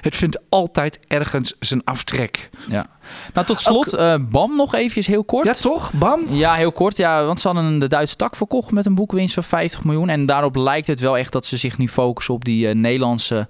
het 0.00 0.16
vindt 0.16 0.38
altijd 0.48 0.98
ergens 1.08 1.54
zijn 1.58 1.84
aftrek. 1.84 2.50
ja. 2.68 2.86
Nou, 3.34 3.46
tot 3.46 3.60
slot, 3.60 3.96
BAM 4.30 4.56
nog 4.56 4.74
eventjes 4.74 5.06
heel 5.06 5.24
kort. 5.24 5.46
Ja, 5.46 5.52
toch? 5.52 5.92
Bam? 5.92 6.20
Ja, 6.28 6.54
heel 6.54 6.72
kort. 6.72 6.96
Ja, 6.96 7.24
want 7.24 7.40
ze 7.40 7.48
hadden 7.48 7.78
de 7.78 7.88
Duitse 7.88 8.16
tak 8.16 8.36
verkocht 8.36 8.70
met 8.70 8.86
een 8.86 8.94
boekwinst 8.94 9.34
van 9.34 9.44
50 9.44 9.84
miljoen. 9.84 10.08
En 10.08 10.26
daarop 10.26 10.56
lijkt 10.56 10.86
het 10.86 11.00
wel 11.00 11.18
echt 11.18 11.32
dat 11.32 11.46
ze 11.46 11.56
zich 11.56 11.78
nu 11.78 11.88
focussen 11.88 12.34
op 12.34 12.44
die 12.44 12.68
Nederlandse, 12.74 13.48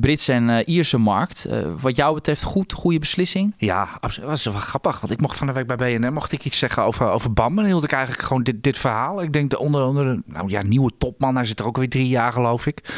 Britse 0.00 0.32
en 0.32 0.50
eh, 0.50 0.74
Ierse 0.74 0.98
markt. 0.98 1.44
Eh, 1.44 1.58
wat 1.80 1.96
jou 1.96 2.14
betreft, 2.14 2.42
goed, 2.42 2.72
goede 2.72 2.98
beslissing. 2.98 3.54
Ja, 3.56 3.88
absoluut. 4.00 4.28
dat 4.28 4.38
is 4.38 4.44
wel 4.44 4.54
grappig. 4.54 5.00
Want 5.00 5.12
ik 5.12 5.20
mocht 5.20 5.36
van 5.36 5.46
de 5.46 5.52
week 5.52 5.66
bij 5.66 5.76
BNR 5.76 6.12
mocht 6.12 6.32
ik 6.32 6.44
iets 6.44 6.58
zeggen 6.58 6.82
over, 6.82 7.10
over 7.10 7.32
BAM. 7.32 7.58
En 7.58 7.64
hield 7.64 7.84
ik 7.84 7.92
eigenlijk 7.92 8.22
gewoon 8.22 8.42
dit, 8.42 8.62
dit 8.62 8.78
verhaal. 8.78 9.22
Ik 9.22 9.32
denk 9.32 9.50
de 9.50 9.58
onder, 9.58 10.04
de 10.04 10.22
nou, 10.26 10.48
ja, 10.48 10.62
nieuwe 10.62 10.92
topman. 10.98 11.36
Hij 11.36 11.44
zit 11.44 11.60
er 11.60 11.66
ook 11.66 11.76
weer 11.76 11.88
drie 11.88 12.08
jaar 12.08 12.32
geloof 12.32 12.66
ik. 12.66 12.94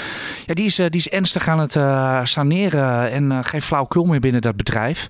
Ja, 0.47 0.55
die 0.55 0.65
is, 0.65 0.79
eh, 0.79 0.91
die 0.91 1.01
is 1.01 1.09
ernstig 1.09 1.49
aan 1.49 1.59
het 1.59 1.73
saneren. 2.29 3.11
En 3.11 3.33
eh, 3.33 3.39
geen 3.43 3.63
flauwkul 3.63 4.05
meer 4.05 4.21
binnen 4.21 4.41
dat 4.41 4.57
bedrijf. 4.57 5.09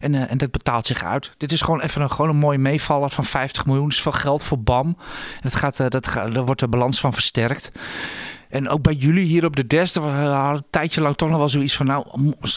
En, 0.00 0.28
en 0.28 0.38
dat 0.38 0.50
betaalt 0.50 0.86
zich 0.86 1.04
uit. 1.04 1.30
Dit 1.36 1.52
is 1.52 1.60
gewoon 1.60 1.80
even 1.80 2.02
een, 2.02 2.10
gewoon 2.10 2.30
een 2.30 2.36
mooie 2.36 2.58
meevaller 2.58 3.10
van 3.10 3.24
50 3.24 3.66
miljoen. 3.66 3.84
Dat 3.84 3.92
is 3.92 4.02
veel 4.02 4.12
geld 4.12 4.42
voor 4.42 4.62
BAM. 4.62 4.86
En 4.86 5.40
dat 5.40 5.54
gaat, 5.54 5.90
dat 5.90 6.06
gaat, 6.06 6.36
wordt 6.36 6.60
de 6.60 6.68
balans 6.68 7.00
van 7.00 7.12
versterkt. 7.12 7.72
En 8.54 8.68
ook 8.68 8.82
bij 8.82 8.94
jullie 8.94 9.24
hier 9.24 9.44
op 9.44 9.56
de 9.56 9.66
desk, 9.66 9.94
we 9.94 10.00
hadden 10.00 10.56
een 10.56 10.64
tijdje 10.70 11.00
lang 11.00 11.16
toch 11.16 11.28
nog 11.28 11.38
wel 11.38 11.48
zoiets 11.48 11.76
van... 11.76 11.86
nou, 11.86 12.06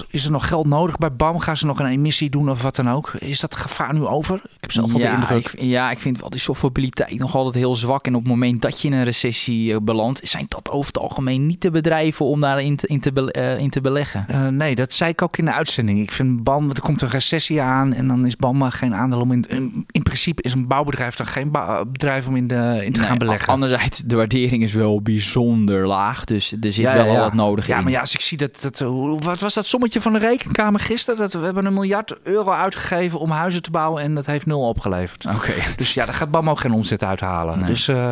is 0.09 0.25
er 0.25 0.31
nog 0.31 0.47
geld 0.47 0.67
nodig 0.67 0.97
bij 0.97 1.13
BAM? 1.13 1.39
Gaan 1.39 1.57
ze 1.57 1.65
nog 1.65 1.79
een 1.79 1.85
emissie 1.85 2.29
doen 2.29 2.49
of 2.49 2.61
wat 2.61 2.75
dan 2.75 2.89
ook? 2.89 3.13
Is 3.19 3.39
dat 3.39 3.55
gevaar 3.55 3.93
nu 3.93 4.05
over? 4.05 4.35
Ik 4.35 4.57
heb 4.59 4.71
zelf 4.71 4.91
wel 4.91 5.01
de 5.01 5.07
indruk... 5.07 5.51
ik, 5.51 5.61
ja, 5.61 5.91
ik 5.91 5.97
vind 5.97 6.19
wel 6.19 6.29
die 6.29 6.39
solvabiliteit 6.39 7.19
nog 7.19 7.35
altijd 7.35 7.55
heel 7.55 7.75
zwak. 7.75 8.05
En 8.05 8.15
op 8.15 8.21
het 8.21 8.29
moment 8.29 8.61
dat 8.61 8.81
je 8.81 8.87
in 8.87 8.93
een 8.93 9.03
recessie 9.03 9.73
eh, 9.73 9.79
belandt, 9.81 10.21
zijn 10.23 10.45
dat 10.47 10.71
over 10.71 10.87
het 10.87 10.99
algemeen 10.99 11.45
niet 11.45 11.61
de 11.61 11.71
bedrijven 11.71 12.25
om 12.25 12.39
daarin 12.39 12.75
te, 12.75 12.87
in, 12.87 12.99
te, 12.99 13.31
eh, 13.31 13.57
in 13.57 13.69
te 13.69 13.81
beleggen. 13.81 14.25
Eh, 14.27 14.47
nee, 14.47 14.75
dat 14.75 14.93
zei 14.93 15.11
ik 15.11 15.21
ook 15.21 15.37
in 15.37 15.45
de 15.45 15.53
uitzending. 15.53 15.99
Ik 15.99 16.11
vind 16.11 16.43
BAM, 16.43 16.69
er 16.69 16.81
komt 16.81 17.01
een 17.01 17.09
recessie 17.09 17.61
aan 17.61 17.93
en 17.93 18.07
dan 18.07 18.25
is 18.25 18.35
BAM 18.35 18.57
maar 18.57 18.71
geen 18.71 18.95
aandeel 18.95 19.19
om 19.19 19.31
in... 19.31 19.45
In, 19.47 19.85
in 19.91 20.03
principe 20.03 20.41
is 20.41 20.53
een 20.53 20.67
bouwbedrijf 20.67 21.15
dan 21.15 21.27
geen 21.27 21.51
bedrijf 21.91 22.27
om 22.27 22.35
in, 22.35 22.47
de, 22.47 22.81
in 22.83 22.93
te 22.93 22.99
Nee, 22.99 23.09
gaan 23.09 23.17
beleggen. 23.17 23.53
Anderzijds, 23.53 23.97
de 24.05 24.15
waardering 24.15 24.63
is 24.63 24.73
wel 24.73 25.01
bijzonder 25.01 25.86
laag. 25.87 26.23
Dus 26.23 26.51
er 26.51 26.57
zit 26.71 26.75
Ja, 26.75 26.93
wel 26.93 27.03
ja, 27.03 27.09
al 27.09 27.15
ja. 27.15 27.19
wat 27.21 27.33
nodig 27.33 27.67
Ja, 27.67 27.77
in. 27.77 27.83
maar 27.83 27.91
ja, 27.91 27.99
als 27.99 28.13
ik 28.13 28.21
zie 28.21 28.37
dat... 28.37 28.61
dat 28.61 28.79
hoe- 28.79 29.19
wat 29.19 29.39
was 29.39 29.53
dat 29.53 29.67
sommetje 29.67 30.01
van 30.01 30.13
de 30.13 30.19
rekenkamer 30.19 30.79
gisteren? 30.79 31.19
Dat 31.19 31.33
we 31.33 31.39
hebben 31.45 31.65
een 31.65 31.73
miljard 31.73 32.15
euro 32.23 32.51
uitgegeven 32.51 33.19
om 33.19 33.31
huizen 33.31 33.61
te 33.61 33.71
bouwen 33.71 34.03
en 34.03 34.15
dat 34.15 34.25
heeft 34.25 34.45
nul 34.45 34.61
opgeleverd. 34.67 35.25
Oké. 35.25 35.53
Dus 35.75 35.93
ja, 35.93 36.05
daar 36.05 36.13
gaat 36.13 36.31
BAM 36.31 36.49
ook 36.49 36.59
geen 36.59 36.71
omzet 36.71 37.03
uithalen. 37.03 37.59
Nee. 37.59 37.67
Dus 37.67 37.87
eh, 37.87 38.11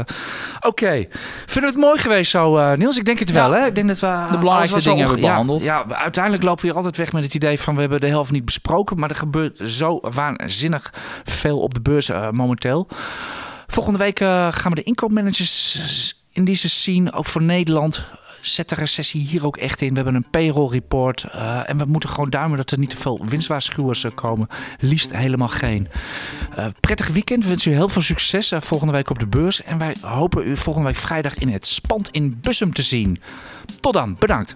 oké. 0.60 1.06
Vinden 1.46 1.72
we 1.72 1.78
het 1.78 1.86
mooi 1.86 2.00
geweest 2.00 2.32
zo, 2.32 2.58
eh, 2.58 2.78
Niels? 2.78 2.98
Ik 2.98 3.06
denk 3.06 3.20
het 3.20 3.32
wel, 3.32 3.54
Ja. 3.54 3.60
hè? 3.60 3.66
Ik 3.66 3.76
denk 3.76 3.88
dat 3.88 4.00
we 4.00 4.24
De 4.32 4.38
belangrijkste 4.38 4.82
dingen 4.90 5.04
hebben 5.06 5.22
behandeld. 5.22 5.64
Ja, 5.64 5.84
ja, 5.88 5.96
uiteindelijk 5.96 6.44
lopen 6.44 6.62
we 6.62 6.68
hier 6.68 6.76
altijd 6.78 6.98
weg 6.98 7.12
met 7.12 7.24
het 7.24 7.34
idee 7.34 7.60
van... 7.60 7.74
we 7.76 7.82
hebben 7.82 8.00
de 8.00 8.08
helft 8.08 8.32
niet 8.32 8.46
besproken. 8.46 9.00
Maar 9.00 9.10
er 9.10 9.16
gebeurt 9.16 9.60
zo 9.64 10.00
waanzinnig 10.02 10.94
veel 11.24 11.60
op 11.60 11.74
de 11.74 11.82
beurs 11.82 12.10
eh, 12.10 12.30
momenteel. 12.30 12.88
Volgende 13.68 14.00
week 14.00 14.20
eh, 14.20 14.48
gaan 14.52 14.70
we 14.72 14.76
de 14.76 14.84
inkoopmanagers 14.84 16.25
in 16.36 16.46
deze 16.46 16.68
zien. 16.68 17.14
Ook 17.14 17.26
voor 17.26 17.42
Nederland. 17.44 18.06
Zet 18.42 18.70
de 18.70 18.76
recessie 18.76 19.22
hier 19.22 19.46
ook 19.46 19.58
echt 19.58 19.82
in. 19.82 19.90
We 19.90 19.96
hebben 19.96 20.16
een 20.16 20.30
payroll 20.30 20.72
report. 20.72 21.24
eh, 21.24 21.70
en 21.70 21.78
we 21.78 21.86
moeten 21.86 22.10
gewoon 22.10 22.30
duimen 22.30 22.58
dat 22.58 22.72
er 22.72 22.80
niet 22.80 22.90
te 22.90 22.98
veel 22.98 23.26
winstwaarschuwers 23.26 24.04
eh, 24.04 24.12
komen. 24.16 24.48
Liefst 24.80 25.16
helemaal 25.16 25.48
geen. 25.48 25.88
Eh, 26.56 26.68
prettig 26.80 27.08
weekend. 27.08 27.44
We 27.44 27.50
wensen 27.50 27.72
u 27.72 27.76
heel 27.76 27.90
veel 27.90 28.02
succes 28.02 28.54
volgende 28.58 28.94
week 28.94 29.10
op 29.10 29.20
de 29.20 29.28
beurs. 29.28 29.64
En 29.64 29.78
wij 29.78 29.96
hopen 30.02 30.48
u 30.48 30.58
volgende 30.58 30.88
week 30.88 30.98
vrijdag 30.98 31.36
in 31.36 31.50
het 31.50 31.68
Spand 31.68 32.10
in 32.10 32.38
Bussum 32.42 32.74
te 32.74 32.84
zien. 32.84 33.22
Tot 33.80 33.94
dan. 33.94 34.16
Bedankt. 34.20 34.56